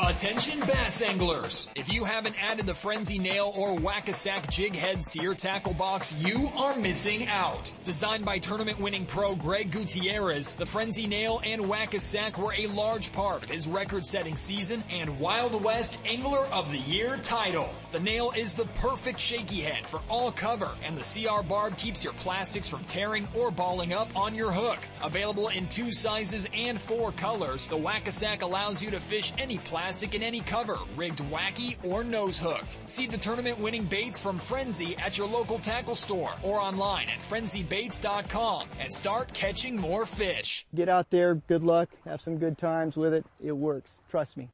Attention 0.00 0.60
bass 0.60 1.02
anglers! 1.02 1.68
If 1.74 1.92
you 1.92 2.04
haven't 2.04 2.36
added 2.40 2.66
the 2.66 2.74
Frenzy 2.74 3.18
Nail 3.18 3.52
or 3.54 3.74
Whack-A-Sack 3.74 4.48
jig 4.48 4.76
heads 4.76 5.10
to 5.10 5.20
your 5.20 5.34
tackle 5.34 5.74
box, 5.74 6.22
you 6.22 6.50
are 6.56 6.76
missing 6.76 7.26
out. 7.26 7.70
Designed 7.82 8.24
by 8.24 8.38
tournament 8.38 8.78
winning 8.78 9.04
pro 9.04 9.34
Greg 9.34 9.72
Gutierrez, 9.72 10.54
the 10.54 10.64
Frenzy 10.64 11.08
Nail 11.08 11.40
and 11.44 11.68
Whack-A-Sack 11.68 12.38
were 12.38 12.54
a 12.56 12.68
large 12.68 13.12
part 13.12 13.42
of 13.42 13.50
his 13.50 13.66
record 13.66 14.04
setting 14.06 14.36
season 14.36 14.84
and 14.88 15.18
Wild 15.18 15.62
West 15.64 15.98
Angler 16.06 16.46
of 16.52 16.70
the 16.70 16.78
Year 16.78 17.16
title. 17.16 17.74
The 17.90 18.00
nail 18.00 18.32
is 18.36 18.54
the 18.54 18.66
perfect 18.74 19.18
shaky 19.18 19.62
head 19.62 19.86
for 19.86 20.02
all 20.10 20.30
cover, 20.30 20.70
and 20.84 20.94
the 20.94 21.24
CR 21.24 21.42
barb 21.42 21.78
keeps 21.78 22.04
your 22.04 22.12
plastics 22.12 22.68
from 22.68 22.84
tearing 22.84 23.26
or 23.34 23.50
balling 23.50 23.94
up 23.94 24.14
on 24.14 24.34
your 24.34 24.52
hook. 24.52 24.78
Available 25.02 25.48
in 25.48 25.66
two 25.68 25.90
sizes 25.90 26.46
and 26.52 26.78
four 26.78 27.12
colors, 27.12 27.66
the 27.66 27.78
Whack-A-Sack 27.78 28.42
allows 28.42 28.82
you 28.82 28.90
to 28.90 29.00
fish 29.00 29.32
any 29.38 29.56
plastic 29.56 30.14
in 30.14 30.22
any 30.22 30.40
cover, 30.40 30.76
rigged 30.96 31.20
wacky 31.30 31.82
or 31.82 32.04
nose 32.04 32.36
hooked. 32.36 32.78
See 32.90 33.06
the 33.06 33.16
tournament 33.16 33.58
winning 33.58 33.84
baits 33.84 34.18
from 34.18 34.38
Frenzy 34.38 34.94
at 34.98 35.16
your 35.16 35.26
local 35.26 35.58
tackle 35.58 35.94
store 35.94 36.32
or 36.42 36.60
online 36.60 37.08
at 37.08 37.20
frenzybaits.com 37.20 38.68
and 38.80 38.92
start 38.92 39.32
catching 39.32 39.76
more 39.76 40.04
fish. 40.04 40.66
Get 40.74 40.90
out 40.90 41.08
there, 41.08 41.36
good 41.36 41.64
luck, 41.64 41.88
have 42.04 42.20
some 42.20 42.36
good 42.36 42.58
times 42.58 42.98
with 42.98 43.14
it. 43.14 43.24
It 43.42 43.52
works. 43.52 43.96
Trust 44.10 44.36
me. 44.36 44.50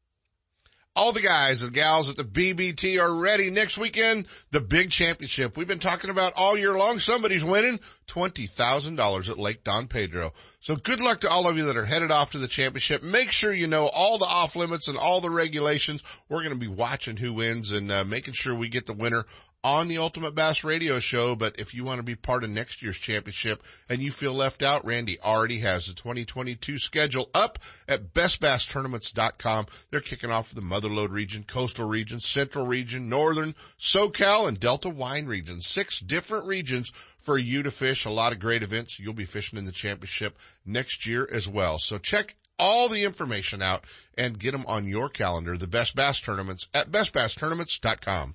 All 0.96 1.10
the 1.10 1.20
guys 1.20 1.64
and 1.64 1.72
gals 1.72 2.08
at 2.08 2.16
the 2.16 2.22
BBT 2.22 3.00
are 3.00 3.12
ready 3.12 3.50
next 3.50 3.78
weekend. 3.78 4.26
The 4.52 4.60
big 4.60 4.92
championship 4.92 5.56
we've 5.56 5.66
been 5.66 5.80
talking 5.80 6.08
about 6.08 6.34
all 6.36 6.56
year 6.56 6.78
long. 6.78 7.00
Somebody's 7.00 7.44
winning 7.44 7.80
$20,000 8.06 9.28
at 9.28 9.36
Lake 9.36 9.64
Don 9.64 9.88
Pedro. 9.88 10.30
So 10.60 10.76
good 10.76 11.00
luck 11.00 11.18
to 11.22 11.28
all 11.28 11.48
of 11.48 11.56
you 11.56 11.64
that 11.64 11.76
are 11.76 11.84
headed 11.84 12.12
off 12.12 12.30
to 12.30 12.38
the 12.38 12.46
championship. 12.46 13.02
Make 13.02 13.32
sure 13.32 13.52
you 13.52 13.66
know 13.66 13.90
all 13.92 14.18
the 14.18 14.24
off 14.24 14.54
limits 14.54 14.86
and 14.86 14.96
all 14.96 15.20
the 15.20 15.30
regulations. 15.30 16.04
We're 16.28 16.44
going 16.44 16.54
to 16.54 16.60
be 16.60 16.68
watching 16.68 17.16
who 17.16 17.32
wins 17.32 17.72
and 17.72 17.90
uh, 17.90 18.04
making 18.04 18.34
sure 18.34 18.54
we 18.54 18.68
get 18.68 18.86
the 18.86 18.92
winner 18.92 19.24
on 19.64 19.88
the 19.88 19.98
Ultimate 19.98 20.34
Bass 20.34 20.62
Radio 20.62 20.98
Show. 20.98 21.34
But 21.34 21.58
if 21.58 21.74
you 21.74 21.82
want 21.82 21.98
to 21.98 22.04
be 22.04 22.14
part 22.14 22.44
of 22.44 22.50
next 22.50 22.82
year's 22.82 22.98
championship 22.98 23.62
and 23.88 24.00
you 24.00 24.10
feel 24.10 24.34
left 24.34 24.62
out, 24.62 24.84
Randy 24.84 25.18
already 25.18 25.58
has 25.60 25.86
the 25.86 25.94
2022 25.94 26.78
schedule 26.78 27.30
up 27.34 27.58
at 27.88 28.12
bestbasstournaments.com. 28.12 29.66
They're 29.90 30.00
kicking 30.00 30.30
off 30.30 30.50
the 30.50 30.60
Motherlode 30.60 31.10
region, 31.10 31.44
coastal 31.44 31.88
region, 31.88 32.20
central 32.20 32.66
region, 32.66 33.08
northern, 33.08 33.54
SoCal, 33.78 34.46
and 34.46 34.60
Delta 34.60 34.90
wine 34.90 35.26
region. 35.26 35.62
Six 35.62 35.98
different 36.00 36.46
regions 36.46 36.92
for 37.18 37.38
you 37.38 37.62
to 37.62 37.70
fish. 37.70 38.04
A 38.04 38.10
lot 38.10 38.32
of 38.32 38.40
great 38.40 38.62
events. 38.62 39.00
You'll 39.00 39.14
be 39.14 39.24
fishing 39.24 39.58
in 39.58 39.64
the 39.64 39.72
championship 39.72 40.38
next 40.66 41.06
year 41.06 41.26
as 41.32 41.48
well. 41.48 41.78
So 41.78 41.96
check 41.96 42.36
all 42.58 42.88
the 42.88 43.04
information 43.04 43.62
out 43.62 43.84
and 44.16 44.38
get 44.38 44.52
them 44.52 44.64
on 44.68 44.86
your 44.86 45.08
calendar. 45.08 45.56
The 45.56 45.66
Best 45.66 45.96
Bass 45.96 46.20
Tournaments 46.20 46.68
at 46.74 46.90
bestbasstournaments.com. 46.90 48.34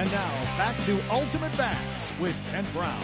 And 0.00 0.10
now 0.12 0.30
back 0.56 0.78
to 0.84 0.98
Ultimate 1.10 1.56
Bass 1.58 2.12
with 2.18 2.34
Kent 2.50 2.66
Brown. 2.72 3.02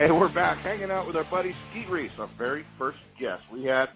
And 0.00 0.18
we're 0.18 0.28
back 0.28 0.58
hanging 0.58 0.90
out 0.90 1.06
with 1.06 1.16
our 1.16 1.24
buddy 1.24 1.54
Skeet 1.70 1.88
Reese, 1.88 2.18
our 2.18 2.26
very 2.38 2.64
first 2.78 2.98
guest 3.18 3.42
we 3.52 3.64
had 3.64 3.86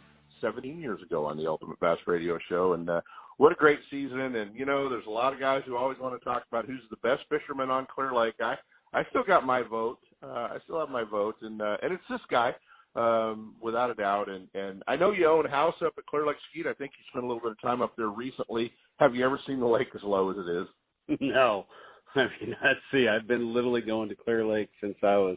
17 0.40 0.80
years 0.80 1.02
ago 1.02 1.24
on 1.26 1.36
the 1.36 1.46
Ultimate 1.46 1.78
Bass 1.80 1.98
Radio 2.06 2.38
Show. 2.48 2.72
And 2.72 2.88
uh, 2.88 3.00
what 3.36 3.52
a 3.52 3.54
great 3.54 3.80
season. 3.90 4.36
And, 4.36 4.54
you 4.56 4.64
know, 4.64 4.88
there's 4.88 5.06
a 5.06 5.10
lot 5.10 5.32
of 5.32 5.40
guys 5.40 5.62
who 5.66 5.76
always 5.76 5.98
want 5.98 6.20
to 6.20 6.24
talk 6.24 6.44
about 6.50 6.66
who's 6.66 6.82
the 6.90 6.96
best 6.96 7.22
fisherman 7.28 7.70
on 7.70 7.86
Clear 7.92 8.12
Lake. 8.14 8.34
I, 8.40 8.54
I 8.92 9.02
still 9.10 9.24
got 9.24 9.44
my 9.44 9.62
vote. 9.62 9.98
Uh, 10.22 10.26
I 10.26 10.58
still 10.64 10.80
have 10.80 10.88
my 10.88 11.04
vote. 11.04 11.36
And, 11.42 11.60
uh, 11.62 11.76
and 11.82 11.92
it's 11.92 12.02
this 12.10 12.20
guy, 12.30 12.52
um, 12.98 13.54
without 13.60 13.90
a 13.90 13.94
doubt. 13.94 14.28
And, 14.28 14.48
and 14.54 14.82
I 14.88 14.96
know 14.96 15.12
you 15.12 15.26
own 15.28 15.46
a 15.46 15.50
house 15.50 15.74
up 15.84 15.94
at 15.96 16.06
Clear 16.06 16.26
Lake 16.26 16.36
Skeet. 16.50 16.66
I 16.66 16.74
think 16.74 16.92
you 16.98 17.04
spent 17.10 17.24
a 17.24 17.28
little 17.28 17.42
bit 17.42 17.52
of 17.52 17.60
time 17.60 17.80
up 17.80 17.94
there 17.96 18.08
recently. 18.08 18.72
Have 18.98 19.14
you 19.14 19.24
ever 19.24 19.40
seen 19.46 19.60
the 19.60 19.66
lake 19.66 19.88
as 19.94 20.02
low 20.02 20.30
as 20.30 20.36
it 20.36 20.50
is? 20.50 21.18
no. 21.20 21.66
I 22.14 22.26
mean, 22.40 22.56
let's 22.62 22.80
see. 22.92 23.06
I've 23.08 23.28
been 23.28 23.54
literally 23.54 23.82
going 23.82 24.08
to 24.08 24.16
Clear 24.16 24.44
Lake 24.44 24.70
since 24.80 24.96
I 25.02 25.16
was 25.16 25.36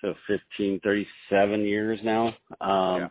so 0.00 0.14
15, 0.28 0.80
37 0.84 1.60
years 1.60 1.98
now. 2.04 2.28
Um, 2.60 3.00
yeah. 3.00 3.08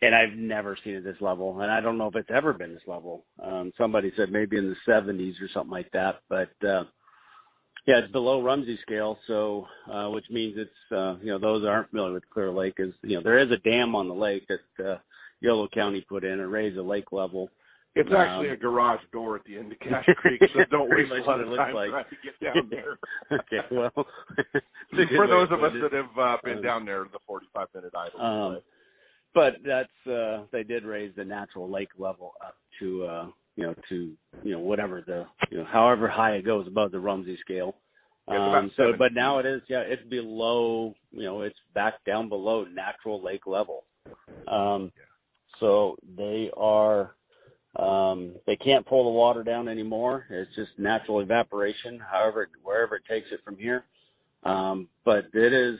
And 0.00 0.14
I've 0.14 0.38
never 0.38 0.78
seen 0.84 0.94
it 0.94 1.02
this 1.02 1.20
level, 1.20 1.60
and 1.60 1.72
I 1.72 1.80
don't 1.80 1.98
know 1.98 2.06
if 2.06 2.14
it's 2.14 2.30
ever 2.32 2.52
been 2.52 2.72
this 2.72 2.86
level. 2.86 3.24
Um, 3.42 3.72
somebody 3.76 4.12
said 4.16 4.30
maybe 4.30 4.56
in 4.56 4.68
the 4.68 4.92
70s 4.92 5.32
or 5.42 5.48
something 5.52 5.72
like 5.72 5.90
that, 5.90 6.20
but 6.28 6.50
uh, 6.64 6.84
yeah, 7.88 8.00
it's 8.04 8.12
below 8.12 8.42
Rumsey 8.42 8.78
scale, 8.82 9.18
so 9.26 9.66
uh, 9.92 10.10
which 10.10 10.26
means 10.30 10.54
it's 10.56 10.92
uh, 10.92 11.16
you 11.20 11.32
know 11.32 11.38
those 11.38 11.62
that 11.62 11.68
aren't 11.68 11.90
familiar 11.90 12.12
with 12.12 12.30
Clear 12.30 12.52
Lake 12.52 12.74
is 12.78 12.92
you 13.02 13.16
know 13.16 13.22
there 13.22 13.40
is 13.40 13.50
a 13.50 13.68
dam 13.68 13.96
on 13.96 14.08
the 14.08 14.14
lake 14.14 14.46
that 14.48 14.84
uh, 14.84 14.98
Yolo 15.40 15.68
County 15.74 16.04
put 16.08 16.22
in 16.22 16.38
and 16.38 16.52
raised 16.52 16.76
the 16.76 16.82
lake 16.82 17.10
level 17.10 17.50
it's 17.98 18.10
actually 18.16 18.48
um, 18.48 18.54
a 18.54 18.56
garage 18.56 19.00
door 19.12 19.36
at 19.36 19.44
the 19.44 19.58
end 19.58 19.72
of 19.72 19.78
Cache 19.80 20.08
Creek, 20.16 20.40
so 20.54 20.60
don't 20.70 20.88
waste 20.88 21.10
a 21.10 21.28
lot 21.28 21.40
of 21.40 21.48
time 21.56 21.74
like. 21.74 21.90
trying 21.90 22.04
to 22.04 22.16
get 22.22 22.54
down 22.54 22.68
there. 22.70 22.98
okay, 23.32 23.66
well, 23.72 23.90
for 25.16 25.26
those 25.26 25.48
of 25.50 25.64
us 25.64 25.72
that 25.82 25.92
have 25.92 26.18
uh, 26.18 26.36
been 26.44 26.58
um, 26.58 26.62
down 26.62 26.84
there, 26.84 27.04
the 27.12 27.18
45 27.26 27.66
minute 27.74 27.92
idle. 27.96 28.20
Um, 28.20 28.60
but 29.34 29.54
that's 29.64 30.12
uh 30.12 30.44
they 30.52 30.62
did 30.62 30.84
raise 30.84 31.14
the 31.14 31.24
natural 31.24 31.70
lake 31.70 31.90
level 31.98 32.32
up 32.44 32.56
to 32.80 33.04
uh 33.04 33.26
you 33.58 33.66
know 33.66 33.74
to 33.88 34.12
you 34.42 34.52
know 34.52 34.60
whatever 34.60 35.02
the 35.04 35.26
you 35.50 35.58
know 35.58 35.64
however 35.64 36.08
high 36.08 36.36
it 36.36 36.46
goes 36.46 36.66
above 36.66 36.92
the 36.92 37.00
Rumsey 37.00 37.36
scale. 37.42 37.74
Um, 38.28 38.70
so, 38.76 38.92
but 38.98 39.14
now 39.14 39.38
it 39.38 39.46
is, 39.46 39.62
yeah, 39.70 39.80
it's 39.80 40.06
below, 40.10 40.94
you 41.12 41.24
know, 41.24 41.40
it's 41.40 41.56
back 41.74 41.94
down 42.04 42.28
below 42.28 42.64
natural 42.64 43.24
lake 43.24 43.46
level. 43.46 43.84
Um, 44.46 44.92
so 45.60 45.96
they 46.14 46.50
are, 46.54 47.14
um, 47.76 48.34
they 48.46 48.56
can't 48.56 48.86
pull 48.86 49.04
the 49.04 49.16
water 49.16 49.42
down 49.42 49.66
anymore. 49.66 50.26
It's 50.28 50.54
just 50.54 50.78
natural 50.78 51.20
evaporation, 51.20 51.98
however, 51.98 52.50
wherever 52.62 52.96
it 52.96 53.04
takes 53.08 53.28
it 53.32 53.40
from 53.44 53.56
here. 53.56 53.84
Um, 54.44 54.88
but 55.06 55.24
it 55.32 55.52
is, 55.54 55.78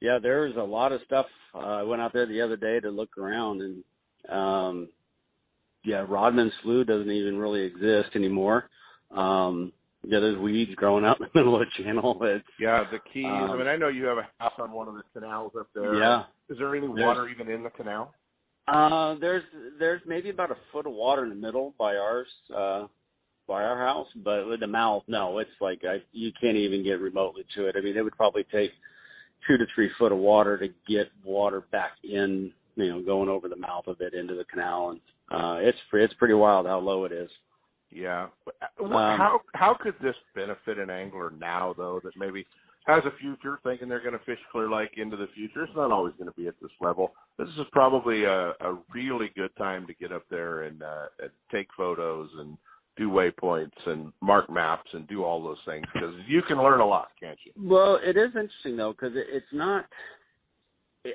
yeah, 0.00 0.18
there's 0.22 0.54
a 0.56 0.60
lot 0.60 0.92
of 0.92 1.00
stuff. 1.06 1.26
Uh, 1.56 1.58
I 1.58 1.82
went 1.82 2.02
out 2.02 2.12
there 2.12 2.28
the 2.28 2.40
other 2.40 2.56
day 2.56 2.78
to 2.78 2.88
look 2.90 3.18
around 3.18 3.62
and, 3.62 3.84
um, 4.32 4.88
yeah, 5.84 6.04
Rodman 6.08 6.50
Slough 6.62 6.86
doesn't 6.86 7.10
even 7.10 7.36
really 7.36 7.64
exist 7.64 8.16
anymore. 8.16 8.64
Um, 9.10 9.72
yeah, 10.02 10.20
there's 10.20 10.38
weeds 10.38 10.74
growing 10.74 11.04
out 11.04 11.20
in 11.20 11.26
the 11.32 11.38
middle 11.38 11.54
of 11.54 11.60
the 11.60 11.82
channel. 11.82 12.18
It's, 12.22 12.44
yeah, 12.60 12.84
the 12.90 12.98
keys. 13.12 13.26
Um, 13.26 13.50
I 13.50 13.56
mean, 13.56 13.66
I 13.66 13.76
know 13.76 13.88
you 13.88 14.04
have 14.04 14.18
a 14.18 14.28
house 14.38 14.52
on 14.58 14.72
one 14.72 14.88
of 14.88 14.94
the 14.94 15.02
canals 15.12 15.52
up 15.58 15.68
there. 15.74 15.94
Yeah. 15.94 16.22
Is 16.48 16.58
there 16.58 16.74
any 16.74 16.88
water 16.88 17.28
even 17.28 17.50
in 17.50 17.62
the 17.62 17.70
canal? 17.70 18.12
Uh, 18.66 19.16
there's 19.20 19.42
there's 19.78 20.00
maybe 20.06 20.30
about 20.30 20.50
a 20.50 20.56
foot 20.72 20.86
of 20.86 20.92
water 20.92 21.24
in 21.24 21.28
the 21.28 21.34
middle 21.34 21.74
by 21.78 21.96
ours, 21.96 22.26
uh, 22.54 22.86
by 23.46 23.62
our 23.62 23.78
house, 23.78 24.06
but 24.24 24.48
with 24.48 24.60
the 24.60 24.66
mouth, 24.66 25.02
no, 25.06 25.38
it's 25.38 25.50
like 25.60 25.80
I, 25.84 25.98
you 26.12 26.30
can't 26.40 26.56
even 26.56 26.82
get 26.82 27.00
remotely 27.00 27.44
to 27.56 27.66
it. 27.66 27.76
I 27.76 27.82
mean, 27.82 27.96
it 27.96 28.02
would 28.02 28.16
probably 28.16 28.44
take 28.44 28.70
two 29.46 29.58
to 29.58 29.64
three 29.74 29.90
foot 29.98 30.12
of 30.12 30.18
water 30.18 30.56
to 30.58 30.68
get 30.88 31.12
water 31.22 31.62
back 31.72 31.92
in, 32.02 32.52
you 32.76 32.88
know, 32.88 33.02
going 33.02 33.28
over 33.28 33.48
the 33.48 33.56
mouth 33.56 33.86
of 33.86 34.00
it 34.00 34.14
into 34.14 34.34
the 34.34 34.44
canal, 34.44 34.90
and 34.90 35.00
uh, 35.30 35.56
it's 35.60 35.78
it's 35.92 36.14
pretty 36.14 36.34
wild 36.34 36.66
how 36.66 36.78
low 36.78 37.04
it 37.04 37.12
is. 37.12 37.30
Yeah. 37.90 38.26
Um, 38.80 38.90
how 38.90 39.40
how 39.54 39.76
could 39.80 39.94
this 40.02 40.16
benefit 40.34 40.78
an 40.78 40.90
angler 40.90 41.32
now 41.38 41.74
though 41.76 42.00
that 42.04 42.12
maybe 42.16 42.46
has 42.86 43.02
a 43.06 43.18
future, 43.18 43.58
thinking 43.62 43.88
they're 43.88 44.02
going 44.02 44.18
to 44.18 44.24
fish 44.24 44.38
Clear 44.52 44.70
Lake 44.70 44.90
into 44.96 45.16
the 45.16 45.28
future. 45.34 45.64
It's 45.64 45.72
not 45.74 45.90
always 45.90 46.14
going 46.18 46.30
to 46.30 46.36
be 46.36 46.48
at 46.48 46.54
this 46.60 46.70
level. 46.80 47.12
This 47.38 47.48
is 47.48 47.66
probably 47.72 48.24
a, 48.24 48.50
a 48.60 48.78
really 48.94 49.30
good 49.34 49.50
time 49.56 49.86
to 49.86 49.94
get 49.94 50.12
up 50.12 50.24
there 50.30 50.64
and, 50.64 50.82
uh, 50.82 51.06
and 51.20 51.30
take 51.50 51.68
photos 51.76 52.28
and 52.38 52.58
do 52.96 53.10
waypoints 53.10 53.70
and 53.86 54.12
mark 54.20 54.50
maps 54.50 54.88
and 54.92 55.08
do 55.08 55.24
all 55.24 55.42
those 55.42 55.58
things 55.66 55.84
because 55.92 56.14
you 56.28 56.42
can 56.46 56.58
learn 56.58 56.80
a 56.80 56.86
lot, 56.86 57.08
can't 57.18 57.38
you? 57.44 57.52
Well, 57.58 57.98
it 58.04 58.16
is 58.16 58.28
interesting 58.28 58.76
though 58.76 58.92
because 58.92 59.16
it, 59.16 59.26
it's 59.32 59.46
not. 59.52 59.86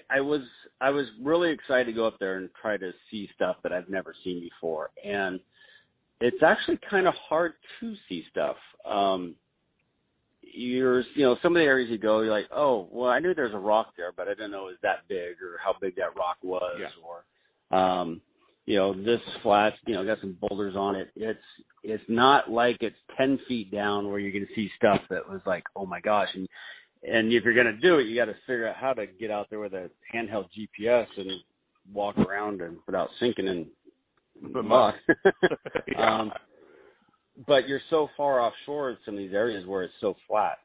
I 0.10 0.22
was 0.22 0.42
I 0.82 0.90
was 0.90 1.06
really 1.22 1.52
excited 1.52 1.86
to 1.86 1.94
go 1.94 2.08
up 2.08 2.18
there 2.20 2.38
and 2.38 2.50
try 2.62 2.78
to 2.78 2.92
see 3.10 3.28
stuff 3.36 3.58
that 3.64 3.72
I've 3.72 3.90
never 3.90 4.14
seen 4.24 4.40
before, 4.42 4.92
and 5.04 5.40
it's 6.22 6.44
actually 6.46 6.80
kind 6.90 7.08
of 7.08 7.14
hard 7.28 7.54
to 7.80 7.96
see 8.08 8.24
stuff. 8.32 8.58
Um, 8.86 9.36
you're 10.54 11.04
you 11.16 11.26
know 11.26 11.36
some 11.42 11.56
of 11.56 11.60
the 11.60 11.66
areas 11.66 11.90
you 11.92 11.98
go 11.98 12.22
you're 12.22 12.32
like 12.32 12.50
oh 12.52 12.88
well 12.92 13.10
I 13.10 13.20
knew 13.20 13.34
there's 13.34 13.54
a 13.54 13.60
rock 13.60 13.94
there 13.98 14.12
but 14.16 14.28
I 14.28 14.32
didn't 14.32 14.52
know 14.52 14.68
it 14.68 14.72
was 14.72 14.78
that 14.84 15.08
big 15.08 15.42
or 15.42 15.58
how 15.64 15.74
big 15.80 15.96
that 15.96 16.16
rock 16.16 16.38
was 16.44 16.80
yeah. 16.80 16.88
or 17.72 17.78
um 17.78 18.22
you 18.66 18.78
know 18.78 18.94
this 18.94 19.20
flat 19.44 19.74
you 19.86 19.96
know 19.96 20.06
got 20.06 20.18
some 20.22 20.38
boulders 20.42 20.76
on 20.76 20.96
it 20.96 21.10
it's 21.16 21.40
it's 21.84 22.04
not 22.08 22.50
like 22.50 22.78
it's 22.82 22.96
ten 23.18 23.40
feet 23.48 23.72
down 23.72 24.10
where 24.10 24.20
you're 24.20 24.32
going 24.32 24.46
to 24.46 24.56
see 24.56 24.70
stuff 24.78 25.00
that 25.10 25.30
was 25.30 25.42
like 25.46 25.64
oh 25.76 25.86
my 25.86 26.00
gosh 26.00 26.28
and 26.34 26.48
and 27.04 27.32
if 27.32 27.44
you're 27.44 27.54
going 27.54 27.66
to 27.66 27.78
do 27.78 28.00
it 28.00 28.04
you 28.04 28.16
got 28.16 28.26
to 28.26 28.36
figure 28.48 28.68
out 28.68 28.76
how 28.76 28.94
to 28.94 29.06
get 29.20 29.32
out 29.32 29.48
there 29.50 29.60
with 29.60 29.74
a 29.74 29.90
handheld 30.14 30.46
GPS 30.58 31.06
and 31.18 31.30
walk 31.94 32.18
around 32.18 32.62
and 32.62 32.78
without 32.86 33.10
sinking 33.20 33.48
in 33.48 33.68
The 34.54 34.64
mud. 34.64 34.94
Yeah. 35.88 36.20
um, 36.22 36.32
but 37.48 37.68
you're 37.68 37.82
so 37.90 38.10
far 38.18 38.42
offshore 38.42 38.92
in 38.92 38.98
some 39.06 39.14
of 39.16 39.20
these 39.20 39.34
areas 39.34 39.66
where 39.66 39.84
it's 39.84 39.94
so 40.02 40.16
flat, 40.28 40.58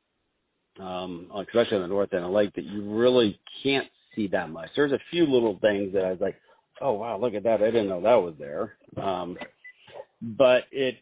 um, 0.80 1.30
especially 1.40 1.76
on 1.76 1.82
the 1.82 1.88
north 1.88 2.12
end 2.12 2.24
of 2.24 2.30
the 2.30 2.36
lake, 2.36 2.52
that 2.56 2.64
you 2.64 2.96
really 2.98 3.38
can't 3.62 3.86
see 4.16 4.28
that 4.32 4.50
much. 4.50 4.68
There's 4.74 4.92
a 4.92 4.98
few 5.10 5.24
little 5.24 5.58
things 5.60 5.92
that 5.92 6.04
I 6.04 6.10
was 6.10 6.20
like, 6.20 6.36
oh 6.80 6.92
wow, 6.92 7.18
look 7.18 7.34
at 7.34 7.44
that! 7.44 7.62
I 7.62 7.66
didn't 7.66 7.88
know 7.88 8.00
that 8.02 8.14
was 8.14 8.34
there. 8.38 8.74
Um, 9.02 9.36
but 10.20 10.62
it, 10.72 10.96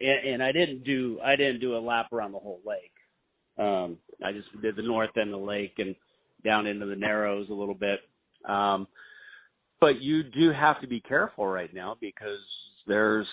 and, 0.00 0.34
and 0.34 0.42
I 0.42 0.52
didn't 0.52 0.84
do 0.84 1.18
I 1.24 1.36
didn't 1.36 1.60
do 1.60 1.76
a 1.76 1.78
lap 1.80 2.12
around 2.12 2.32
the 2.32 2.38
whole 2.38 2.60
lake. 2.66 2.92
Um, 3.58 3.98
I 4.24 4.32
just 4.32 4.48
did 4.62 4.76
the 4.76 4.82
north 4.82 5.10
end 5.16 5.32
of 5.32 5.40
the 5.40 5.46
lake 5.46 5.74
and 5.78 5.94
down 6.44 6.66
into 6.66 6.86
the 6.86 6.96
Narrows 6.96 7.48
a 7.50 7.54
little 7.54 7.74
bit. 7.74 8.00
Um, 8.48 8.86
but 9.80 10.00
you 10.00 10.22
do 10.22 10.52
have 10.52 10.80
to 10.80 10.86
be 10.86 11.00
careful 11.00 11.46
right 11.46 11.72
now 11.74 11.96
because 12.00 12.38
there's, 12.86 13.26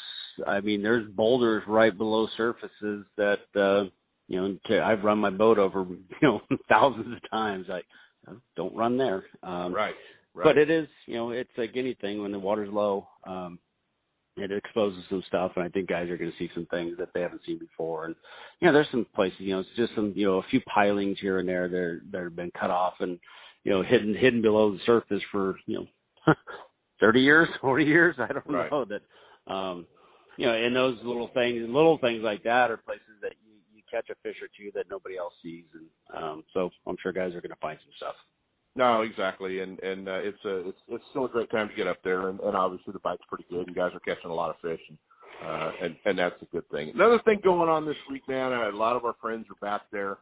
I 0.47 0.61
mean, 0.61 0.81
there's 0.81 1.09
boulders 1.11 1.63
right 1.67 1.95
below 1.95 2.27
surfaces 2.37 3.05
that, 3.17 3.39
uh, 3.55 3.89
you 4.27 4.41
know, 4.41 4.81
I've 4.83 5.03
run 5.03 5.17
my 5.17 5.29
boat 5.29 5.57
over, 5.57 5.81
you 5.89 5.99
know, 6.21 6.41
thousands 6.69 7.15
of 7.15 7.29
times. 7.29 7.67
I 7.69 7.81
don't 8.55 8.75
run 8.75 8.97
there. 8.97 9.23
Um, 9.43 9.73
right. 9.73 9.95
Right. 10.33 10.45
but 10.45 10.57
it 10.57 10.69
is, 10.69 10.87
you 11.07 11.15
know, 11.15 11.31
it's 11.31 11.51
like 11.57 11.71
anything 11.75 12.21
when 12.21 12.31
the 12.31 12.39
water's 12.39 12.71
low, 12.71 13.07
um, 13.25 13.59
it 14.43 14.51
exposes 14.51 15.03
some 15.09 15.23
stuff, 15.27 15.51
and 15.55 15.63
I 15.65 15.69
think 15.69 15.89
guys 15.89 16.09
are 16.09 16.17
going 16.17 16.31
to 16.31 16.37
see 16.37 16.49
some 16.53 16.65
things 16.67 16.97
that 16.97 17.09
they 17.13 17.21
haven't 17.21 17.41
seen 17.45 17.59
before. 17.59 18.05
And 18.05 18.15
you 18.59 18.67
know, 18.67 18.73
there's 18.73 18.87
some 18.91 19.05
places, 19.15 19.39
you 19.39 19.53
know, 19.53 19.59
it's 19.61 19.69
just 19.75 19.93
some, 19.95 20.13
you 20.15 20.25
know, 20.27 20.37
a 20.39 20.43
few 20.49 20.61
pilings 20.73 21.17
here 21.21 21.39
and 21.39 21.47
there 21.47 21.67
that 21.67 22.01
that 22.11 22.23
have 22.23 22.35
been 22.35 22.51
cut 22.59 22.69
off 22.69 22.93
and 22.99 23.19
you 23.63 23.71
know, 23.71 23.83
hidden 23.83 24.15
hidden 24.15 24.41
below 24.41 24.71
the 24.71 24.79
surface 24.85 25.21
for 25.31 25.57
you 25.65 25.85
know, 26.27 26.33
30 26.99 27.19
years, 27.19 27.47
40 27.61 27.83
years. 27.85 28.15
I 28.19 28.27
don't 28.33 28.45
Right. 28.47 28.71
know 28.71 28.85
that. 28.85 29.01
Um, 29.51 29.85
you 30.37 30.45
know, 30.47 30.53
and 30.53 30.75
those 30.75 30.97
little 31.03 31.29
things, 31.33 31.61
little 31.67 31.97
things 31.99 32.21
like 32.23 32.43
that, 32.43 32.71
are 32.71 32.77
places 32.77 33.19
that 33.21 33.33
you 33.43 33.51
you 33.75 33.81
catch 33.91 34.09
a 34.09 34.15
fish 34.23 34.37
or 34.41 34.47
two 34.57 34.71
that 34.73 34.85
nobody 34.89 35.17
else 35.17 35.33
sees, 35.43 35.65
and 35.73 36.23
um, 36.23 36.43
so 36.53 36.69
I'm 36.87 36.95
sure 37.03 37.11
guys 37.11 37.35
are 37.35 37.41
going 37.41 37.51
to 37.51 37.59
find 37.61 37.77
some 37.83 37.93
stuff. 37.97 38.15
No, 38.75 39.01
exactly, 39.01 39.59
and 39.59 39.79
and 39.79 40.07
uh, 40.07 40.19
it's 40.23 40.43
a 40.45 40.69
it's 40.69 40.77
it's 40.87 41.03
still 41.09 41.25
a 41.25 41.29
great 41.29 41.51
time 41.51 41.67
to 41.67 41.75
get 41.75 41.87
up 41.87 41.97
there, 42.03 42.29
and, 42.29 42.39
and 42.39 42.55
obviously 42.55 42.93
the 42.93 42.99
bite's 42.99 43.23
pretty 43.27 43.45
good. 43.49 43.67
You 43.67 43.75
guys 43.75 43.91
are 43.93 43.99
catching 43.99 44.31
a 44.31 44.33
lot 44.33 44.49
of 44.49 44.55
fish, 44.61 44.79
and 44.87 44.97
uh, 45.45 45.71
and 45.83 45.95
and 46.05 46.17
that's 46.17 46.41
a 46.41 46.45
good 46.45 46.69
thing. 46.69 46.91
Another 46.95 47.19
thing 47.25 47.39
going 47.43 47.69
on 47.69 47.85
this 47.85 47.97
week, 48.09 48.21
man. 48.29 48.53
A 48.53 48.69
lot 48.75 48.95
of 48.95 49.03
our 49.03 49.15
friends 49.21 49.45
are 49.49 49.67
back 49.67 49.81
there 49.91 50.17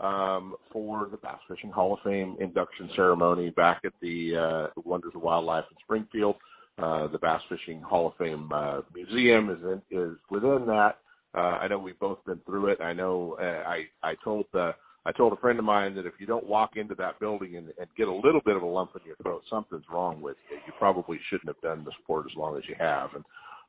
um, 0.00 0.56
for 0.72 1.08
the 1.10 1.16
Bass 1.16 1.38
Fishing 1.48 1.70
Hall 1.70 1.94
of 1.94 2.00
Fame 2.04 2.36
induction 2.40 2.90
ceremony 2.96 3.50
back 3.50 3.82
at 3.84 3.92
the 4.00 4.70
uh, 4.76 4.80
Wonders 4.84 5.12
of 5.14 5.22
Wildlife 5.22 5.64
in 5.70 5.76
Springfield. 5.84 6.36
Uh, 6.78 7.06
the 7.08 7.18
Bass 7.18 7.40
Fishing 7.48 7.80
Hall 7.82 8.08
of 8.08 8.14
Fame 8.18 8.50
uh, 8.52 8.80
Museum 8.94 9.50
is 9.50 9.58
in, 9.62 9.96
is 9.96 10.16
within 10.30 10.64
that. 10.66 10.96
Uh, 11.34 11.58
I 11.60 11.68
know 11.68 11.78
we've 11.78 11.98
both 11.98 12.24
been 12.26 12.40
through 12.46 12.68
it. 12.68 12.80
I 12.80 12.92
know 12.92 13.36
uh, 13.40 13.44
I 13.68 13.84
I 14.02 14.14
told 14.24 14.46
uh, 14.54 14.72
I 15.04 15.12
told 15.12 15.32
a 15.32 15.36
friend 15.36 15.58
of 15.58 15.64
mine 15.64 15.94
that 15.96 16.06
if 16.06 16.14
you 16.20 16.26
don't 16.26 16.46
walk 16.46 16.76
into 16.76 16.94
that 16.96 17.18
building 17.18 17.56
and, 17.56 17.72
and 17.78 17.88
get 17.96 18.06
a 18.06 18.14
little 18.14 18.40
bit 18.44 18.56
of 18.56 18.62
a 18.62 18.66
lump 18.66 18.90
in 18.94 19.06
your 19.06 19.16
throat, 19.16 19.42
something's 19.50 19.84
wrong 19.92 20.20
with 20.20 20.36
you. 20.50 20.58
You 20.66 20.72
probably 20.78 21.18
shouldn't 21.28 21.48
have 21.48 21.60
done 21.60 21.84
the 21.84 21.92
sport 22.02 22.26
as 22.30 22.36
long 22.36 22.56
as 22.56 22.62
you 22.68 22.76
have. 22.78 23.10
And 23.14 23.24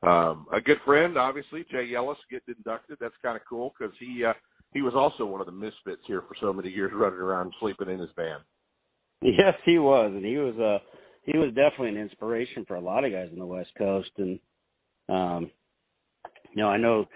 um, 0.08 0.46
a 0.52 0.60
good 0.60 0.76
friend, 0.84 1.18
obviously, 1.18 1.64
Jay 1.70 1.88
Yelas, 1.92 2.16
getting 2.30 2.54
inducted. 2.56 2.98
That's 3.00 3.14
kind 3.22 3.36
of 3.36 3.42
cool 3.48 3.74
because 3.76 3.94
he 3.98 4.24
uh, 4.24 4.34
he 4.72 4.82
was 4.82 4.94
also 4.94 5.24
one 5.24 5.40
of 5.40 5.46
the 5.46 5.52
misfits 5.52 6.02
here 6.06 6.22
for 6.28 6.34
so 6.40 6.52
many 6.52 6.68
years, 6.68 6.92
running 6.94 7.18
around 7.18 7.52
sleeping 7.58 7.88
in 7.88 7.98
his 7.98 8.10
van. 8.16 8.38
Yes, 9.22 9.54
he 9.64 9.78
was, 9.78 10.12
and 10.14 10.24
he 10.24 10.36
was 10.36 10.54
uh 10.58 10.84
he 11.24 11.38
was 11.38 11.48
definitely 11.54 11.88
an 11.88 11.96
inspiration 11.96 12.64
for 12.66 12.76
a 12.76 12.80
lot 12.80 13.04
of 13.04 13.12
guys 13.12 13.28
on 13.32 13.38
the 13.38 13.46
West 13.46 13.70
Coast. 13.78 14.10
And 14.18 14.38
um, 15.08 15.50
you 16.52 16.62
know, 16.62 16.68
I 16.68 16.76
know, 16.76 17.06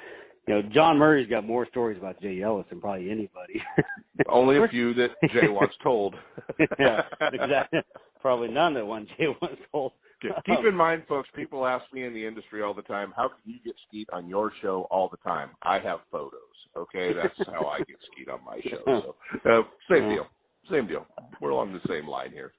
you 0.48 0.54
know, 0.54 0.62
John 0.72 0.96
Murray's 0.96 1.28
got 1.28 1.46
more 1.46 1.66
stories 1.66 1.98
about 1.98 2.20
Jay 2.22 2.36
Yelas 2.36 2.68
than 2.70 2.80
probably 2.80 3.10
anybody. 3.10 3.62
Only 4.30 4.56
a 4.56 4.66
few 4.68 4.94
that 4.94 5.08
Jay 5.24 5.48
wants 5.48 5.74
told. 5.82 6.14
yeah, 6.78 7.02
exactly. 7.32 7.80
Probably 8.22 8.48
none 8.48 8.72
that 8.74 8.86
one 8.86 9.06
Jay 9.18 9.26
once 9.42 9.58
told. 9.70 9.92
Keep 10.22 10.64
in 10.66 10.74
mind, 10.74 11.02
folks, 11.06 11.28
people 11.36 11.66
ask 11.66 11.84
me 11.92 12.04
in 12.04 12.14
the 12.14 12.26
industry 12.26 12.62
all 12.62 12.72
the 12.72 12.82
time, 12.82 13.12
how 13.14 13.28
can 13.28 13.38
you 13.44 13.58
get 13.64 13.74
skeet 13.86 14.08
on 14.12 14.26
your 14.26 14.50
show 14.62 14.88
all 14.90 15.08
the 15.08 15.18
time? 15.18 15.50
I 15.62 15.78
have 15.80 16.00
photos. 16.10 16.32
Okay, 16.76 17.12
that's 17.14 17.48
how 17.50 17.66
I 17.66 17.78
get 17.78 17.96
skeet 18.12 18.28
on 18.28 18.40
my 18.44 18.58
show. 18.64 19.14
So, 19.44 19.50
uh, 19.50 19.62
same 19.90 20.08
deal. 20.08 20.26
Same 20.70 20.86
deal. 20.86 21.06
We're 21.40 21.50
along 21.50 21.72
the 21.72 21.80
same 21.88 22.08
line 22.08 22.30
here. 22.32 22.52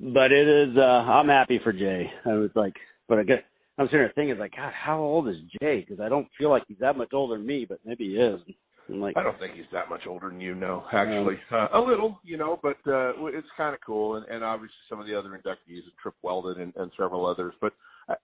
But 0.00 0.32
it 0.32 0.48
is. 0.48 0.76
uh 0.76 0.80
I'm 0.80 1.28
happy 1.28 1.60
for 1.62 1.72
Jay. 1.72 2.10
I 2.24 2.34
was 2.34 2.50
like, 2.54 2.74
but 3.08 3.18
I 3.18 3.24
get. 3.24 3.44
I'm 3.82 3.88
sitting 3.88 4.00
there 4.00 4.12
thinking, 4.14 4.38
like, 4.38 4.54
God, 4.56 4.72
how 4.72 5.00
old 5.00 5.28
is 5.28 5.36
Jay? 5.60 5.80
Because 5.80 6.00
I 6.00 6.08
don't 6.08 6.28
feel 6.38 6.50
like 6.50 6.62
he's 6.68 6.78
that 6.80 6.96
much 6.96 7.12
older 7.12 7.36
than 7.36 7.46
me, 7.46 7.66
but 7.68 7.80
maybe 7.84 8.04
he 8.04 8.14
is. 8.14 8.40
I'm 8.88 9.00
like, 9.00 9.16
I 9.16 9.22
don't 9.24 9.38
think 9.40 9.54
he's 9.54 9.64
that 9.72 9.88
much 9.88 10.02
older 10.08 10.28
than 10.28 10.40
you, 10.40 10.54
no, 10.54 10.84
actually. 10.92 11.36
Uh, 11.50 11.66
a 11.74 11.80
little, 11.80 12.20
you 12.22 12.36
know, 12.36 12.60
but 12.62 12.76
uh, 12.86 13.12
it's 13.26 13.46
kind 13.56 13.74
of 13.74 13.80
cool. 13.84 14.16
And, 14.16 14.26
and 14.26 14.44
obviously 14.44 14.74
some 14.88 15.00
of 15.00 15.06
the 15.06 15.18
other 15.18 15.30
inductees, 15.30 15.80
Trip 16.00 16.14
Weldon 16.22 16.60
and, 16.60 16.72
and 16.76 16.92
several 16.96 17.26
others. 17.26 17.54
But 17.60 17.72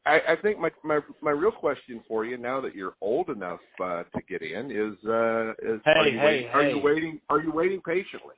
I, 0.06 0.18
I 0.28 0.34
think 0.42 0.58
my, 0.58 0.70
my 0.84 1.00
my 1.22 1.30
real 1.30 1.52
question 1.52 2.02
for 2.06 2.24
you, 2.24 2.36
now 2.36 2.60
that 2.60 2.74
you're 2.74 2.94
old 3.00 3.28
enough 3.28 3.60
uh, 3.82 4.02
to 4.02 4.22
get 4.28 4.42
in, 4.42 4.70
is 4.70 4.98
uh, 5.08 5.50
is 5.62 5.80
Hey, 5.84 5.92
are 5.96 6.08
you 6.08 6.18
hey, 6.18 6.24
waiting, 6.24 6.48
are 6.52 6.62
you 6.62 6.80
waiting 6.82 7.20
are 7.30 7.40
you 7.40 7.52
waiting 7.52 7.80
patiently? 7.80 8.34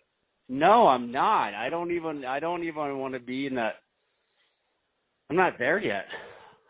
No, 0.48 0.86
I'm 0.86 1.10
not. 1.10 1.54
I 1.54 1.68
don't 1.70 1.92
even. 1.92 2.24
I 2.24 2.40
don't 2.40 2.64
even 2.64 2.98
want 2.98 3.14
to 3.14 3.20
be 3.20 3.46
in 3.46 3.54
that. 3.54 3.76
I'm 5.30 5.36
not 5.36 5.58
there 5.58 5.78
yet. 5.78 6.04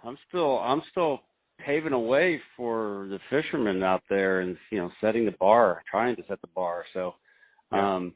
I'm 0.04 0.18
still. 0.28 0.58
I'm 0.58 0.82
still 0.90 1.20
paving 1.64 1.92
a 1.92 2.00
way 2.00 2.40
for 2.56 3.06
the 3.10 3.18
fishermen 3.28 3.82
out 3.82 4.02
there, 4.08 4.40
and 4.40 4.56
you 4.70 4.78
know, 4.78 4.90
setting 5.00 5.24
the 5.24 5.32
bar, 5.32 5.82
trying 5.90 6.16
to 6.16 6.22
set 6.28 6.40
the 6.40 6.48
bar. 6.54 6.84
So, 6.94 7.14
um, 7.72 8.14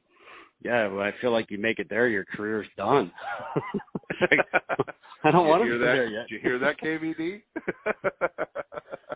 yeah, 0.62 0.88
well, 0.88 1.02
I 1.02 1.12
feel 1.20 1.32
like 1.32 1.50
you 1.50 1.58
make 1.58 1.78
it 1.78 1.88
there, 1.90 2.08
your 2.08 2.24
career's 2.24 2.66
done. 2.76 3.12
I 5.24 5.30
don't 5.30 5.46
want 5.46 5.60
to 5.62 5.64
be 5.64 5.70
hear 5.70 5.78
there 5.78 6.06
that? 6.06 6.12
yet. 6.12 6.28
Did 6.28 6.34
you 6.34 6.40
hear 6.42 6.58
that, 6.58 6.80
KVD? 6.80 7.42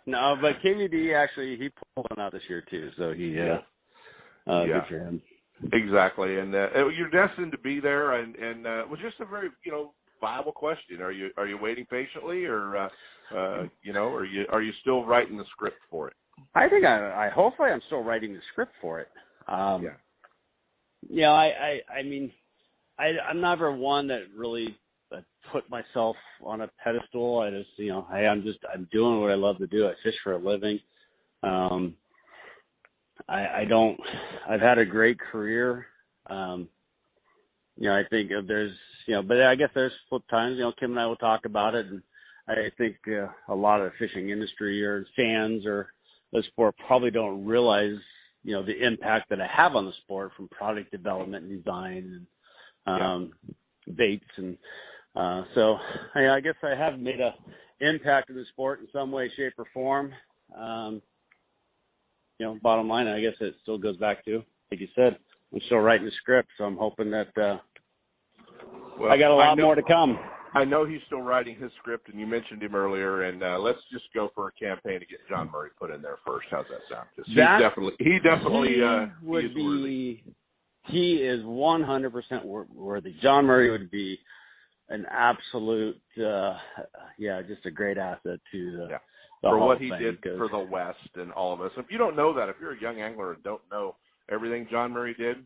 No, 0.08 0.36
but 0.40 0.52
KVD 0.64 1.14
actually 1.14 1.58
he 1.58 1.68
pulled 1.68 2.06
one 2.08 2.18
out 2.24 2.32
this 2.32 2.40
year 2.48 2.64
too, 2.70 2.88
so 2.96 3.12
he 3.12 3.38
uh, 3.38 3.58
uh 4.50 4.64
Yeah. 4.64 4.80
good 4.80 4.82
for 4.88 4.98
him. 4.98 5.22
Exactly, 5.70 6.38
and 6.38 6.54
uh, 6.54 6.88
you're 6.96 7.10
destined 7.10 7.52
to 7.52 7.58
be 7.58 7.78
there, 7.78 8.12
and 8.12 8.34
and 8.36 8.66
uh, 8.66 8.80
it 8.80 8.88
was 8.88 9.00
just 9.02 9.20
a 9.20 9.26
very 9.26 9.50
you 9.66 9.72
know 9.72 9.92
viable 10.20 10.52
question. 10.52 11.00
Are 11.00 11.12
you 11.12 11.30
are 11.36 11.46
you 11.46 11.58
waiting 11.58 11.86
patiently, 11.86 12.44
or 12.44 12.76
uh, 12.76 12.88
uh, 13.36 13.62
you 13.82 13.92
know, 13.92 14.08
are 14.08 14.24
you 14.24 14.46
are 14.50 14.62
you 14.62 14.72
still 14.80 15.04
writing 15.04 15.36
the 15.36 15.44
script 15.52 15.78
for 15.90 16.08
it? 16.08 16.14
I 16.54 16.68
think 16.68 16.84
I, 16.84 17.26
I 17.26 17.28
hopefully 17.30 17.70
I'm 17.70 17.82
still 17.86 18.02
writing 18.02 18.32
the 18.32 18.40
script 18.52 18.72
for 18.80 19.00
it. 19.00 19.08
Um, 19.48 19.82
Yeah. 19.82 19.90
Yeah, 21.08 21.30
I, 21.30 21.44
I, 21.46 21.98
I 22.00 22.02
mean, 22.02 22.30
I, 22.98 23.12
I'm 23.28 23.40
never 23.40 23.74
one 23.74 24.08
that 24.08 24.22
really 24.36 24.76
uh, 25.14 25.20
put 25.52 25.68
myself 25.70 26.16
on 26.44 26.62
a 26.62 26.70
pedestal. 26.82 27.40
I 27.40 27.50
just, 27.50 27.70
you 27.76 27.88
know, 27.88 28.06
hey, 28.10 28.26
I'm 28.26 28.42
just, 28.42 28.58
I'm 28.72 28.88
doing 28.92 29.20
what 29.20 29.30
I 29.30 29.36
love 29.36 29.58
to 29.58 29.66
do. 29.66 29.86
I 29.86 29.92
fish 30.02 30.14
for 30.24 30.32
a 30.32 30.38
living. 30.38 30.80
Um, 31.42 31.94
I, 33.28 33.60
I 33.60 33.64
don't, 33.68 33.98
I've 34.48 34.60
had 34.60 34.78
a 34.78 34.84
great 34.84 35.18
career. 35.18 35.86
Um, 36.26 36.68
you 37.76 37.88
know, 37.88 37.94
I 37.94 38.02
think 38.10 38.30
if 38.30 38.46
there's, 38.46 38.76
you 39.08 39.14
know, 39.14 39.22
but 39.22 39.40
I 39.40 39.54
guess 39.54 39.70
there's 39.74 39.92
flip 40.10 40.22
times, 40.30 40.56
you 40.58 40.64
know, 40.64 40.72
Kim 40.78 40.90
and 40.90 41.00
I 41.00 41.06
will 41.06 41.16
talk 41.16 41.46
about 41.46 41.74
it 41.74 41.86
and 41.86 42.02
I 42.46 42.68
think 42.76 42.96
uh, 43.08 43.28
a 43.52 43.54
lot 43.54 43.80
of 43.80 43.90
the 43.90 44.06
fishing 44.06 44.28
industry 44.28 44.84
or 44.84 45.06
fans 45.16 45.64
or 45.64 45.88
the 46.30 46.42
sport 46.48 46.74
probably 46.86 47.10
don't 47.10 47.46
realize, 47.46 47.96
you 48.44 48.52
know, 48.52 48.62
the 48.62 48.86
impact 48.86 49.30
that 49.30 49.40
I 49.40 49.46
have 49.46 49.74
on 49.76 49.86
the 49.86 49.92
sport 50.04 50.32
from 50.36 50.48
product 50.48 50.90
development 50.90 51.44
and 51.46 51.64
design 51.64 52.26
and 52.86 53.02
um, 53.02 53.32
baits 53.96 54.24
and 54.36 54.58
uh, 55.16 55.42
so 55.54 55.76
I, 56.14 56.28
I 56.28 56.40
guess 56.40 56.54
I 56.62 56.78
have 56.78 57.00
made 57.00 57.20
a 57.20 57.34
impact 57.80 58.28
in 58.28 58.36
the 58.36 58.44
sport 58.52 58.80
in 58.80 58.88
some 58.92 59.10
way, 59.10 59.30
shape, 59.36 59.54
or 59.56 59.64
form. 59.72 60.12
Um, 60.56 61.00
you 62.38 62.46
know, 62.46 62.58
bottom 62.62 62.88
line, 62.88 63.06
I 63.06 63.20
guess 63.20 63.32
it 63.40 63.54
still 63.62 63.78
goes 63.78 63.96
back 63.96 64.24
to, 64.26 64.42
like 64.70 64.80
you 64.80 64.88
said, 64.94 65.16
I'm 65.52 65.60
still 65.66 65.78
writing 65.78 66.04
the 66.04 66.12
script, 66.20 66.50
so 66.58 66.64
I'm 66.64 66.76
hoping 66.76 67.10
that 67.10 67.36
uh, 67.42 67.58
Well, 68.98 69.10
I 69.12 69.16
got 69.18 69.30
a 69.30 69.34
lot 69.34 69.54
know- 69.56 69.64
more 69.64 69.74
to 69.74 69.82
come. 69.82 70.18
I 70.54 70.64
know 70.64 70.86
he's 70.86 71.00
still 71.06 71.20
writing 71.20 71.56
his 71.60 71.70
script, 71.78 72.08
and 72.08 72.18
you 72.18 72.26
mentioned 72.26 72.62
him 72.62 72.74
earlier. 72.74 73.24
And 73.24 73.42
uh, 73.42 73.58
let's 73.58 73.78
just 73.92 74.04
go 74.14 74.30
for 74.34 74.48
a 74.48 74.52
campaign 74.52 74.98
to 74.98 75.04
get 75.06 75.18
John 75.28 75.50
Murray 75.52 75.68
put 75.78 75.90
in 75.90 76.00
there 76.00 76.16
first. 76.26 76.46
How's 76.50 76.64
that 76.70 76.80
sound? 76.90 77.06
That- 77.36 77.58
definitely 77.60 77.92
he 77.98 78.18
definitely 78.24 78.76
he 78.76 78.82
uh, 78.82 79.06
would 79.22 79.44
he 79.44 79.48
is 79.50 79.54
be 79.54 79.62
worthy. 79.62 80.22
he 80.86 81.14
is 81.22 81.44
100% 81.44 82.44
worthy. 82.74 83.14
John 83.22 83.44
Murray 83.44 83.70
would 83.70 83.90
be 83.90 84.18
an 84.88 85.04
absolute 85.10 86.00
uh 86.18 86.54
yeah, 87.18 87.42
just 87.46 87.66
a 87.66 87.70
great 87.70 87.98
asset 87.98 88.40
to 88.50 88.70
the, 88.72 88.86
the 88.88 88.98
for 89.42 89.58
Hall 89.58 89.68
what 89.68 89.78
he 89.82 89.90
Fame 89.90 90.00
did 90.00 90.22
'cause- 90.22 90.38
for 90.38 90.48
the 90.48 90.58
West 90.70 91.10
and 91.16 91.30
all 91.32 91.52
of 91.52 91.60
us. 91.60 91.72
If 91.76 91.86
you 91.90 91.98
don't 91.98 92.16
know 92.16 92.32
that, 92.32 92.48
if 92.48 92.56
you're 92.58 92.72
a 92.72 92.80
young 92.80 93.02
angler 93.02 93.34
and 93.34 93.42
don't 93.42 93.62
know 93.70 93.96
everything 94.30 94.66
John 94.70 94.92
Murray 94.92 95.14
did, 95.18 95.36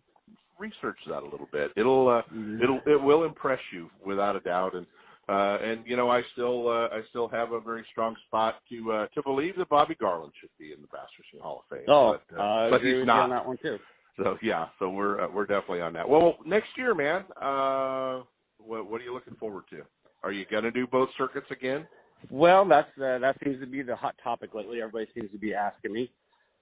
research 0.66 1.00
that 1.10 1.22
a 1.26 1.30
little 1.32 1.48
bit. 1.58 1.68
It'll 1.76 2.08
uh, 2.08 2.22
Mm-hmm. 2.32 2.62
it'll 2.62 2.80
it 2.94 3.00
will 3.08 3.22
impress 3.30 3.62
you 3.74 3.90
without 4.10 4.34
a 4.36 4.42
doubt. 4.52 4.74
And 4.78 4.86
Uh, 5.28 5.56
and 5.68 5.78
you 5.90 5.96
know, 5.96 6.08
I 6.18 6.20
still 6.34 6.58
uh, 6.76 6.88
I 6.98 7.00
still 7.10 7.28
have 7.38 7.48
a 7.58 7.60
very 7.70 7.84
strong 7.92 8.12
spot 8.26 8.52
to 8.70 8.76
uh, 8.96 9.06
to 9.14 9.20
believe 9.22 9.54
that 9.58 9.68
Bobby 9.68 9.96
Garland 10.04 10.32
should 10.40 10.54
be 10.58 10.68
in 10.74 10.80
the 10.84 10.90
Bass 10.94 11.10
Fishing 11.16 11.40
Hall 11.44 11.58
of 11.62 11.66
Fame. 11.70 11.88
Oh, 11.88 12.08
but, 12.12 12.36
uh, 12.36 12.42
I 12.42 12.70
but 12.70 12.76
agree 12.76 12.92
he's 12.92 13.00
with 13.02 13.06
not. 13.06 13.16
you 13.18 13.22
on 13.28 13.30
that 13.36 13.46
one 13.46 13.58
too. 13.66 13.76
So 14.18 14.36
yeah, 14.50 14.64
so 14.78 14.84
we're 14.98 15.16
uh, 15.22 15.28
we're 15.34 15.46
definitely 15.54 15.80
on 15.88 15.92
that. 15.94 16.06
Well, 16.08 16.28
next 16.44 16.70
year, 16.76 16.92
man, 17.06 17.20
uh, 17.40 18.24
what 18.58 18.80
what 18.90 19.00
are 19.00 19.04
you 19.08 19.14
looking 19.14 19.36
forward 19.36 19.64
to? 19.70 19.80
Are 20.24 20.32
you 20.32 20.44
gonna 20.50 20.72
do 20.80 20.86
both 20.98 21.08
circuits 21.16 21.50
again? 21.58 21.86
Well, 22.28 22.62
that's 22.74 22.90
uh, 22.98 23.18
that 23.24 23.34
seems 23.42 23.58
to 23.60 23.66
be 23.76 23.82
the 23.82 23.96
hot 24.04 24.16
topic 24.22 24.50
lately. 24.58 24.76
Everybody 24.82 25.06
seems 25.14 25.30
to 25.30 25.38
be 25.38 25.54
asking 25.54 25.92
me. 25.98 26.04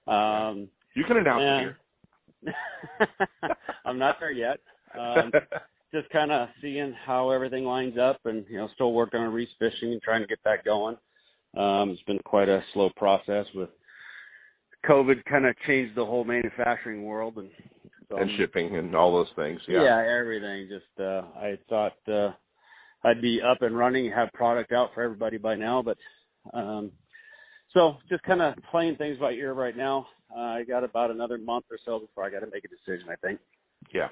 Um, 0.07 0.69
You 0.93 1.03
can 1.07 1.17
announce 1.17 1.41
Yeah. 1.41 1.57
it 1.57 1.61
here. 1.65 1.77
I'm 3.85 3.97
not 3.97 4.17
there 4.19 4.31
yet. 4.31 4.57
Um, 4.97 5.31
just 5.93 6.09
kind 6.09 6.31
of 6.31 6.49
seeing 6.61 6.93
how 7.05 7.31
everything 7.31 7.65
lines 7.65 7.97
up, 7.97 8.19
and 8.25 8.45
you 8.49 8.57
know, 8.57 8.69
still 8.73 8.93
working 8.93 9.19
on 9.19 9.33
Reese 9.33 9.49
Fishing 9.59 9.91
and 9.91 10.01
trying 10.01 10.21
to 10.21 10.27
get 10.27 10.39
that 10.45 10.63
going. 10.65 10.97
Um, 11.57 11.89
it's 11.89 12.03
been 12.03 12.19
quite 12.23 12.49
a 12.49 12.61
slow 12.73 12.89
process 12.95 13.45
with 13.53 13.69
COVID. 14.89 15.23
Kind 15.25 15.45
of 15.45 15.55
changed 15.67 15.95
the 15.95 16.05
whole 16.05 16.23
manufacturing 16.23 17.03
world, 17.03 17.37
and 17.37 17.49
so 18.09 18.17
and 18.17 18.29
shipping 18.37 18.77
and 18.77 18.95
all 18.95 19.13
those 19.13 19.33
things. 19.35 19.59
Yeah. 19.67 19.83
yeah, 19.83 20.17
everything. 20.19 20.69
Just 20.69 20.99
uh, 20.99 21.23
I 21.37 21.57
thought 21.69 21.97
uh, 22.07 22.31
I'd 23.03 23.21
be 23.21 23.41
up 23.41 23.61
and 23.61 23.77
running, 23.77 24.07
and 24.07 24.15
have 24.15 24.31
product 24.33 24.71
out 24.71 24.91
for 24.93 25.03
everybody 25.03 25.37
by 25.37 25.55
now, 25.55 25.81
but 25.81 25.97
um, 26.53 26.91
so 27.73 27.97
just 28.09 28.23
kind 28.23 28.41
of 28.41 28.55
playing 28.69 28.95
things 28.95 29.17
by 29.19 29.31
ear 29.31 29.53
right 29.53 29.75
now. 29.75 30.07
Uh, 30.35 30.39
I 30.39 30.63
got 30.63 30.83
about 30.83 31.11
another 31.11 31.37
month 31.37 31.65
or 31.71 31.77
so 31.85 31.99
before 31.99 32.23
I 32.23 32.29
got 32.29 32.39
to 32.39 32.51
make 32.51 32.65
a 32.65 32.69
decision. 32.69 33.09
I 33.11 33.15
think. 33.15 33.39
Yeah. 33.93 34.09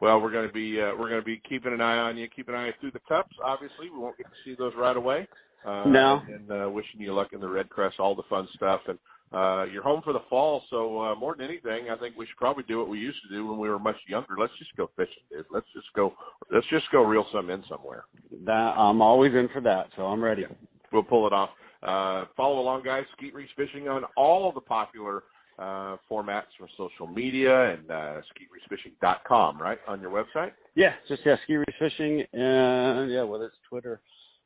Well, 0.00 0.20
we're 0.20 0.30
going 0.30 0.46
to 0.46 0.52
be 0.52 0.80
uh, 0.80 0.92
we're 0.98 1.08
going 1.08 1.20
to 1.20 1.24
be 1.26 1.40
keeping 1.48 1.72
an 1.72 1.80
eye 1.80 1.98
on 1.98 2.16
you, 2.16 2.28
keeping 2.34 2.54
an 2.54 2.60
eye 2.60 2.70
through 2.80 2.92
the 2.92 3.00
cups. 3.08 3.34
Obviously, 3.44 3.90
we 3.92 3.98
won't 3.98 4.16
get 4.16 4.26
to 4.26 4.36
see 4.44 4.54
those 4.56 4.72
right 4.76 4.96
away. 4.96 5.26
Uh, 5.66 5.84
No. 5.86 6.20
And 6.28 6.50
uh, 6.50 6.70
wishing 6.70 7.00
you 7.00 7.12
luck 7.14 7.28
in 7.32 7.40
the 7.40 7.48
REDCREST, 7.48 7.98
all 7.98 8.14
the 8.14 8.22
fun 8.30 8.46
stuff, 8.54 8.80
and 8.86 8.98
uh, 9.32 9.64
you're 9.64 9.82
home 9.82 10.00
for 10.04 10.12
the 10.12 10.22
fall. 10.30 10.62
So 10.70 11.00
uh, 11.02 11.14
more 11.16 11.34
than 11.36 11.44
anything, 11.46 11.90
I 11.90 11.98
think 11.98 12.16
we 12.16 12.26
should 12.26 12.36
probably 12.36 12.62
do 12.68 12.78
what 12.78 12.88
we 12.88 12.98
used 12.98 13.18
to 13.28 13.34
do 13.34 13.46
when 13.46 13.58
we 13.58 13.68
were 13.68 13.78
much 13.80 13.96
younger. 14.06 14.36
Let's 14.38 14.52
just 14.58 14.74
go 14.76 14.88
fishing, 14.96 15.24
dude. 15.30 15.46
Let's 15.50 15.66
just 15.74 15.88
go. 15.96 16.14
Let's 16.52 16.66
just 16.70 16.86
go 16.92 17.02
reel 17.02 17.26
some 17.32 17.50
in 17.50 17.64
somewhere. 17.68 18.04
That 18.46 18.52
I'm 18.52 19.02
always 19.02 19.32
in 19.34 19.48
for 19.52 19.60
that, 19.62 19.86
so 19.96 20.02
I'm 20.02 20.22
ready. 20.22 20.44
We'll 20.92 21.02
pull 21.02 21.26
it 21.26 21.32
off. 21.32 21.50
Uh, 21.82 22.26
follow 22.36 22.60
along, 22.60 22.84
guys. 22.84 23.04
Skeet 23.16 23.34
Reese 23.34 23.50
Fishing 23.56 23.88
on 23.88 24.04
all 24.16 24.50
the 24.52 24.60
popular 24.60 25.24
uh, 25.58 25.96
formats 26.10 26.50
for 26.58 26.68
social 26.76 27.06
media 27.06 27.72
and 27.72 27.90
uh, 27.90 28.20
skeetreesefishing.com, 28.30 29.60
right, 29.60 29.78
on 29.88 30.00
your 30.00 30.10
website? 30.10 30.52
Yeah, 30.74 30.92
just 31.08 31.22
yeah, 31.26 31.34
Skeet 31.44 31.56
Reese 31.56 31.76
Fishing, 31.78 32.22
and 32.32 33.10
yeah, 33.10 33.24
whether 33.24 33.46
it's 33.46 33.56
Twitter, 33.68 34.00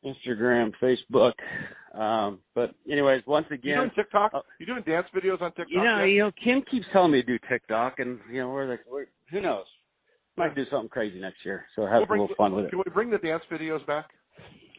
Instagram, 0.05 0.73
Facebook. 0.83 1.33
Um, 1.95 2.39
but 2.55 2.75
anyways, 2.91 3.23
once 3.27 3.47
You 3.51 3.57
again, 3.57 3.77
doing 3.79 3.91
TikTok? 3.95 4.33
you 4.59 4.67
doing 4.67 4.83
dance 4.87 5.07
videos 5.15 5.43
on 5.43 5.51
TikTok? 5.51 5.69
you 5.69 5.83
know, 5.83 5.99
yet? 5.99 6.11
you 6.11 6.19
know, 6.21 6.31
Kim 6.43 6.63
keeps 6.71 6.87
telling 6.93 7.13
me 7.13 7.23
to 7.23 7.27
do 7.27 7.39
TikTok, 7.49 7.99
and 7.99 8.19
you 8.31 8.41
know, 8.41 8.49
we're 8.49 8.71
like, 8.71 8.81
we're, 8.91 9.07
who 9.31 9.41
knows? 9.41 9.67
Might 10.37 10.55
do 10.55 10.65
something 10.71 10.89
crazy 10.89 11.21
next 11.21 11.45
year, 11.45 11.67
so 11.77 11.83
have 11.83 12.05
We'll 12.09 12.21
a 12.21 12.23
little 12.23 12.37
fun 12.37 12.55
with 12.55 12.65
it. 12.65 12.71
Can 12.71 12.79
we 12.79 12.91
bring 12.93 13.11
the 13.11 13.19
dance 13.19 13.43
videos 13.53 13.87
back? 13.87 14.07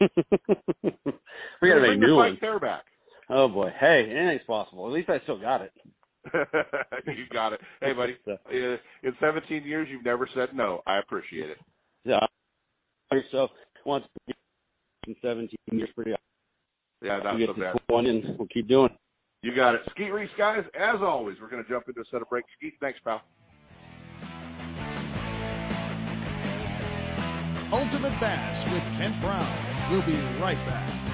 we 0.00 1.68
gotta 1.68 1.80
make 1.80 2.00
the 2.00 2.06
new 2.06 2.16
ones. 2.16 2.38
Back. 2.60 2.82
Oh 3.30 3.46
boy, 3.46 3.70
hey, 3.78 4.08
anything's 4.10 4.44
possible. 4.48 4.88
At 4.88 4.92
least 4.92 5.08
I 5.08 5.20
still 5.22 5.40
got 5.40 5.62
it. 5.62 5.72
you 7.06 7.24
got 7.32 7.52
it. 7.52 7.60
Hey, 7.80 7.92
buddy. 7.92 8.16
In 9.02 9.12
17 9.20 9.64
years, 9.64 9.88
you've 9.90 10.04
never 10.04 10.28
said 10.34 10.50
no. 10.54 10.82
I 10.86 10.98
appreciate 10.98 11.50
it. 11.50 11.58
Yeah. 12.04 12.20
So 13.30 13.48
once 13.86 14.04
in 15.06 15.14
17 15.22 15.48
years, 15.72 15.88
pretty. 15.94 16.12
Yeah, 17.02 17.20
not 17.22 17.36
we 17.36 17.46
so 17.46 17.52
get 17.52 17.62
bad. 17.62 17.72
to 17.74 17.78
20 17.88 18.08
and 18.08 18.38
we'll 18.38 18.48
keep 18.48 18.66
doing. 18.66 18.86
it. 18.86 18.98
You 19.42 19.54
got 19.54 19.74
it. 19.74 19.82
Skeet 19.90 20.10
Reese, 20.10 20.30
guys, 20.38 20.64
as 20.74 21.00
always, 21.02 21.36
we're 21.40 21.50
going 21.50 21.62
to 21.62 21.68
jump 21.68 21.84
into 21.86 22.00
a 22.00 22.04
set 22.10 22.22
of 22.22 22.28
breaks. 22.30 22.48
Skeet, 22.58 22.74
thanks, 22.80 22.98
pal. 23.04 23.22
Ultimate 27.72 28.18
Bass 28.20 28.64
with 28.72 28.82
Kent 28.96 29.20
Brown. 29.20 29.90
We'll 29.90 30.06
be 30.06 30.16
right 30.40 30.56
back. 30.66 31.13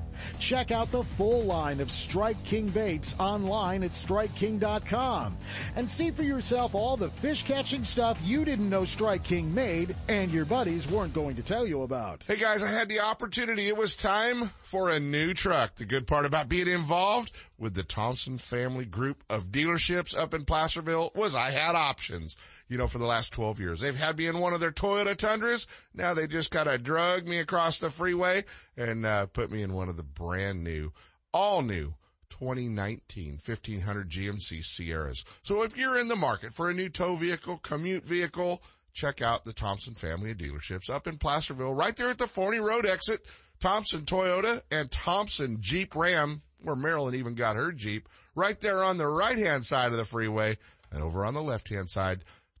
Check 0.39 0.71
out 0.71 0.91
the 0.91 1.03
full 1.03 1.41
line 1.41 1.79
of 1.79 1.91
Strike 1.91 2.43
King 2.43 2.67
baits 2.69 3.15
online 3.19 3.83
at 3.83 3.91
StrikeKing.com 3.91 5.37
and 5.75 5.89
see 5.89 6.11
for 6.11 6.23
yourself 6.23 6.75
all 6.75 6.97
the 6.97 7.09
fish 7.09 7.43
catching 7.43 7.83
stuff 7.83 8.19
you 8.23 8.45
didn't 8.45 8.69
know 8.69 8.85
Strike 8.85 9.23
King 9.23 9.53
made 9.53 9.95
and 10.07 10.31
your 10.31 10.45
buddies 10.45 10.89
weren't 10.89 11.13
going 11.13 11.35
to 11.35 11.43
tell 11.43 11.65
you 11.65 11.83
about. 11.83 12.23
Hey 12.27 12.37
guys, 12.37 12.63
I 12.63 12.69
had 12.69 12.89
the 12.89 12.99
opportunity. 12.99 13.67
It 13.67 13.77
was 13.77 13.95
time 13.95 14.49
for 14.61 14.89
a 14.89 14.99
new 14.99 15.33
truck. 15.33 15.75
The 15.75 15.85
good 15.85 16.07
part 16.07 16.25
about 16.25 16.49
being 16.49 16.67
involved 16.67 17.31
with 17.61 17.75
the 17.75 17.83
Thompson 17.83 18.39
family 18.39 18.85
group 18.85 19.23
of 19.29 19.45
dealerships 19.45 20.17
up 20.17 20.33
in 20.33 20.45
Placerville 20.45 21.11
was 21.13 21.35
I 21.35 21.51
had 21.51 21.75
options. 21.75 22.35
You 22.67 22.77
know, 22.77 22.87
for 22.87 22.97
the 22.97 23.05
last 23.05 23.31
12 23.33 23.59
years, 23.59 23.79
they've 23.79 23.95
had 23.95 24.17
me 24.17 24.25
in 24.25 24.39
one 24.39 24.53
of 24.53 24.59
their 24.59 24.71
Toyota 24.71 25.15
Tundras. 25.15 25.67
Now 25.93 26.13
they 26.15 26.25
just 26.25 26.49
kind 26.49 26.67
of 26.67 26.83
drug 26.83 27.27
me 27.27 27.37
across 27.37 27.77
the 27.77 27.91
freeway 27.91 28.45
and 28.75 29.05
uh, 29.05 29.27
put 29.27 29.51
me 29.51 29.61
in 29.61 29.73
one 29.73 29.89
of 29.89 29.95
the 29.95 30.03
brand 30.03 30.63
new, 30.63 30.91
all 31.31 31.61
new 31.61 31.93
2019 32.31 33.39
1500 33.45 34.09
GMC 34.09 34.63
Sierras. 34.63 35.23
So 35.43 35.61
if 35.61 35.77
you're 35.77 35.99
in 35.99 36.07
the 36.07 36.15
market 36.15 36.53
for 36.53 36.69
a 36.69 36.73
new 36.73 36.89
tow 36.89 37.15
vehicle, 37.15 37.59
commute 37.59 38.05
vehicle, 38.05 38.63
check 38.93 39.21
out 39.21 39.43
the 39.43 39.53
Thompson 39.53 39.93
family 39.93 40.31
of 40.31 40.37
dealerships 40.37 40.89
up 40.89 41.07
in 41.07 41.17
Placerville, 41.17 41.75
right 41.75 41.95
there 41.95 42.09
at 42.09 42.17
the 42.17 42.25
Forni 42.25 42.59
Road 42.59 42.87
exit. 42.87 43.21
Thompson 43.59 44.01
Toyota 44.01 44.63
and 44.71 44.89
Thompson 44.89 45.57
Jeep 45.61 45.95
Ram, 45.95 46.41
where 46.61 46.75
Marilyn 46.75 47.15
even 47.15 47.35
got 47.35 47.55
her 47.55 47.71
Jeep, 47.71 48.07
right 48.35 48.59
there 48.59 48.83
on 48.83 48.97
the 48.97 49.07
right 49.07 49.37
hand 49.37 49.65
side 49.65 49.91
of 49.91 49.97
the 49.97 50.05
freeway. 50.05 50.57
And 50.91 51.01
over 51.01 51.25
on 51.25 51.33
the 51.33 51.41
left 51.41 51.69
hand 51.69 51.89
side, 51.89 52.23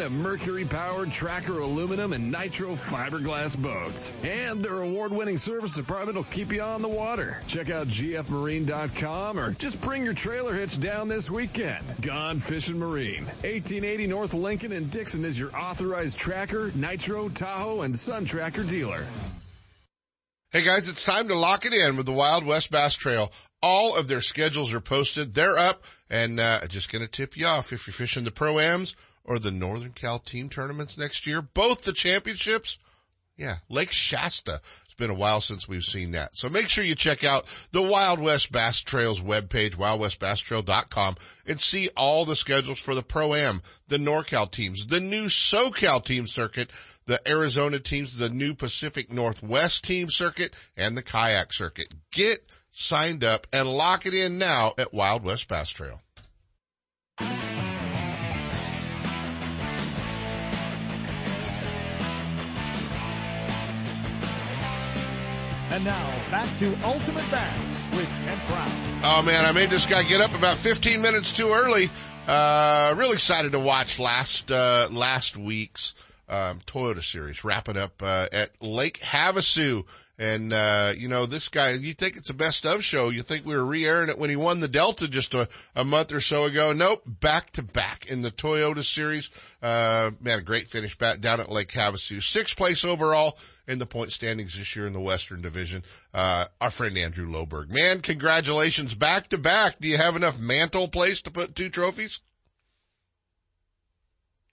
of 0.00 0.12
mercury 0.12 0.64
powered 0.64 1.10
tracker 1.10 1.58
aluminum 1.58 2.12
and 2.12 2.30
nitro 2.30 2.74
fiberglass 2.74 3.60
boats. 3.60 4.14
And 4.22 4.62
their 4.62 4.82
award 4.82 5.12
winning 5.12 5.38
service 5.38 5.72
department 5.72 6.16
will 6.16 6.24
keep 6.24 6.52
you 6.52 6.62
on 6.62 6.82
the 6.82 6.88
water. 6.88 7.42
Check 7.46 7.70
out 7.70 7.88
gfmarine.com 7.88 9.38
or 9.38 9.52
just 9.52 9.80
bring 9.80 10.04
your 10.04 10.14
trailer 10.14 10.54
hitch 10.54 10.80
down 10.80 11.08
this 11.08 11.30
weekend. 11.30 11.84
Gone 12.00 12.38
Fishing 12.38 12.78
Marine. 12.78 13.24
1880 13.24 14.06
North 14.06 14.34
Lincoln 14.34 14.72
and 14.72 14.90
Dixon 14.90 15.24
is 15.24 15.38
your 15.38 15.56
authorized 15.56 16.18
tracker, 16.18 16.70
nitro, 16.74 17.28
Tahoe, 17.28 17.82
and 17.82 17.98
Sun 17.98 18.24
Tracker 18.24 18.64
dealer. 18.64 19.06
Hey 20.50 20.64
guys, 20.64 20.88
it's 20.88 21.04
time 21.04 21.28
to 21.28 21.34
lock 21.34 21.66
it 21.66 21.74
in 21.74 21.96
with 21.98 22.06
the 22.06 22.12
Wild 22.12 22.46
West 22.46 22.70
Bass 22.70 22.94
Trail. 22.94 23.30
All 23.62 23.94
of 23.94 24.08
their 24.08 24.22
schedules 24.22 24.72
are 24.72 24.80
posted. 24.80 25.34
They're 25.34 25.58
up 25.58 25.84
and, 26.08 26.40
uh, 26.40 26.66
just 26.68 26.90
to 26.90 27.06
tip 27.06 27.36
you 27.36 27.44
off 27.44 27.72
if 27.72 27.86
you're 27.86 27.92
fishing 27.92 28.24
the 28.24 28.30
Pro-Ams 28.30 28.96
or 29.28 29.38
the 29.38 29.50
Northern 29.50 29.92
Cal 29.92 30.18
team 30.18 30.48
tournaments 30.48 30.96
next 30.96 31.26
year. 31.26 31.42
Both 31.42 31.82
the 31.82 31.92
championships. 31.92 32.78
Yeah. 33.36 33.56
Lake 33.68 33.92
Shasta. 33.92 34.60
It's 34.84 34.94
been 34.94 35.10
a 35.10 35.14
while 35.14 35.42
since 35.42 35.68
we've 35.68 35.84
seen 35.84 36.12
that. 36.12 36.34
So 36.34 36.48
make 36.48 36.68
sure 36.68 36.82
you 36.82 36.94
check 36.94 37.22
out 37.22 37.46
the 37.70 37.82
Wild 37.82 38.18
West 38.18 38.50
Bass 38.50 38.80
Trails 38.80 39.20
webpage, 39.20 39.76
wildwestbasstrail.com 39.76 41.16
and 41.46 41.60
see 41.60 41.90
all 41.94 42.24
the 42.24 42.34
schedules 42.34 42.80
for 42.80 42.94
the 42.94 43.02
Pro-Am, 43.02 43.62
the 43.86 43.98
NorCal 43.98 44.50
teams, 44.50 44.86
the 44.86 44.98
new 44.98 45.26
SoCal 45.26 46.02
team 46.02 46.26
circuit, 46.26 46.70
the 47.06 47.20
Arizona 47.28 47.78
teams, 47.78 48.16
the 48.16 48.30
new 48.30 48.54
Pacific 48.54 49.12
Northwest 49.12 49.84
team 49.84 50.10
circuit, 50.10 50.54
and 50.76 50.96
the 50.96 51.02
kayak 51.02 51.52
circuit. 51.52 51.92
Get 52.10 52.40
signed 52.72 53.22
up 53.24 53.46
and 53.52 53.68
lock 53.68 54.06
it 54.06 54.14
in 54.14 54.38
now 54.38 54.72
at 54.78 54.94
Wild 54.94 55.22
West 55.22 55.48
Bass 55.48 55.68
Trail. 55.70 56.00
And 65.70 65.84
now 65.84 66.06
back 66.30 66.48
to 66.56 66.74
Ultimate 66.82 67.30
Bass 67.30 67.86
with 67.92 68.08
Kent 68.24 68.40
Brown. 68.46 68.70
Oh 69.04 69.22
man, 69.22 69.44
I 69.44 69.52
made 69.52 69.68
this 69.70 69.84
guy 69.86 70.02
get 70.02 70.20
up 70.20 70.34
about 70.34 70.56
15 70.56 71.02
minutes 71.02 71.36
too 71.36 71.50
early. 71.52 71.90
Uh, 72.26 72.94
really 72.96 73.14
excited 73.14 73.52
to 73.52 73.58
watch 73.58 73.98
last, 73.98 74.50
uh, 74.50 74.88
last 74.90 75.36
week's, 75.36 75.94
um, 76.28 76.60
Toyota 76.60 77.02
series 77.02 77.44
wrapping 77.44 77.76
up, 77.76 78.02
uh, 78.02 78.28
at 78.32 78.50
Lake 78.62 79.00
Havasu. 79.00 79.84
And, 80.20 80.52
uh, 80.52 80.94
you 80.96 81.06
know, 81.06 81.26
this 81.26 81.48
guy, 81.48 81.70
you 81.74 81.94
think 81.94 82.16
it's 82.16 82.30
a 82.30 82.34
best 82.34 82.66
of 82.66 82.82
show. 82.82 83.08
You 83.08 83.22
think 83.22 83.46
we 83.46 83.54
were 83.54 83.64
re-airing 83.64 84.08
it 84.08 84.18
when 84.18 84.30
he 84.30 84.36
won 84.36 84.58
the 84.58 84.66
Delta 84.66 85.06
just 85.06 85.32
a, 85.32 85.48
a 85.76 85.84
month 85.84 86.12
or 86.12 86.18
so 86.18 86.42
ago. 86.44 86.72
Nope. 86.72 87.04
Back 87.06 87.52
to 87.52 87.62
back 87.62 88.06
in 88.06 88.22
the 88.22 88.32
Toyota 88.32 88.82
series. 88.82 89.30
Uh, 89.62 90.10
man, 90.20 90.40
a 90.40 90.42
great 90.42 90.66
finish 90.66 90.98
back 90.98 91.20
down 91.20 91.38
at 91.40 91.52
Lake 91.52 91.68
Havasu. 91.68 92.20
Sixth 92.20 92.56
place 92.56 92.84
overall 92.84 93.38
in 93.68 93.78
the 93.78 93.86
point 93.86 94.10
standings 94.10 94.58
this 94.58 94.74
year 94.74 94.88
in 94.88 94.92
the 94.92 95.00
Western 95.00 95.40
Division. 95.40 95.84
Uh, 96.12 96.46
our 96.60 96.70
friend 96.70 96.98
Andrew 96.98 97.30
Loberg. 97.30 97.70
Man, 97.70 98.00
congratulations 98.00 98.96
back 98.96 99.28
to 99.28 99.38
back. 99.38 99.78
Do 99.78 99.86
you 99.86 99.98
have 99.98 100.16
enough 100.16 100.40
mantle 100.40 100.88
place 100.88 101.22
to 101.22 101.30
put 101.30 101.54
two 101.54 101.68
trophies? 101.68 102.22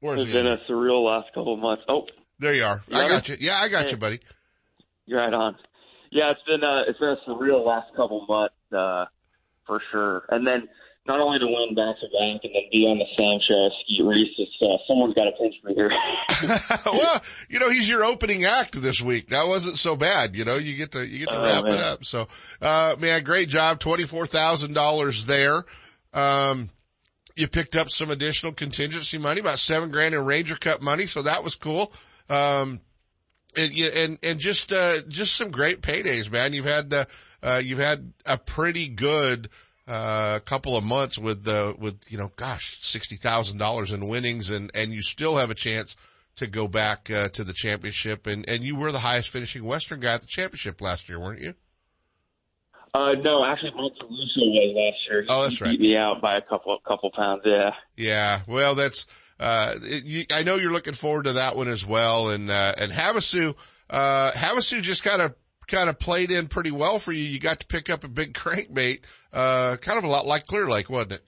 Where's 0.06 0.22
it's 0.22 0.32
been 0.32 0.48
a 0.48 0.58
surreal 0.70 1.04
last 1.04 1.34
couple 1.34 1.54
of 1.54 1.60
months. 1.60 1.84
Oh, 1.90 2.06
there 2.40 2.54
you 2.54 2.64
are. 2.64 2.80
You 2.88 2.98
I 2.98 3.08
got 3.10 3.28
you. 3.28 3.38
Yeah, 3.40 3.58
I 3.60 3.70
got 3.70 3.86
hey. 3.86 3.92
you, 3.92 3.98
buddy. 3.98 4.20
You're 5.06 5.20
right 5.20 5.34
on. 5.34 5.56
Yeah, 6.12 6.32
it's 6.32 6.42
been 6.46 6.64
uh, 6.64 6.84
it's 6.88 7.00
been 7.00 7.10
a 7.10 7.30
surreal 7.30 7.66
last 7.66 7.88
couple 7.96 8.26
months 8.28 8.56
uh, 8.72 9.06
for 9.66 9.82
sure. 9.92 10.26
And 10.30 10.48
then 10.48 10.68
not 11.08 11.20
only 11.20 11.40
to 11.40 11.46
win 11.46 11.76
back 11.76 12.00
to 12.02 12.08
back 12.08 12.42
and 12.44 12.54
then 12.54 12.70
be 12.72 12.86
on 12.86 12.98
the 12.98 13.06
same 13.18 13.40
show 13.48 13.66
as 13.68 13.72
Skeet 13.84 14.04
Reese, 14.04 14.34
it's, 14.38 14.52
uh, 14.62 14.78
someone's 14.88 15.14
got 15.14 15.26
to 15.26 15.32
pinch 15.40 15.56
me 15.64 15.74
here. 15.76 15.92
well, 16.86 17.22
you 17.50 17.60
know, 17.60 17.70
he's 17.70 17.88
your 17.88 18.04
opening 18.04 18.46
act 18.46 18.74
this 18.74 19.02
week. 19.02 19.30
That 19.30 19.48
wasn't 19.48 19.78
so 19.78 19.96
bad. 19.96 20.36
You 20.36 20.46
know, 20.46 20.56
you 20.56 20.76
get 20.76 20.92
to 20.92 21.06
you 21.06 21.20
get 21.20 21.30
to 21.30 21.40
oh, 21.40 21.44
wrap 21.44 21.64
man. 21.64 21.74
it 21.74 21.80
up. 21.80 22.06
So, 22.06 22.28
uh, 22.62 22.96
man, 23.00 23.24
great 23.24 23.50
job. 23.50 23.80
Twenty 23.80 24.06
four 24.06 24.26
thousand 24.26 24.74
dollars 24.74 25.26
there. 25.28 25.64
Um, 26.14 26.70
you 27.36 27.48
picked 27.48 27.76
up 27.76 27.90
some 27.90 28.12
additional 28.12 28.54
contingency 28.54 29.18
money, 29.18 29.42
about 29.42 29.60
seven 29.60 29.92
grand 29.92 30.16
in 30.16 30.26
Ranger 30.26 30.56
Cup 30.56 30.82
money, 30.82 31.06
so 31.06 31.22
that 31.24 31.44
was 31.44 31.56
cool. 31.56 31.92
Um, 32.30 32.82
and 33.58 33.74
and 33.74 34.20
and 34.24 34.40
just 34.40 34.72
uh, 34.74 35.02
just 35.08 35.36
some 35.36 35.52
great 35.52 35.82
paydays, 35.82 36.32
man. 36.32 36.54
You've 36.54 36.66
had 36.66 36.94
uh, 36.94 37.06
uh, 37.44 37.62
you've 37.64 37.80
had 37.80 38.14
a 38.26 38.38
pretty 38.38 38.88
good 38.88 39.50
uh, 39.88 40.40
couple 40.40 40.76
of 40.76 40.84
months 40.84 41.18
with 41.18 41.48
uh, 41.48 41.74
with 41.78 42.02
you 42.10 42.18
know, 42.18 42.32
gosh, 42.36 42.78
sixty 42.82 43.16
thousand 43.16 43.58
dollars 43.58 43.92
in 43.92 44.08
winnings, 44.08 44.50
and 44.50 44.72
and 44.74 44.94
you 44.94 45.02
still 45.02 45.38
have 45.38 45.52
a 45.52 45.56
chance 45.56 45.96
to 46.38 46.48
go 46.48 46.68
back 46.68 47.10
uh, 47.10 47.30
to 47.30 47.44
the 47.44 47.54
championship. 47.54 48.28
And 48.28 48.48
and 48.50 48.64
you 48.64 48.76
were 48.76 48.92
the 48.92 49.00
highest 49.00 49.30
finishing 49.30 49.64
Western 49.64 50.00
guy 50.00 50.16
at 50.16 50.22
the 50.22 50.28
championship 50.28 50.82
last 50.82 51.08
year, 51.08 51.20
weren't 51.20 51.42
you? 51.42 51.54
Uh, 52.96 53.12
no, 53.22 53.44
actually, 53.44 53.72
Mike 53.72 53.92
Caruso 54.00 54.40
was 54.40 54.74
last 54.74 54.98
year. 55.10 55.26
Oh, 55.28 55.44
that's 55.44 55.60
he 55.60 55.66
right. 55.66 55.72
Beat 55.72 55.82
me 55.82 55.98
out 55.98 56.22
by 56.22 56.38
a 56.38 56.42
couple, 56.42 56.78
couple 56.88 57.12
pounds. 57.12 57.42
Yeah. 57.44 57.72
Yeah. 57.98 58.40
Well, 58.48 58.74
that's 58.76 59.06
uh, 59.38 59.74
it, 59.82 60.06
you, 60.06 60.24
I 60.34 60.44
know 60.44 60.56
you're 60.56 60.72
looking 60.72 60.94
forward 60.94 61.26
to 61.26 61.34
that 61.34 61.58
one 61.58 61.68
as 61.68 61.86
well. 61.86 62.30
And, 62.30 62.50
uh, 62.50 62.74
and 62.78 62.94
Havasu, 62.94 63.54
uh, 63.90 64.32
Havasu 64.32 64.82
just 64.82 65.04
kind 65.04 65.22
of, 65.22 65.36
kind 65.68 65.90
of 65.90 66.00
played 66.00 66.32
in 66.32 66.48
pretty 66.48 66.72
well 66.72 66.98
for 66.98 67.12
you. 67.12 67.22
You 67.22 67.38
got 67.38 67.60
to 67.60 67.68
pick 67.68 67.90
up 67.90 68.06
a 68.06 68.08
big 68.08 68.34
crankbait, 68.38 69.02
uh, 69.34 69.76
kind 69.82 69.98
of 69.98 70.06
a 70.06 70.08
lot 70.08 70.26
like 70.26 70.46
Clear 70.46 70.70
Lake, 70.70 70.90
wasn't 70.90 71.14
it? 71.14 71.26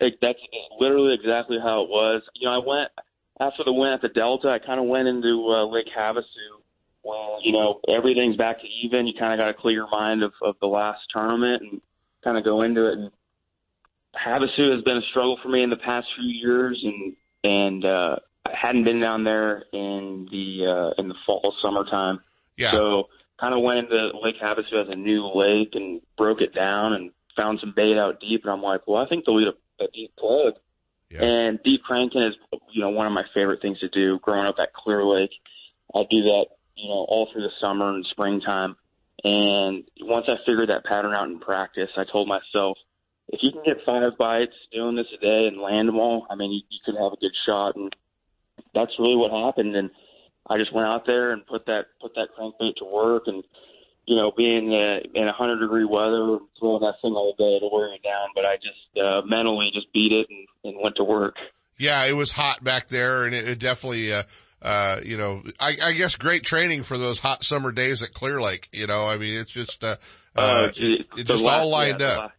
it 0.00 0.18
that's 0.20 0.38
literally 0.78 1.14
exactly 1.14 1.56
how 1.58 1.84
it 1.84 1.88
was. 1.88 2.20
You 2.34 2.48
know, 2.48 2.54
I 2.54 2.58
went, 2.58 2.90
after 3.40 3.64
the 3.64 3.72
win 3.72 3.94
at 3.94 4.02
the 4.02 4.10
Delta, 4.10 4.48
I 4.48 4.58
kind 4.58 4.78
of 4.78 4.84
went 4.84 5.08
into, 5.08 5.46
uh, 5.48 5.64
Lake 5.68 5.86
Havasu. 5.96 6.60
Well, 7.06 7.38
you 7.42 7.52
know, 7.52 7.80
everything's 7.88 8.36
back 8.36 8.60
to 8.60 8.66
even. 8.82 9.06
You 9.06 9.14
kind 9.18 9.32
of 9.32 9.38
got 9.38 9.46
to 9.46 9.54
clear 9.54 9.74
your 9.74 9.88
mind 9.90 10.22
of, 10.24 10.32
of 10.42 10.56
the 10.60 10.66
last 10.66 11.00
tournament 11.14 11.62
and 11.62 11.80
kind 12.24 12.36
of 12.36 12.44
go 12.44 12.62
into 12.62 12.88
it 12.88 12.98
and 12.98 13.10
Havasu 14.16 14.74
has 14.74 14.82
been 14.82 14.96
a 14.96 15.06
struggle 15.10 15.38
for 15.42 15.48
me 15.48 15.62
in 15.62 15.70
the 15.70 15.76
past 15.76 16.06
few 16.16 16.28
years, 16.28 16.82
and 16.82 17.16
and 17.44 17.84
uh, 17.84 18.16
I 18.44 18.50
hadn't 18.60 18.84
been 18.84 19.00
down 19.00 19.24
there 19.24 19.64
in 19.72 20.26
the 20.30 20.66
uh, 20.66 21.02
in 21.02 21.08
the 21.08 21.14
fall 21.26 21.54
summertime. 21.62 22.20
Yeah. 22.56 22.70
So 22.70 23.08
kind 23.38 23.54
of 23.54 23.62
went 23.62 23.80
into 23.80 24.10
Lake 24.22 24.36
Havasu 24.42 24.82
as 24.82 24.88
a 24.88 24.96
new 24.96 25.26
lake 25.34 25.70
and 25.74 26.00
broke 26.16 26.40
it 26.40 26.54
down 26.54 26.94
and 26.94 27.10
found 27.38 27.60
some 27.60 27.74
bait 27.76 27.98
out 27.98 28.20
deep, 28.20 28.42
and 28.44 28.52
I'm 28.52 28.62
like, 28.62 28.86
well, 28.86 29.02
I 29.02 29.08
think 29.08 29.24
they'll 29.24 29.40
eat 29.40 29.48
a, 29.48 29.84
a 29.84 29.88
deep 29.92 30.16
plug. 30.18 30.54
Yeah. 31.10 31.22
And 31.22 31.60
deep 31.62 31.82
cranking 31.84 32.22
is, 32.22 32.34
you 32.72 32.80
know, 32.80 32.90
one 32.90 33.06
of 33.06 33.12
my 33.12 33.24
favorite 33.32 33.62
things 33.62 33.78
to 33.80 33.88
do. 33.88 34.18
Growing 34.22 34.46
up 34.46 34.56
at 34.60 34.72
Clear 34.72 35.04
Lake, 35.04 35.30
I 35.94 36.00
do 36.10 36.22
that, 36.22 36.46
you 36.76 36.88
know, 36.88 37.06
all 37.08 37.28
through 37.32 37.42
the 37.42 37.52
summer 37.60 37.94
and 37.94 38.06
springtime. 38.10 38.76
And 39.24 39.84
once 40.02 40.26
I 40.28 40.34
figured 40.44 40.68
that 40.68 40.84
pattern 40.84 41.14
out 41.14 41.28
in 41.28 41.40
practice, 41.40 41.90
I 41.96 42.04
told 42.10 42.28
myself, 42.28 42.78
if 43.28 43.40
you 43.42 43.50
can 43.50 43.64
get 43.64 43.84
five 43.84 44.16
bites 44.18 44.54
doing 44.72 44.94
this 44.94 45.06
a 45.12 45.20
day 45.20 45.48
and 45.48 45.60
land 45.60 45.88
them 45.88 45.98
all, 45.98 46.26
I 46.30 46.36
mean, 46.36 46.52
you, 46.52 46.60
you 46.68 46.78
could 46.84 46.94
have 47.00 47.12
a 47.12 47.16
good 47.16 47.32
shot. 47.46 47.74
And 47.74 47.94
that's 48.74 48.92
really 48.98 49.16
what 49.16 49.32
happened. 49.32 49.74
And 49.74 49.90
I 50.48 50.58
just 50.58 50.72
went 50.72 50.86
out 50.86 51.06
there 51.06 51.32
and 51.32 51.46
put 51.46 51.66
that 51.66 51.86
put 52.00 52.14
that 52.14 52.28
crankbait 52.38 52.76
to 52.76 52.84
work. 52.84 53.24
And 53.26 53.42
you 54.06 54.14
know, 54.14 54.32
being 54.36 54.72
uh, 54.72 55.00
in 55.14 55.26
a 55.26 55.32
hundred 55.32 55.60
degree 55.60 55.84
weather, 55.84 56.38
throwing 56.60 56.82
that 56.82 56.94
thing 57.02 57.14
all 57.14 57.34
day 57.36 57.58
to 57.58 57.68
wear 57.72 57.88
you 57.88 57.98
down. 58.04 58.28
But 58.34 58.46
I 58.46 58.56
just 58.56 59.04
uh, 59.04 59.22
mentally 59.26 59.70
just 59.74 59.92
beat 59.92 60.12
it 60.12 60.26
and, 60.30 60.46
and 60.62 60.82
went 60.82 60.96
to 60.96 61.04
work. 61.04 61.34
Yeah, 61.78 62.04
it 62.04 62.12
was 62.12 62.30
hot 62.30 62.62
back 62.62 62.86
there, 62.86 63.24
and 63.24 63.34
it, 63.34 63.48
it 63.48 63.58
definitely. 63.58 64.12
Uh, 64.12 64.22
uh, 64.66 65.00
you 65.04 65.16
know, 65.16 65.42
I, 65.60 65.76
I 65.82 65.92
guess 65.92 66.16
great 66.16 66.42
training 66.42 66.82
for 66.82 66.98
those 66.98 67.20
hot 67.20 67.44
summer 67.44 67.70
days 67.70 68.02
at 68.02 68.12
Clear 68.12 68.40
Lake. 68.40 68.68
You 68.72 68.88
know, 68.88 69.06
I 69.06 69.16
mean, 69.16 69.38
it's 69.38 69.52
just, 69.52 69.84
uh, 69.84 69.96
uh, 70.34 70.40
uh 70.40 70.72
it, 70.76 71.06
it 71.16 71.24
just 71.24 71.44
last, 71.44 71.60
all 71.60 71.70
lined 71.70 72.00
yeah, 72.00 72.06
up. 72.06 72.32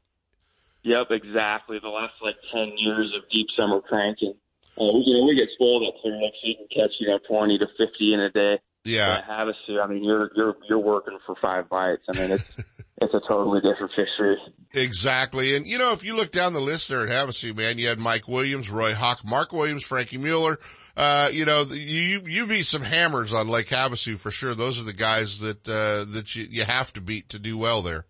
Yep, 0.84 1.08
exactly. 1.12 1.80
The 1.82 1.88
last 1.88 2.14
like 2.22 2.36
ten 2.54 2.74
years 2.78 3.14
of 3.16 3.30
deep 3.32 3.48
summer 3.58 3.80
cranking. 3.80 4.36
Uh, 4.80 4.92
you 5.04 5.18
know, 5.18 5.26
we 5.26 5.36
get 5.36 5.48
spoiled 5.54 5.84
at 5.84 6.02
Clear 6.02 6.22
Lake, 6.22 6.34
so 6.42 6.48
you 6.48 6.56
can 6.56 6.68
catch 6.68 6.92
you 7.00 7.08
know 7.08 7.20
twenty 7.28 7.58
to 7.58 7.68
fifty 7.78 8.14
in 8.14 8.20
a 8.20 8.30
day. 8.30 8.60
Yeah, 8.88 9.22
but 9.22 9.32
Havasu. 9.32 9.84
I 9.84 9.88
mean, 9.88 10.04
you're 10.04 10.32
you're 10.36 10.56
you're 10.70 10.80
working 10.80 11.18
for 11.26 11.36
five 11.42 11.70
bites. 11.70 12.04
I 12.14 12.20
mean, 12.20 12.32
it's 12.32 12.56
it's 13.02 13.14
a 13.14 13.22
totally 13.28 13.62
different 13.62 13.92
fishery. 13.96 14.38
Exactly, 14.74 15.56
and 15.56 15.66
you 15.68 15.78
know, 15.78 15.94
if 15.94 16.04
you 16.04 16.16
look 16.16 16.32
down 16.32 16.54
the 16.54 16.62
list 16.62 16.90
there 16.90 17.06
at 17.06 17.10
Havasu, 17.10 17.56
man, 17.56 17.78
you 17.78 17.88
had 17.88 18.00
Mike 18.00 18.28
Williams, 18.28 18.70
Roy 18.70 18.94
Hawk, 18.94 19.26
Mark 19.26 19.52
Williams, 19.52 19.84
Frankie 19.84 20.18
Mueller. 20.18 20.58
Uh, 20.96 21.30
you 21.32 21.46
know, 21.46 21.64
you 21.64 22.22
you 22.26 22.48
beat 22.48 22.66
some 22.66 22.82
hammers 22.82 23.34
on 23.34 23.48
Lake 23.48 23.68
Havasu 23.68 24.18
for 24.18 24.32
sure. 24.32 24.56
Those 24.56 24.80
are 24.80 24.86
the 24.86 24.94
guys 24.94 25.40
that 25.42 25.68
uh, 25.68 26.06
that 26.14 26.36
you 26.36 26.48
you 26.50 26.64
have 26.64 26.92
to 26.94 27.02
beat 27.02 27.30
to 27.30 27.40
do 27.40 27.58
well 27.58 27.82
there. 27.82 28.06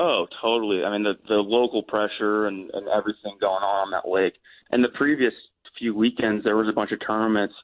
Oh, 0.00 0.26
totally. 0.42 0.84
I 0.84 0.92
mean, 0.92 1.04
the 1.04 1.14
the 1.26 1.36
local 1.36 1.82
pressure 1.82 2.46
and 2.46 2.70
and 2.70 2.88
everything 2.88 3.36
going 3.40 3.62
on 3.62 3.86
on 3.86 3.90
that 3.92 4.08
lake. 4.08 4.34
And 4.70 4.84
the 4.84 4.90
previous 4.90 5.32
few 5.78 5.94
weekends, 5.94 6.44
there 6.44 6.56
was 6.56 6.68
a 6.68 6.72
bunch 6.72 6.92
of 6.92 6.98
tournaments. 7.04 7.54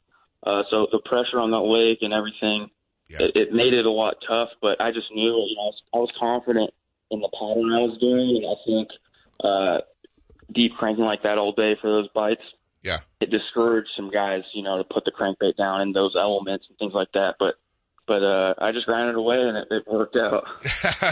Uh, 0.45 0.62
so 0.70 0.86
the 0.92 1.01
pressure 1.05 1.40
on 1.40 1.51
that 1.53 1.64
lake 1.64 1.99
and 2.03 2.12
everything, 2.12 2.68
yeah. 3.09 3.22
it, 3.22 3.36
it 3.36 3.53
made 3.53 3.72
it 3.72 3.86
a 3.86 3.90
lot 3.90 4.16
tough. 4.26 4.51
But 4.61 4.80
I 4.80 4.92
just 4.92 5.11
knew, 5.11 5.32
you 5.49 5.57
know, 5.57 5.62
I 5.62 5.70
was, 5.72 5.82
I 5.95 5.99
was 5.99 6.12
confident 6.18 6.70
in 7.11 7.20
the 7.20 7.28
pattern 7.32 7.72
I 7.72 7.80
was 7.80 7.99
doing, 7.99 8.42
and 8.42 8.47
I 8.47 8.57
think 8.64 8.88
uh, 9.42 9.78
deep 10.53 10.72
cranking 10.78 11.05
like 11.05 11.22
that 11.22 11.38
all 11.38 11.53
day 11.53 11.76
for 11.80 11.90
those 11.90 12.09
bites. 12.14 12.45
Yeah, 12.82 12.99
it 13.20 13.30
discouraged 13.30 13.88
some 13.97 14.11
guys, 14.11 14.42
you 14.53 14.62
know, 14.62 14.76
to 14.76 14.84
put 14.84 15.07
the 15.07 15.12
crankbait 15.12 15.57
down 15.57 15.80
in 15.80 15.92
those 15.92 16.14
elements 16.18 16.66
and 16.68 16.76
things 16.76 16.92
like 16.92 17.09
that. 17.14 17.36
But 17.38 17.55
but 18.07 18.23
uh, 18.23 18.55
I 18.59 18.73
just 18.73 18.87
ran 18.87 19.09
it 19.09 19.15
away 19.15 19.41
and 19.41 19.57
it, 19.57 19.69
it 19.71 19.87
worked 19.87 20.17
out. 20.17 20.45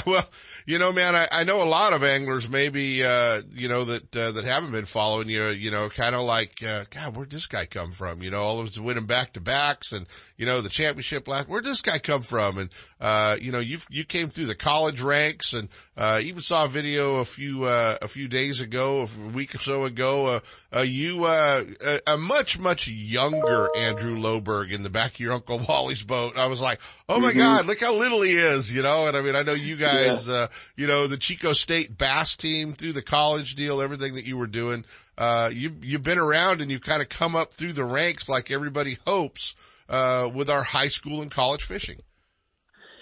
well, 0.06 0.28
you 0.66 0.78
know, 0.78 0.92
man, 0.92 1.14
I, 1.14 1.26
I 1.32 1.44
know 1.44 1.62
a 1.62 1.64
lot 1.64 1.92
of 1.92 2.04
anglers 2.04 2.50
maybe, 2.50 3.02
uh, 3.02 3.42
you 3.52 3.68
know, 3.68 3.84
that, 3.84 4.14
uh, 4.16 4.32
that 4.32 4.44
haven't 4.44 4.72
been 4.72 4.84
following 4.84 5.28
you, 5.28 5.46
you 5.48 5.70
know, 5.70 5.88
kind 5.88 6.14
of 6.14 6.22
like, 6.22 6.62
uh, 6.62 6.84
God, 6.90 7.16
where'd 7.16 7.30
this 7.30 7.46
guy 7.46 7.64
come 7.66 7.92
from? 7.92 8.22
You 8.22 8.30
know, 8.30 8.42
all 8.42 8.60
of 8.60 8.66
us 8.66 8.78
winning 8.78 9.06
back 9.06 9.32
to 9.32 9.40
backs 9.40 9.92
and, 9.92 10.06
you 10.36 10.44
know, 10.44 10.60
the 10.60 10.68
championship 10.68 11.26
last, 11.26 11.48
where'd 11.48 11.64
this 11.64 11.80
guy 11.80 11.98
come 11.98 12.22
from? 12.22 12.58
And, 12.58 12.70
uh, 13.00 13.36
you 13.40 13.52
know, 13.52 13.60
you, 13.60 13.78
you 13.90 14.04
came 14.04 14.28
through 14.28 14.46
the 14.46 14.54
college 14.54 15.00
ranks 15.00 15.54
and, 15.54 15.68
uh, 15.96 16.20
even 16.22 16.40
saw 16.40 16.66
a 16.66 16.68
video 16.68 17.16
a 17.16 17.24
few, 17.24 17.64
uh, 17.64 17.96
a 18.02 18.08
few 18.08 18.28
days 18.28 18.60
ago, 18.60 19.06
a 19.06 19.28
week 19.30 19.54
or 19.54 19.58
so 19.58 19.84
ago, 19.84 20.26
uh, 20.26 20.40
uh, 20.76 20.80
you, 20.80 21.24
uh, 21.24 21.64
a, 21.84 22.00
a 22.14 22.18
much, 22.18 22.58
much 22.58 22.86
younger 22.88 23.68
Andrew 23.76 24.16
Loberg 24.16 24.72
in 24.72 24.82
the 24.82 24.90
back 24.90 25.14
of 25.14 25.20
your 25.20 25.32
Uncle 25.32 25.58
Wally's 25.68 26.02
boat. 26.02 26.36
I 26.36 26.46
was 26.46 26.60
like, 26.60 26.80
oh 27.08 27.20
my 27.20 27.30
mm-hmm. 27.30 27.38
God, 27.38 27.66
look 27.66 27.80
how 27.80 27.96
little 27.96 28.22
he 28.22 28.32
is, 28.32 28.74
you 28.74 28.82
know? 28.82 29.06
And 29.06 29.16
I 29.16 29.22
mean, 29.22 29.36
I 29.36 29.42
know 29.42 29.54
you 29.54 29.76
guys, 29.76 30.28
yeah. 30.28 30.34
uh, 30.34 30.46
you 30.76 30.86
know, 30.86 31.06
the 31.06 31.16
Chico 31.16 31.52
State 31.52 31.96
bass 31.96 32.36
team 32.36 32.72
through 32.72 32.92
the 32.92 33.02
college 33.02 33.54
deal, 33.54 33.80
everything 33.80 34.14
that 34.14 34.26
you 34.26 34.36
were 34.36 34.46
doing, 34.46 34.84
uh, 35.18 35.50
you, 35.52 35.74
you've 35.82 36.02
been 36.02 36.18
around 36.18 36.60
and 36.60 36.70
you've 36.70 36.82
kind 36.82 37.02
of 37.02 37.08
come 37.08 37.36
up 37.36 37.52
through 37.52 37.72
the 37.72 37.84
ranks 37.84 38.28
like 38.28 38.50
everybody 38.50 38.98
hopes. 39.06 39.54
uh, 39.92 40.30
with 40.32 40.48
our 40.48 40.62
high 40.62 40.88
school 40.88 41.20
and 41.22 41.30
college 41.30 41.62
fishing. 41.62 41.98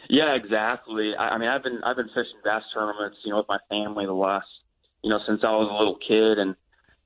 Yeah, 0.09 0.35
exactly. 0.35 1.13
I, 1.19 1.31
I 1.31 1.39
mean, 1.39 1.49
I've 1.49 1.63
been 1.63 1.81
I've 1.85 1.97
been 1.97 2.09
fishing 2.09 2.41
bass 2.45 2.65
tournaments, 2.75 3.19
you 3.25 3.31
know, 3.31 3.39
with 3.39 3.49
my 3.49 3.59
family 3.69 4.07
the 4.07 4.13
last, 4.13 4.49
you 5.03 5.11
know, 5.11 5.21
since 5.27 5.41
I 5.45 5.53
was 5.53 5.71
a 5.71 5.79
little 5.79 5.97
kid, 5.97 6.39
and 6.39 6.57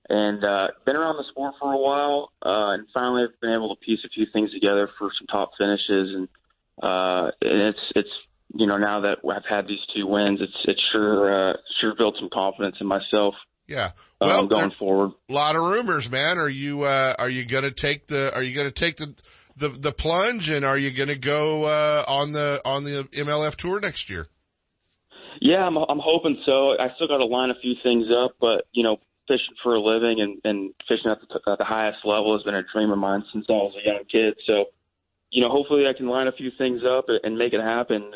and 0.08 0.44
uh, 0.44 0.68
been 0.86 0.96
around 0.96 1.18
the 1.18 1.24
sport 1.30 1.54
for 1.60 1.72
a 1.72 1.78
while, 1.78 2.32
uh, 2.44 2.74
and 2.74 2.86
finally 2.94 3.24
I've 3.24 3.40
been 3.40 3.52
able 3.52 3.76
to 3.76 3.80
piece 3.80 4.00
a 4.04 4.08
few 4.08 4.26
things 4.32 4.52
together 4.52 4.88
for 4.98 5.10
some 5.18 5.26
top 5.26 5.52
finishes, 5.60 6.14
and 6.14 6.28
uh, 6.82 7.30
it's 7.40 7.78
it's 7.94 8.08
you 8.54 8.66
know 8.66 8.76
now 8.76 9.00
that 9.00 9.18
I've 9.28 9.44
had 9.48 9.66
these 9.66 9.80
two 9.94 10.06
wins, 10.06 10.40
it's 10.40 10.56
it's 10.64 10.82
sure 10.92 11.50
uh, 11.50 11.56
sure 11.80 11.94
built 11.96 12.16
some 12.18 12.30
confidence 12.32 12.76
in 12.80 12.86
myself. 12.86 13.34
Yeah. 13.66 13.92
Well, 14.20 14.40
um, 14.40 14.48
going 14.48 14.70
forward, 14.72 15.12
a 15.28 15.32
lot 15.32 15.56
of 15.56 15.62
rumors, 15.62 16.10
man. 16.10 16.38
Are 16.38 16.48
you 16.48 16.82
uh, 16.82 17.14
are 17.18 17.30
you 17.30 17.46
going 17.46 17.64
to 17.64 17.70
take 17.70 18.06
the 18.06 18.34
are 18.34 18.42
you 18.42 18.54
going 18.54 18.68
to 18.68 18.72
take 18.72 18.96
the 18.96 19.14
the 19.56 19.68
the 19.68 19.92
plunge, 19.92 20.50
and 20.50 20.64
are 20.64 20.78
you 20.78 20.90
going 20.90 21.08
to 21.08 21.18
go 21.18 21.64
uh, 21.64 22.04
on 22.06 22.32
the 22.32 22.60
on 22.64 22.84
the 22.84 23.08
MLF 23.12 23.56
tour 23.56 23.80
next 23.80 24.10
year? 24.10 24.26
Yeah, 25.40 25.64
I'm 25.66 25.76
I'm 25.76 26.00
hoping 26.02 26.42
so. 26.46 26.72
I 26.78 26.88
still 26.96 27.08
got 27.08 27.18
to 27.18 27.26
line 27.26 27.50
a 27.50 27.60
few 27.60 27.74
things 27.82 28.06
up, 28.12 28.36
but 28.40 28.66
you 28.72 28.82
know, 28.82 28.98
fishing 29.26 29.54
for 29.62 29.74
a 29.74 29.80
living 29.80 30.20
and, 30.20 30.40
and 30.44 30.74
fishing 30.88 31.10
at 31.10 31.18
the, 31.20 31.50
at 31.50 31.58
the 31.58 31.64
highest 31.64 31.98
level 32.04 32.36
has 32.36 32.42
been 32.44 32.54
a 32.54 32.62
dream 32.72 32.90
of 32.90 32.98
mine 32.98 33.24
since 33.32 33.46
I 33.48 33.52
was 33.52 33.74
a 33.76 33.86
young 33.86 34.04
kid. 34.10 34.34
So, 34.46 34.66
you 35.34 35.42
know, 35.42 35.50
hopefully 35.50 35.84
I 35.88 35.92
can 35.92 36.06
line 36.06 36.28
a 36.28 36.32
few 36.32 36.52
things 36.56 36.82
up 36.88 37.06
and 37.08 37.36
make 37.36 37.52
it 37.52 37.60
happen. 37.60 38.12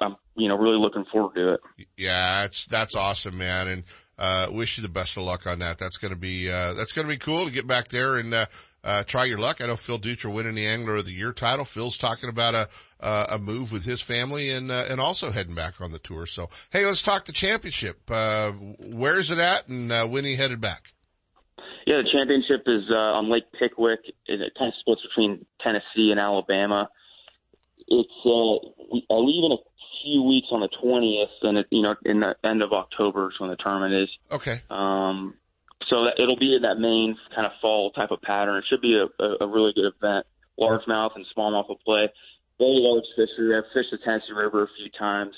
I'm, 0.00 0.16
you 0.36 0.48
know, 0.48 0.56
really 0.56 0.78
looking 0.78 1.04
forward 1.10 1.36
to 1.36 1.54
it. 1.54 1.60
Yeah, 1.96 2.42
that's 2.42 2.66
that's 2.66 2.96
awesome, 2.96 3.38
man, 3.38 3.68
and 3.68 3.84
uh, 4.18 4.48
wish 4.50 4.76
you 4.76 4.82
the 4.82 4.88
best 4.88 5.16
of 5.16 5.22
luck 5.22 5.46
on 5.46 5.60
that. 5.60 5.78
That's 5.78 5.98
gonna 5.98 6.16
be 6.16 6.50
uh, 6.50 6.74
that's 6.74 6.92
gonna 6.92 7.08
be 7.08 7.16
cool 7.16 7.46
to 7.46 7.52
get 7.52 7.68
back 7.68 7.88
there 7.88 8.16
and 8.16 8.34
uh, 8.34 8.46
uh, 8.82 9.04
try 9.04 9.24
your 9.24 9.38
luck. 9.38 9.60
I 9.62 9.66
know 9.66 9.76
Phil 9.76 10.00
Dutra 10.00 10.32
winning 10.32 10.56
the 10.56 10.66
Angler 10.66 10.96
of 10.96 11.04
the 11.04 11.12
Year 11.12 11.32
title. 11.32 11.64
Phil's 11.64 11.96
talking 11.96 12.28
about 12.28 12.54
a 12.54 12.68
uh, 13.00 13.26
a 13.30 13.38
move 13.38 13.72
with 13.72 13.84
his 13.84 14.02
family 14.02 14.50
and 14.50 14.72
uh, 14.72 14.84
and 14.90 15.00
also 15.00 15.30
heading 15.30 15.54
back 15.54 15.80
on 15.80 15.92
the 15.92 16.00
tour. 16.00 16.26
So 16.26 16.48
hey, 16.72 16.84
let's 16.84 17.02
talk 17.02 17.24
the 17.24 17.32
championship. 17.32 18.00
Uh, 18.10 18.50
where's 18.52 19.30
it 19.30 19.38
at, 19.38 19.68
and 19.68 19.92
uh, 19.92 20.08
when 20.08 20.24
he 20.24 20.34
headed 20.34 20.60
back? 20.60 20.92
Yeah, 21.88 22.04
the 22.04 22.10
championship 22.12 22.64
is 22.66 22.84
uh, 22.90 23.16
on 23.16 23.32
Lake 23.32 23.50
Pickwick. 23.58 24.00
It, 24.26 24.52
kind 24.58 24.68
of 24.68 24.74
splits 24.78 25.00
between 25.08 25.46
Tennessee 25.58 26.10
and 26.12 26.20
Alabama. 26.20 26.90
It's 27.88 28.12
uh, 28.26 28.60
I 29.08 29.16
leave 29.16 29.44
in 29.48 29.52
a 29.56 29.62
few 30.04 30.22
weeks 30.22 30.48
on 30.52 30.60
the 30.60 30.68
twentieth, 30.68 31.32
and 31.44 31.56
it, 31.56 31.66
you 31.70 31.80
know, 31.80 31.96
in 32.04 32.20
the 32.20 32.36
end 32.44 32.60
of 32.60 32.74
October 32.74 33.30
is 33.30 33.40
when 33.40 33.48
the 33.48 33.56
tournament 33.56 34.04
is. 34.04 34.10
Okay. 34.30 34.60
Um, 34.68 35.32
so 35.88 36.04
that 36.04 36.20
it'll 36.22 36.36
be 36.36 36.54
in 36.54 36.68
that 36.68 36.76
main 36.76 37.16
kind 37.34 37.46
of 37.46 37.52
fall 37.62 37.90
type 37.92 38.10
of 38.10 38.20
pattern. 38.20 38.58
It 38.58 38.64
should 38.68 38.82
be 38.82 38.92
a, 38.92 39.08
a, 39.24 39.36
a 39.40 39.48
really 39.48 39.72
good 39.72 39.88
event. 39.88 40.26
Largemouth 40.60 41.16
and 41.16 41.24
smallmouth 41.34 41.70
will 41.70 41.80
play. 41.86 42.12
Very 42.58 42.84
large 42.84 43.08
fishery. 43.16 43.56
I've 43.56 43.72
fished 43.72 43.92
the 43.92 43.98
Tennessee 44.04 44.36
River 44.36 44.64
a 44.64 44.68
few 44.76 44.90
times. 44.90 45.32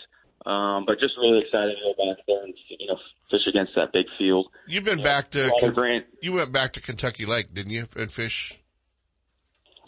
Um, 0.47 0.85
but 0.87 0.99
just 0.99 1.19
really 1.19 1.41
excited 1.41 1.77
to 1.77 1.93
go 1.95 2.13
back 2.13 2.25
there 2.27 2.43
and 2.43 2.55
you 2.69 2.87
know 2.87 2.99
fish 3.31 3.47
against 3.47 3.75
that 3.77 3.93
big 3.93 4.07
field. 4.19 4.49
You've 4.67 4.85
been 4.85 5.03
back 5.03 5.31
to 5.33 5.53
Con- 5.61 6.05
you 6.23 6.33
went 6.33 6.53
back 6.53 6.73
to 6.75 6.81
Kentucky 6.81 7.27
Lake, 7.27 7.53
didn't 7.53 7.73
you, 7.73 7.85
and 7.97 8.11
fish? 8.11 8.59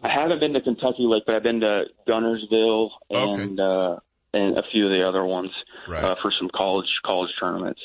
I 0.03 0.11
haven't 0.11 0.41
been 0.41 0.53
to 0.53 0.61
Kentucky 0.61 1.05
Lake, 1.05 1.23
but 1.27 1.37
I've 1.37 1.43
been 1.43 1.61
to 1.61 1.85
Guntersville 2.07 2.91
and 3.11 3.61
okay. 3.61 3.97
uh, 3.97 4.01
and 4.35 4.59
a 4.59 4.63
few 4.71 4.87
of 4.87 4.91
the 4.91 5.07
other 5.07 5.25
ones 5.25 5.51
right. 5.89 6.03
uh, 6.03 6.17
for 6.21 6.33
some 6.39 6.51
college 6.55 6.89
college 7.05 7.31
tournaments. 7.39 7.81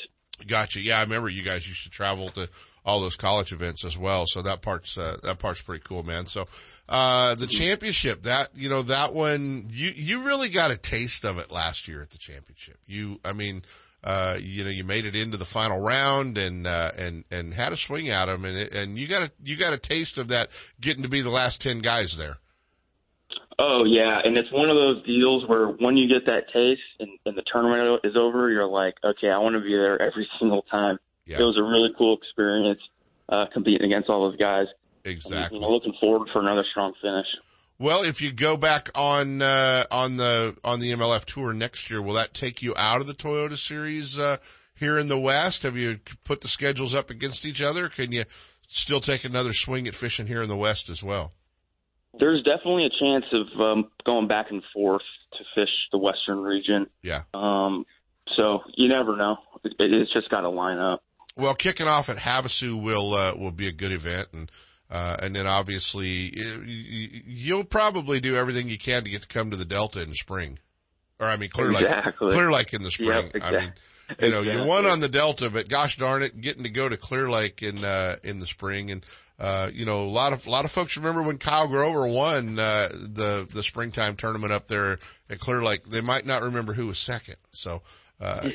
Gotcha. 0.46 0.80
Yeah, 0.80 0.98
I 0.98 1.02
remember 1.02 1.28
you 1.28 1.42
guys 1.42 1.66
used 1.66 1.84
to 1.84 1.90
travel 1.90 2.30
to 2.30 2.48
all 2.84 3.00
those 3.00 3.16
college 3.16 3.52
events 3.52 3.84
as 3.84 3.98
well. 3.98 4.24
So 4.26 4.42
that 4.42 4.62
part's 4.62 4.96
uh, 4.96 5.18
that 5.22 5.38
part's 5.38 5.62
pretty 5.62 5.82
cool, 5.84 6.02
man. 6.02 6.26
So 6.26 6.46
uh, 6.88 7.34
the 7.34 7.46
championship, 7.46 8.22
that 8.22 8.48
you 8.54 8.68
know, 8.68 8.82
that 8.82 9.12
one, 9.12 9.66
you 9.68 9.90
you 9.94 10.22
really 10.22 10.48
got 10.48 10.70
a 10.70 10.76
taste 10.76 11.24
of 11.24 11.38
it 11.38 11.50
last 11.50 11.86
year 11.86 12.00
at 12.00 12.10
the 12.10 12.18
championship. 12.18 12.78
You, 12.86 13.20
I 13.24 13.34
mean, 13.34 13.62
uh, 14.02 14.38
you 14.40 14.64
know, 14.64 14.70
you 14.70 14.84
made 14.84 15.04
it 15.04 15.14
into 15.14 15.36
the 15.36 15.44
final 15.44 15.80
round 15.80 16.38
and 16.38 16.66
uh, 16.66 16.92
and 16.96 17.24
and 17.30 17.52
had 17.52 17.72
a 17.72 17.76
swing 17.76 18.08
at 18.08 18.26
them, 18.26 18.44
and 18.44 18.56
it, 18.56 18.74
and 18.74 18.98
you 18.98 19.06
got 19.06 19.22
a 19.22 19.30
you 19.44 19.56
got 19.56 19.74
a 19.74 19.78
taste 19.78 20.16
of 20.16 20.28
that 20.28 20.50
getting 20.80 21.02
to 21.02 21.08
be 21.08 21.20
the 21.20 21.30
last 21.30 21.60
ten 21.60 21.80
guys 21.80 22.16
there. 22.16 22.38
Oh 23.60 23.84
yeah, 23.84 24.20
and 24.24 24.36
it's 24.36 24.52
one 24.52 24.70
of 24.70 24.76
those 24.76 25.04
deals 25.04 25.48
where 25.48 25.66
when 25.66 25.96
you 25.96 26.08
get 26.08 26.26
that 26.26 26.44
taste 26.52 26.80
and, 27.00 27.10
and 27.26 27.36
the 27.36 27.42
tournament 27.52 28.00
is 28.04 28.16
over, 28.16 28.50
you're 28.50 28.68
like, 28.68 28.94
okay, 29.02 29.28
I 29.30 29.38
want 29.38 29.56
to 29.56 29.60
be 29.60 29.70
there 29.70 30.00
every 30.00 30.28
single 30.38 30.62
time. 30.62 30.98
Yeah. 31.26 31.38
It 31.40 31.42
was 31.42 31.58
a 31.58 31.64
really 31.64 31.90
cool 31.98 32.16
experience 32.16 32.80
uh, 33.28 33.46
competing 33.52 33.92
against 33.92 34.08
all 34.08 34.30
those 34.30 34.38
guys. 34.38 34.66
Exactly. 35.04 35.58
Looking 35.58 35.94
forward 36.00 36.28
for 36.32 36.40
another 36.40 36.64
strong 36.70 36.92
finish. 37.02 37.26
Well, 37.80 38.02
if 38.02 38.20
you 38.20 38.32
go 38.32 38.56
back 38.56 38.90
on 38.94 39.42
uh, 39.42 39.84
on 39.90 40.16
the 40.16 40.56
on 40.64 40.80
the 40.80 40.92
MLF 40.92 41.24
tour 41.24 41.52
next 41.52 41.90
year, 41.90 42.02
will 42.02 42.14
that 42.14 42.34
take 42.34 42.62
you 42.62 42.74
out 42.76 43.00
of 43.00 43.06
the 43.06 43.12
Toyota 43.12 43.56
Series 43.56 44.18
uh, 44.18 44.36
here 44.74 44.98
in 44.98 45.08
the 45.08 45.18
West? 45.18 45.64
Have 45.64 45.76
you 45.76 45.98
put 46.24 46.40
the 46.40 46.48
schedules 46.48 46.94
up 46.94 47.10
against 47.10 47.46
each 47.46 47.62
other? 47.62 47.88
Can 47.88 48.12
you 48.12 48.24
still 48.68 49.00
take 49.00 49.24
another 49.24 49.52
swing 49.52 49.86
at 49.86 49.94
fishing 49.94 50.26
here 50.26 50.42
in 50.42 50.48
the 50.48 50.56
West 50.56 50.88
as 50.88 51.02
well? 51.02 51.32
There's 52.18 52.42
definitely 52.42 52.86
a 52.86 52.90
chance 52.90 53.24
of 53.32 53.60
um, 53.60 53.90
going 54.04 54.28
back 54.28 54.46
and 54.50 54.62
forth 54.74 55.02
to 55.32 55.44
fish 55.54 55.70
the 55.92 55.98
Western 55.98 56.40
region. 56.40 56.86
Yeah. 57.02 57.22
Um, 57.34 57.84
so 58.36 58.60
you 58.74 58.88
never 58.88 59.16
know. 59.16 59.36
It, 59.64 59.74
it's 59.78 60.12
just 60.12 60.28
got 60.30 60.42
to 60.42 60.50
line 60.50 60.78
up. 60.78 61.02
Well, 61.36 61.54
kicking 61.54 61.86
off 61.86 62.08
at 62.08 62.16
Havasu 62.16 62.82
will 62.82 63.14
uh, 63.14 63.34
will 63.36 63.52
be 63.52 63.68
a 63.68 63.72
good 63.72 63.92
event, 63.92 64.28
and 64.32 64.50
uh, 64.90 65.16
and 65.22 65.36
then 65.36 65.46
obviously 65.46 66.32
you'll 66.66 67.64
probably 67.64 68.20
do 68.20 68.36
everything 68.36 68.68
you 68.68 68.78
can 68.78 69.04
to 69.04 69.10
get 69.10 69.22
to 69.22 69.28
come 69.28 69.52
to 69.52 69.56
the 69.56 69.64
Delta 69.64 70.02
in 70.02 70.08
the 70.08 70.16
spring, 70.16 70.58
or 71.20 71.28
I 71.28 71.36
mean 71.36 71.50
Clear 71.50 71.72
Lake, 71.72 71.84
exactly. 71.84 72.32
Clear 72.32 72.50
Lake 72.50 72.74
in 72.74 72.82
the 72.82 72.90
spring. 72.90 73.08
Yep, 73.10 73.36
exactly. 73.36 73.58
I 73.58 73.60
mean, 73.60 73.72
you 74.20 74.30
know, 74.30 74.40
exactly. 74.40 74.62
you 74.62 74.68
won 74.68 74.86
on 74.86 75.00
the 75.00 75.08
Delta, 75.08 75.48
but 75.48 75.68
gosh 75.68 75.96
darn 75.96 76.22
it, 76.22 76.40
getting 76.40 76.64
to 76.64 76.70
go 76.70 76.88
to 76.88 76.96
Clear 76.96 77.30
Lake 77.30 77.62
in 77.62 77.84
uh, 77.84 78.16
in 78.24 78.40
the 78.40 78.46
spring 78.46 78.90
and 78.90 79.04
uh, 79.38 79.70
you 79.72 79.84
know, 79.84 80.02
a 80.04 80.10
lot 80.10 80.32
of, 80.32 80.46
a 80.46 80.50
lot 80.50 80.64
of 80.64 80.70
folks 80.70 80.96
remember 80.96 81.22
when 81.22 81.38
Kyle 81.38 81.68
Grover 81.68 82.08
won, 82.08 82.58
uh, 82.58 82.88
the, 82.90 83.46
the 83.52 83.62
springtime 83.62 84.16
tournament 84.16 84.52
up 84.52 84.66
there 84.66 84.98
at 85.30 85.38
Clear 85.38 85.62
Lake. 85.62 85.84
They 85.84 86.00
might 86.00 86.26
not 86.26 86.42
remember 86.42 86.72
who 86.72 86.88
was 86.88 86.98
second. 86.98 87.36
So, 87.52 87.82
uh, 88.20 88.40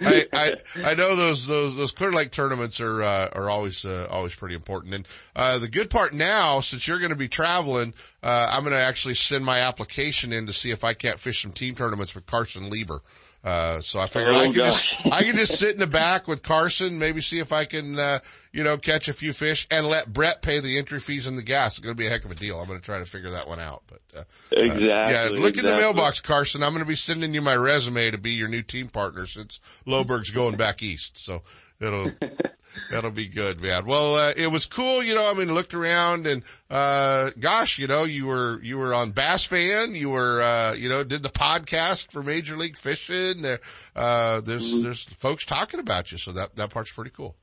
I, 0.00 0.26
I, 0.32 0.54
I 0.76 0.94
know 0.94 1.16
those, 1.16 1.48
those, 1.48 1.74
those 1.74 1.90
Clear 1.90 2.12
Lake 2.12 2.30
tournaments 2.30 2.80
are, 2.80 3.02
uh, 3.02 3.30
are 3.32 3.50
always, 3.50 3.84
uh, 3.84 4.06
always 4.10 4.36
pretty 4.36 4.54
important. 4.54 4.94
And, 4.94 5.08
uh, 5.34 5.58
the 5.58 5.68
good 5.68 5.90
part 5.90 6.12
now, 6.12 6.60
since 6.60 6.86
you're 6.86 7.00
going 7.00 7.10
to 7.10 7.16
be 7.16 7.26
traveling, 7.26 7.94
uh, 8.22 8.48
I'm 8.52 8.62
going 8.62 8.74
to 8.76 8.80
actually 8.80 9.14
send 9.14 9.44
my 9.44 9.58
application 9.58 10.32
in 10.32 10.46
to 10.46 10.52
see 10.52 10.70
if 10.70 10.84
I 10.84 10.94
can't 10.94 11.18
fish 11.18 11.42
some 11.42 11.50
team 11.50 11.74
tournaments 11.74 12.14
with 12.14 12.26
Carson 12.26 12.70
Lieber. 12.70 13.02
Uh, 13.44 13.78
so 13.78 14.00
I 14.00 14.08
figured 14.08 14.34
I 14.34 14.46
could 14.46 14.54
just, 14.54 14.88
I 15.12 15.22
could 15.22 15.36
just 15.36 15.58
sit 15.58 15.74
in 15.74 15.78
the 15.78 15.86
back 15.86 16.26
with 16.26 16.42
Carson, 16.42 16.98
maybe 16.98 17.20
see 17.20 17.40
if 17.40 17.52
I 17.52 17.66
can, 17.66 17.98
uh, 17.98 18.20
you 18.54 18.64
know, 18.64 18.78
catch 18.78 19.08
a 19.08 19.12
few 19.12 19.34
fish 19.34 19.66
and 19.70 19.86
let 19.86 20.10
Brett 20.10 20.40
pay 20.40 20.60
the 20.60 20.78
entry 20.78 20.98
fees 20.98 21.26
and 21.26 21.36
the 21.36 21.42
gas. 21.42 21.72
It's 21.76 21.80
going 21.80 21.94
to 21.94 21.98
be 21.98 22.06
a 22.06 22.10
heck 22.10 22.24
of 22.24 22.30
a 22.30 22.34
deal. 22.34 22.58
I'm 22.58 22.66
going 22.66 22.78
to 22.80 22.84
try 22.84 22.98
to 22.98 23.04
figure 23.04 23.32
that 23.32 23.46
one 23.46 23.60
out, 23.60 23.82
but, 23.86 24.00
uh, 24.18 24.22
Exactly. 24.52 24.90
uh, 24.90 25.10
yeah, 25.10 25.28
look 25.38 25.58
in 25.58 25.66
the 25.66 25.76
mailbox, 25.76 26.22
Carson. 26.22 26.62
I'm 26.62 26.72
going 26.72 26.82
to 26.84 26.88
be 26.88 26.94
sending 26.94 27.34
you 27.34 27.42
my 27.42 27.54
resume 27.54 28.10
to 28.12 28.18
be 28.18 28.32
your 28.32 28.48
new 28.48 28.62
team 28.62 28.88
partner 28.88 29.26
since 29.26 29.60
Loberg's 29.86 30.30
going 30.30 30.56
back 30.56 30.82
east. 30.82 31.18
So 31.18 31.42
it'll, 31.80 32.12
that'll 32.90 33.10
be 33.10 33.28
good, 33.28 33.60
man. 33.60 33.86
Well, 33.86 34.16
uh, 34.16 34.32
it 34.36 34.48
was 34.48 34.66
cool. 34.66 35.02
You 35.02 35.14
know, 35.14 35.30
I 35.30 35.34
mean, 35.34 35.52
looked 35.52 35.74
around 35.74 36.26
and, 36.26 36.42
uh, 36.70 37.30
gosh, 37.38 37.78
you 37.78 37.86
know, 37.86 38.04
you 38.04 38.26
were, 38.26 38.60
you 38.62 38.78
were 38.78 38.94
on 38.94 39.12
Bass 39.12 39.44
Fan. 39.44 39.94
You 39.94 40.10
were, 40.10 40.42
uh, 40.42 40.74
you 40.74 40.88
know, 40.88 41.04
did 41.04 41.22
the 41.22 41.28
podcast 41.28 42.10
for 42.10 42.22
Major 42.22 42.56
League 42.56 42.76
Fishing. 42.76 43.42
There, 43.42 43.60
uh, 43.94 44.40
there's, 44.40 44.82
there's 44.82 45.04
folks 45.04 45.44
talking 45.44 45.80
about 45.80 46.12
you. 46.12 46.18
So 46.18 46.32
that, 46.32 46.56
that 46.56 46.70
part's 46.70 46.92
pretty 46.92 47.10
cool. 47.10 47.36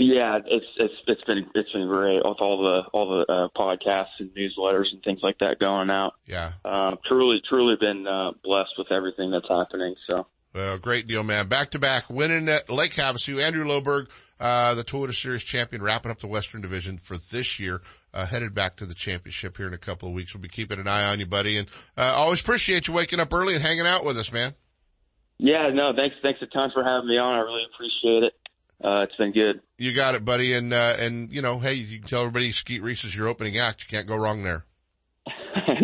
Yeah, 0.00 0.38
it's 0.46 0.66
it's 0.76 0.94
it's 1.08 1.24
been 1.24 1.50
it's 1.56 1.72
been 1.72 1.88
great 1.88 2.20
with 2.24 2.36
all 2.40 2.62
the 2.62 2.82
all 2.92 3.18
the 3.18 3.32
uh, 3.32 3.48
podcasts 3.56 4.20
and 4.20 4.30
newsletters 4.30 4.92
and 4.92 5.02
things 5.02 5.20
like 5.24 5.38
that 5.38 5.58
going 5.58 5.90
out. 5.90 6.12
Yeah. 6.24 6.52
Um, 6.64 6.98
truly, 7.04 7.40
truly 7.48 7.74
been 7.80 8.06
uh, 8.06 8.30
blessed 8.44 8.74
with 8.78 8.92
everything 8.92 9.32
that's 9.32 9.48
happening. 9.48 9.96
So 10.06 10.26
Well, 10.54 10.78
great 10.78 11.06
deal, 11.06 11.22
man. 11.22 11.48
Back 11.48 11.70
to 11.72 11.78
back 11.78 12.08
winning 12.08 12.48
at 12.48 12.70
Lake 12.70 12.92
Havasu. 12.92 13.40
Andrew 13.40 13.64
Loberg, 13.64 14.08
uh, 14.40 14.74
the 14.74 14.82
Toyota 14.82 15.14
Series 15.14 15.44
champion, 15.44 15.82
wrapping 15.82 16.10
up 16.10 16.18
the 16.18 16.26
Western 16.26 16.60
Division 16.62 16.98
for 16.98 17.16
this 17.18 17.60
year. 17.60 17.80
Uh, 18.14 18.24
headed 18.24 18.54
back 18.54 18.76
to 18.76 18.86
the 18.86 18.94
championship 18.94 19.58
here 19.58 19.66
in 19.66 19.74
a 19.74 19.78
couple 19.78 20.08
of 20.08 20.14
weeks. 20.14 20.34
We'll 20.34 20.40
be 20.40 20.48
keeping 20.48 20.80
an 20.80 20.88
eye 20.88 21.04
on 21.04 21.20
you, 21.20 21.26
buddy. 21.26 21.58
And, 21.58 21.68
uh, 21.96 22.14
always 22.16 22.40
appreciate 22.40 22.88
you 22.88 22.94
waking 22.94 23.20
up 23.20 23.32
early 23.32 23.54
and 23.54 23.62
hanging 23.62 23.86
out 23.86 24.04
with 24.04 24.16
us, 24.16 24.32
man. 24.32 24.54
yeah, 25.38 25.68
no, 25.72 25.92
thanks 25.94 26.16
thanks 26.24 26.40
a 26.42 26.46
ton 26.46 26.70
for 26.72 26.82
having 26.82 27.08
me 27.08 27.18
on. 27.18 27.34
I 27.34 27.40
really 27.40 27.62
appreciate 27.72 28.22
it. 28.24 28.32
Uh, 28.82 29.02
it's 29.02 29.16
been 29.16 29.32
good. 29.32 29.60
You 29.76 29.92
got 29.92 30.14
it, 30.14 30.24
buddy. 30.24 30.54
And, 30.54 30.72
uh, 30.72 30.94
and, 30.98 31.32
you 31.32 31.42
know, 31.42 31.58
hey, 31.58 31.74
you 31.74 31.98
can 31.98 32.08
tell 32.08 32.20
everybody 32.20 32.52
Skeet 32.52 32.82
Reese 32.82 33.04
is 33.04 33.14
your 33.14 33.28
opening 33.28 33.58
act. 33.58 33.82
You 33.82 33.88
can't 33.88 34.06
go 34.06 34.16
wrong 34.16 34.42
there. 34.44 34.64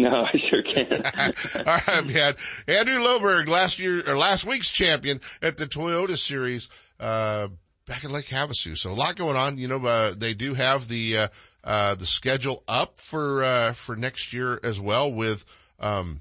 No, 0.04 0.26
I 0.32 0.38
sure 0.38 0.62
can. 0.62 0.92
All 1.66 1.78
right, 1.88 2.06
man. 2.06 2.34
Andrew 2.68 2.98
Loberg, 2.98 3.48
last 3.48 3.78
year, 3.78 4.02
or 4.06 4.16
last 4.16 4.44
week's 4.44 4.70
champion 4.70 5.20
at 5.42 5.56
the 5.56 5.64
Toyota 5.64 6.16
Series, 6.16 6.70
uh, 7.00 7.48
back 7.86 8.04
in 8.04 8.12
Lake 8.12 8.26
Havasu. 8.26 8.76
So 8.76 8.90
a 8.90 8.92
lot 8.92 9.16
going 9.16 9.36
on. 9.36 9.58
You 9.58 9.68
know, 9.68 9.84
uh, 9.84 10.14
they 10.16 10.34
do 10.34 10.54
have 10.54 10.88
the, 10.88 11.18
uh, 11.18 11.28
uh, 11.64 11.94
the 11.94 12.06
schedule 12.06 12.62
up 12.68 12.98
for, 12.98 13.44
uh, 13.44 13.72
for 13.72 13.96
next 13.96 14.32
year 14.32 14.60
as 14.62 14.80
well 14.80 15.10
with, 15.10 15.44
um, 15.80 16.20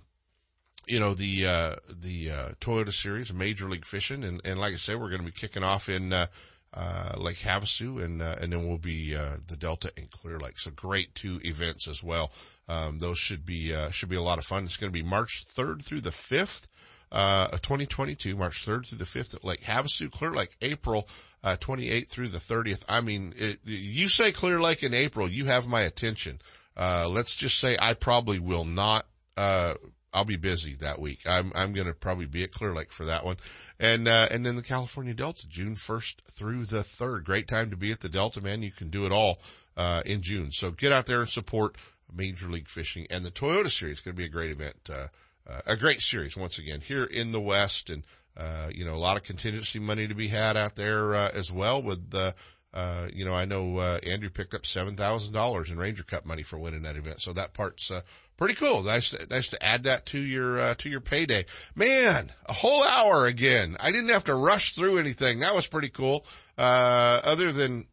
you 0.88 1.00
know, 1.00 1.14
the, 1.14 1.46
uh, 1.46 1.76
the, 1.90 2.32
uh, 2.32 2.50
Toyota 2.60 2.92
series, 2.92 3.34
Major 3.34 3.70
League 3.70 3.86
Fishing. 3.86 4.24
And, 4.24 4.42
and 4.46 4.60
like 4.60 4.74
I 4.74 4.78
said, 4.78 5.00
we're 5.00 5.10
going 5.10 5.22
to 5.22 5.26
be 5.26 5.32
kicking 5.32 5.64
off 5.64 5.90
in, 5.90 6.12
uh, 6.14 6.28
uh, 6.74 7.14
Lake 7.18 7.38
Havasu 7.38 8.04
and, 8.04 8.22
uh, 8.22 8.36
and 8.42 8.52
then 8.52 8.68
we'll 8.68 8.78
be, 8.80 9.16
uh, 9.16 9.38
the 9.48 9.56
Delta 9.56 9.92
and 9.96 10.10
Clear 10.10 10.40
Lake. 10.40 10.60
So 10.60 10.72
great 10.72 11.14
two 11.16 11.40
events 11.44 11.88
as 11.88 12.04
well. 12.04 12.32
Um, 12.68 13.00
those 13.00 13.18
should 13.18 13.46
be, 13.46 13.74
uh, 13.74 13.90
should 13.90 14.10
be 14.10 14.16
a 14.16 14.22
lot 14.22 14.38
of 14.38 14.46
fun. 14.46 14.64
It's 14.64 14.78
going 14.78 14.92
to 14.92 14.98
be 14.98 15.08
March 15.08 15.46
3rd 15.54 15.84
through 15.84 16.02
the 16.02 16.12
5th, 16.12 16.68
uh, 17.14 17.50
of 17.54 17.62
2022, 17.62 18.36
March 18.36 18.66
3rd 18.66 18.88
through 18.88 18.98
the 18.98 19.04
5th 19.04 19.36
at 19.36 19.46
Lake 19.46 19.62
Havasu, 19.62 20.12
Clear 20.12 20.32
Lake, 20.32 20.56
April, 20.62 21.08
uh, 21.44 21.56
28th 21.60 22.10
through 22.10 22.30
the 22.30 22.40
30th. 22.40 22.84
I 22.90 23.02
mean, 23.02 23.34
it, 23.38 23.60
you 23.64 24.08
say 24.08 24.32
Clear 24.32 24.60
Lake 24.60 24.84
in 24.84 24.94
April, 24.94 25.30
you 25.30 25.46
have 25.46 25.68
my 25.68 25.82
attention. 25.82 26.42
Uh, 26.76 27.08
let's 27.08 27.36
just 27.36 27.60
say 27.60 27.78
I 27.80 27.94
probably 27.94 28.40
will 28.40 28.66
not, 28.66 29.06
uh, 29.38 29.76
I'll 30.12 30.26
be 30.26 30.38
busy 30.38 30.76
that 30.80 31.00
week. 31.00 31.20
I'm, 31.28 31.52
I'm 31.54 31.74
going 31.74 31.88
to 31.88 31.94
probably 31.94 32.26
be 32.26 32.44
at 32.44 32.52
Clear 32.52 32.74
Lake 32.74 32.92
for 32.92 33.06
that 33.06 33.24
one. 33.24 33.38
And, 33.80 34.08
uh, 34.08 34.28
and 34.32 34.44
then 34.44 34.56
the 34.56 34.64
California 34.64 35.14
Delta, 35.14 35.48
June 35.48 35.76
1st 35.76 36.16
through 36.32 36.66
the 36.66 36.78
3rd. 36.78 37.26
Great 37.26 37.48
time 37.48 37.70
to 37.70 37.78
be 37.78 37.92
at 37.92 38.00
the 38.00 38.10
Delta, 38.10 38.42
man. 38.42 38.64
You 38.64 38.72
can 38.72 38.90
do 38.90 39.06
it 39.06 39.12
all, 39.12 39.40
uh, 39.78 40.02
in 40.06 40.22
June. 40.22 40.52
So 40.52 40.72
get 40.72 40.92
out 40.92 41.06
there 41.06 41.20
and 41.20 41.30
support 41.30 41.76
Major 42.16 42.48
League 42.48 42.68
Fishing 42.68 43.08
and 43.10 43.26
the 43.26 43.32
Toyota 43.32 43.70
Series. 43.70 43.98
It's 43.98 44.02
going 44.02 44.16
to 44.16 44.20
be 44.20 44.26
a 44.26 44.30
great 44.30 44.52
event, 44.52 44.90
uh, 44.92 45.08
uh, 45.48 45.62
a 45.66 45.78
great 45.78 46.02
series 46.02 46.38
once 46.38 46.58
again 46.58 46.82
here 46.82 47.04
in 47.04 47.32
the 47.32 47.42
West 47.42 47.90
and, 47.90 48.04
uh, 48.38 48.70
you 48.74 48.86
know, 48.86 48.96
a 48.96 48.98
lot 48.98 49.18
of 49.18 49.24
contingency 49.24 49.80
money 49.80 50.08
to 50.08 50.16
be 50.16 50.28
had 50.28 50.56
out 50.58 50.76
there, 50.76 51.16
uh, 51.16 51.30
as 51.34 51.52
well 51.52 51.82
with, 51.82 52.12
the, 52.12 52.34
uh, 52.74 53.08
you 53.14 53.26
know, 53.26 53.34
I 53.34 53.46
know, 53.46 53.78
uh, 53.78 54.00
Andrew 54.08 54.30
picked 54.30 54.54
up 54.54 54.64
$7,000 54.64 55.72
in 55.72 55.78
Ranger 55.78 56.04
Cup 56.04 56.26
money 56.26 56.44
for 56.44 56.58
winning 56.58 56.84
that 56.84 56.96
event. 56.96 57.22
So 57.22 57.34
that 57.34 57.54
part's, 57.54 57.92
pretty 58.38 58.56
cool. 58.56 58.84
Nice, 58.84 59.16
nice 59.30 59.50
to 59.50 59.64
add 59.64 59.84
that 59.84 60.06
to 60.08 60.20
your, 60.20 60.60
uh, 60.60 60.74
to 60.76 60.90
your 60.90 61.00
payday. 61.02 61.46
Man, 61.76 62.32
a 62.46 62.54
whole 62.54 62.84
hour 62.84 63.26
again. 63.26 63.78
I 63.80 63.92
didn't 63.92 64.10
have 64.10 64.26
to 64.26 64.36
rush 64.36 64.76
through 64.76 64.98
anything. 64.98 65.40
That 65.40 65.56
was 65.56 65.68
pretty 65.68 65.90
cool. 65.90 66.26
Uh, 66.58 67.22
other 67.24 67.52
than, 67.52 67.88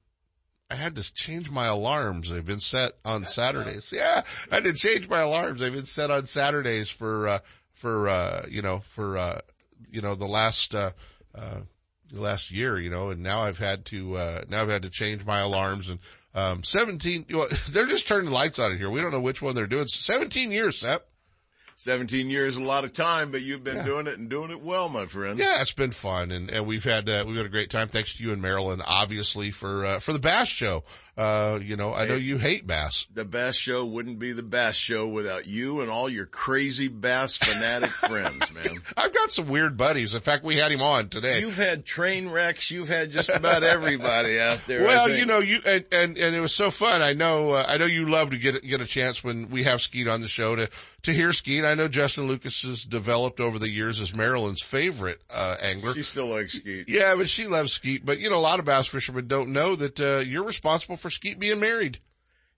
I 0.71 0.77
had 0.77 0.97
to 0.97 1.15
change 1.15 1.51
my 1.51 1.67
alarms. 1.67 2.31
They've 2.31 2.45
been 2.45 2.61
set 2.61 2.93
on 3.05 3.27
Saturdays. 3.27 3.93
Yeah, 3.97 4.23
I 4.51 4.57
had 4.57 4.65
to 4.65 4.73
change 4.73 5.09
my 5.09 5.21
alarms. 5.21 5.61
They've 5.61 5.73
been 5.73 5.85
set 5.85 6.11
on 6.11 6.27
Saturdays 6.27 6.89
for, 6.89 7.29
uh, 7.29 7.39
for, 7.75 8.09
uh, 8.09 8.47
you 8.49 8.63
know, 8.63 8.79
for, 8.79 9.19
uh, 9.19 9.41
you 9.91 10.01
know, 10.01 10.15
the 10.15 10.27
last, 10.27 10.75
uh, 10.75 10.93
uh, 11.35 11.61
last 12.13 12.51
year, 12.51 12.79
you 12.79 12.91
know, 12.91 13.11
and 13.11 13.23
now 13.23 13.43
I've 13.43 13.59
had 13.59 13.85
to, 13.87 14.17
uh, 14.17 14.43
now 14.49 14.63
I've 14.63 14.69
had 14.69 14.83
to 14.83 14.91
change 14.91 15.25
my 15.25 15.41
alarms 15.41 15.91
and, 15.91 15.99
um, 16.35 16.63
17, 16.63 17.27
you 17.29 17.37
know, 17.37 17.47
they're 17.71 17.87
just 17.87 18.07
turning 18.07 18.31
lights 18.31 18.59
on 18.59 18.73
in 18.73 18.79
here. 18.79 18.91
We 18.91 19.01
don't 19.01 19.13
know 19.13 19.21
which 19.21 19.43
one 19.43 19.55
they're 19.55 19.67
doing. 19.67 19.87
17 19.87 20.53
years, 20.53 20.79
Sep. 20.79 21.07
17 21.81 22.29
years, 22.29 22.59
a 22.59 22.63
lot 22.63 22.85
of 22.85 22.93
time, 22.93 23.31
but 23.33 23.41
you've 23.41 23.65
been 23.65 23.79
Yeah. 23.79 23.85
doing 23.85 24.07
it 24.07 24.19
and 24.19 24.29
doing 24.29 24.51
it 24.51 24.61
well, 24.61 24.91
my 24.91 25.07
friend. 25.07 25.39
Yeah, 25.39 25.63
it's 25.63 25.73
been 25.73 25.93
fun, 25.93 26.31
and, 26.31 26.51
and 26.51 26.67
we've 26.67 26.85
had 26.85 27.09
uh, 27.09 27.25
we've 27.27 27.37
had 27.39 27.47
a 27.47 27.49
great 27.51 27.71
time. 27.71 27.89
Thanks 27.89 28.17
to 28.17 28.23
you 28.23 28.33
and 28.33 28.43
Marilyn, 28.43 28.83
obviously 28.87 29.51
for 29.51 29.87
uh, 29.87 29.99
for 29.99 30.13
the 30.13 30.19
Bass 30.19 30.49
Show. 30.49 30.85
Uh, 31.17 31.59
you 31.63 31.77
know, 31.77 31.93
I 31.93 32.07
know 32.07 32.15
you 32.15 32.39
hate 32.39 32.67
bass. 32.67 33.07
The 33.13 33.25
Bass 33.27 33.55
Show 33.57 33.85
wouldn't 33.85 34.19
be 34.19 34.33
the 34.33 34.43
Bass 34.43 34.75
Show 34.77 35.07
without 35.09 35.47
you 35.47 35.81
and 35.83 35.91
all 35.91 36.09
your 36.09 36.25
crazy 36.25 36.89
bass 36.89 37.37
fanatic 37.37 37.91
friends, 38.09 38.55
man. 38.55 38.77
I've 38.97 39.13
got 39.13 39.31
some 39.31 39.49
weird 39.49 39.77
buddies. 39.77 40.15
In 40.15 40.21
fact, 40.21 40.45
we 40.45 40.57
had 40.57 40.73
him 40.73 40.81
on 40.81 41.09
today. 41.09 41.41
You've 41.41 41.59
had 41.59 41.85
train 41.85 42.29
wrecks. 42.31 42.71
You've 42.71 42.89
had 42.89 43.11
just 43.11 43.29
about 43.29 43.63
everybody 43.63 44.41
out 44.41 44.61
there. 44.67 44.85
Well, 44.85 45.11
you 45.11 45.27
know, 45.27 45.41
you 45.41 45.59
and, 45.67 45.85
and 45.93 46.17
and 46.19 46.35
it 46.35 46.41
was 46.41 46.55
so 46.55 46.71
fun. 46.71 47.03
I 47.03 47.13
know, 47.13 47.53
uh, 47.53 47.65
I 47.69 47.77
know 47.79 47.87
you 47.87 48.07
love 48.07 48.31
to 48.31 48.39
get 48.39 48.63
get 48.63 48.81
a 48.81 48.87
chance 48.87 49.23
when 49.25 49.51
we 49.51 49.65
have 49.65 49.81
Skeet 49.83 50.09
on 50.09 50.21
the 50.23 50.29
show 50.29 50.57
to 50.57 50.71
to 51.03 51.13
hear 51.13 51.33
Skeet. 51.33 51.65
I 51.71 51.75
know 51.75 51.89
Justin 51.89 52.27
Lucas 52.29 52.63
has 52.63 52.85
developed 52.85 53.41
over 53.41 53.59
the 53.59 53.69
years 53.69 54.01
as 54.01 54.15
Marilyn's 54.15 54.63
favorite 54.63 55.21
uh, 55.35 55.57
angler. 55.63 55.93
She 55.95 56.03
still 56.03 56.27
likes 56.27 56.55
skeet. 56.55 56.89
Yeah, 56.89 57.15
but 57.17 57.29
she 57.29 57.47
loves 57.47 57.73
Skeet. 57.73 58.05
But 58.05 58.21
you 58.21 58.29
know, 58.31 58.37
a 58.37 58.41
lot 58.41 58.59
of 58.59 58.65
bass 58.67 58.89
fishermen 58.89 59.27
don't 59.27 59.51
know 59.51 59.75
that 59.77 60.01
uh, 60.01 60.19
you're 60.27 60.45
responsible 60.45 60.97
for 60.97 61.11
Skeet 61.11 61.39
being 61.39 61.61
married. 61.61 61.99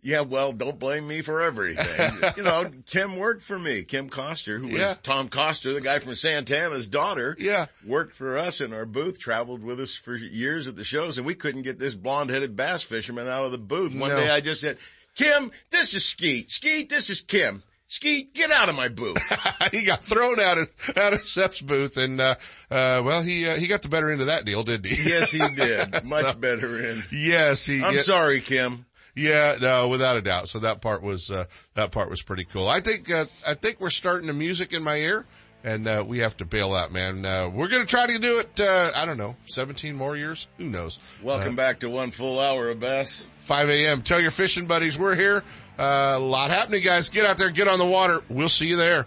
Yeah, 0.04 0.22
well, 0.22 0.52
don't 0.52 0.80
blame 0.80 1.06
me 1.06 1.20
for 1.20 1.40
everything. 1.42 2.32
you 2.36 2.42
know, 2.42 2.64
Kim 2.86 3.16
worked 3.16 3.42
for 3.42 3.56
me. 3.56 3.84
Kim 3.84 4.08
Coster, 4.08 4.58
who 4.58 4.66
Yeah. 4.66 4.88
was 4.88 4.96
Tom 5.04 5.28
Coster, 5.28 5.72
the 5.74 5.80
guy 5.80 6.00
from 6.00 6.16
Santana's 6.16 6.88
daughter. 6.88 7.36
Yeah. 7.38 7.66
Worked 7.86 8.16
for 8.16 8.36
us 8.36 8.60
in 8.60 8.72
our 8.72 8.84
booth, 8.84 9.20
traveled 9.20 9.62
with 9.62 9.78
us 9.78 9.94
for 9.94 10.16
years 10.16 10.66
at 10.66 10.74
the 10.74 10.82
shows, 10.82 11.18
and 11.18 11.26
we 11.26 11.34
couldn't 11.36 11.62
get 11.62 11.78
this 11.78 11.94
blonde-headed 11.94 12.56
bass 12.56 12.82
fisherman 12.82 13.28
out 13.28 13.44
of 13.44 13.52
the 13.52 13.58
booth. 13.58 13.94
One 13.94 14.10
No. 14.10 14.18
day 14.18 14.28
I 14.28 14.40
just 14.40 14.60
said, 14.62 14.76
Kim, 15.14 15.52
this 15.70 15.94
is 15.94 16.04
Skeet. 16.04 16.50
Skeet, 16.50 16.88
this 16.88 17.08
is 17.08 17.20
Kim. 17.20 17.62
Skeet, 17.92 18.32
get 18.32 18.50
out 18.50 18.70
of 18.70 18.74
my 18.74 18.88
booth. 18.88 19.18
he 19.70 19.84
got 19.84 20.00
thrown 20.00 20.40
out 20.40 20.56
of 20.56 20.68
out 20.96 21.12
of 21.12 21.20
Sep's 21.20 21.60
booth, 21.60 21.98
and 21.98 22.22
uh, 22.22 22.36
uh, 22.70 23.02
well, 23.04 23.22
he 23.22 23.46
uh, 23.46 23.56
he 23.56 23.66
got 23.66 23.82
the 23.82 23.90
better 23.90 24.10
end 24.10 24.22
of 24.22 24.28
that 24.28 24.46
deal, 24.46 24.62
didn't 24.62 24.86
he? 24.86 24.96
yes, 25.10 25.30
he 25.30 25.40
did. 25.54 26.02
Much 26.06 26.32
So- 26.32 26.38
better 26.38 26.78
in. 26.80 27.02
Yes, 27.12 27.66
he. 27.66 27.82
I'm 27.82 27.92
yeah. 27.92 28.00
sorry, 28.00 28.40
Kim. 28.40 28.86
Yeah, 29.14 29.58
no, 29.60 29.88
without 29.88 30.16
a 30.16 30.22
doubt. 30.22 30.48
So 30.48 30.60
that 30.60 30.80
part 30.80 31.02
was 31.02 31.30
uh, 31.30 31.44
that 31.74 31.92
part 31.92 32.08
was 32.08 32.22
pretty 32.22 32.44
cool. 32.44 32.66
I 32.66 32.80
think 32.80 33.10
uh, 33.10 33.26
I 33.46 33.52
think 33.52 33.78
we're 33.78 33.90
starting 33.90 34.26
the 34.26 34.32
music 34.32 34.72
in 34.72 34.82
my 34.82 34.96
ear, 34.96 35.26
and 35.64 35.86
uh, 35.86 36.04
we 36.06 36.18
have 36.18 36.36
to 36.38 36.44
bail 36.44 36.74
out, 36.74 36.92
man. 36.92 37.24
Uh, 37.24 37.48
we're 37.52 37.68
gonna 37.68 37.84
try 37.86 38.06
to 38.06 38.18
do 38.18 38.38
it. 38.40 38.58
Uh, 38.60 38.90
I 38.96 39.06
don't 39.06 39.18
know, 39.18 39.36
seventeen 39.46 39.94
more 39.96 40.16
years. 40.16 40.48
Who 40.58 40.64
knows? 40.68 40.98
Welcome 41.22 41.54
Uh, 41.54 41.56
back 41.56 41.80
to 41.80 41.88
one 41.90 42.10
full 42.10 42.38
hour 42.40 42.68
of 42.70 42.80
bass. 42.80 43.28
5 43.38 43.70
a.m. 43.70 44.02
Tell 44.02 44.20
your 44.20 44.30
fishing 44.30 44.66
buddies 44.66 44.96
we're 44.98 45.16
here. 45.16 45.42
Uh, 45.78 46.12
a 46.14 46.18
lot 46.18 46.50
happening, 46.50 46.80
guys. 46.82 47.08
Get 47.08 47.26
out 47.26 47.38
there, 47.38 47.50
get 47.50 47.66
on 47.66 47.78
the 47.80 47.86
water. 47.86 48.20
We'll 48.28 48.48
see 48.48 48.66
you 48.66 48.76
there. 48.76 49.06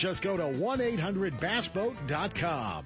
just 0.00 0.22
go 0.22 0.36
to 0.36 0.44
1-800bassboat.com. 0.44 2.84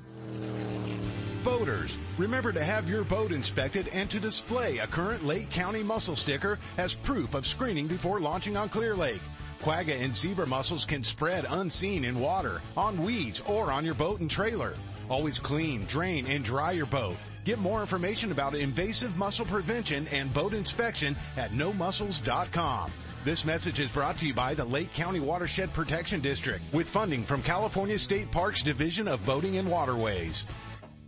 Boaters, 1.45 1.99
remember 2.19 2.53
to 2.53 2.65
have 2.65 2.89
your 2.89 3.05
boat 3.05 3.31
inspected 3.31 3.89
and 3.89 4.09
to 4.11 4.19
display 4.19 4.79
a 4.79 4.87
current 4.87 5.23
Lake 5.25 5.51
County 5.51 5.83
mussel 5.83 6.17
sticker 6.17 6.59
as 6.77 6.95
proof 6.95 7.35
of 7.35 7.47
screening 7.47 7.87
before 7.87 8.19
launching 8.19 8.57
on 8.57 8.69
Clear 8.69 8.97
Lake. 8.97 9.21
Quagga 9.61 9.95
and 9.95 10.17
zebra 10.17 10.47
mussels 10.47 10.85
can 10.85 11.05
spread 11.05 11.47
unseen 11.49 12.05
in 12.05 12.19
water, 12.19 12.61
on 12.77 13.01
weeds, 13.01 13.41
or 13.47 13.71
on 13.71 13.85
your 13.85 13.95
boat 13.95 14.19
and 14.21 14.31
trailer. 14.31 14.75
Always 15.09 15.39
clean, 15.39 15.85
drain, 15.85 16.27
and 16.27 16.45
dry 16.45 16.73
your 16.73 16.87
boat. 16.87 17.17
Get 17.45 17.61
more 17.61 17.81
information 17.81 18.33
about 18.33 18.57
invasive 18.57 19.17
mussel 19.17 19.47
prevention 19.47 20.09
and 20.09 20.35
boat 20.35 20.55
inspection 20.55 21.17
at 21.37 21.53
nomussels.com. 21.53 22.91
This 23.25 23.47
message 23.47 23.81
is 23.81 23.91
brought 23.91 24.18
to 24.18 24.27
you 24.27 24.35
by 24.35 24.53
the 24.53 24.66
Lake 24.66 24.93
County 24.93 25.18
Watershed 25.18 25.72
Protection 25.72 26.20
District 26.20 26.62
with 26.75 26.87
funding 26.87 27.25
from 27.25 27.41
California 27.41 27.99
State 27.99 28.31
Parks 28.31 28.62
Division 28.62 29.09
of 29.09 29.25
Boating 29.25 29.57
and 29.57 29.66
Waterways. 29.66 30.45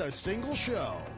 a 0.00 0.10
single 0.10 0.54
show. 0.54 1.15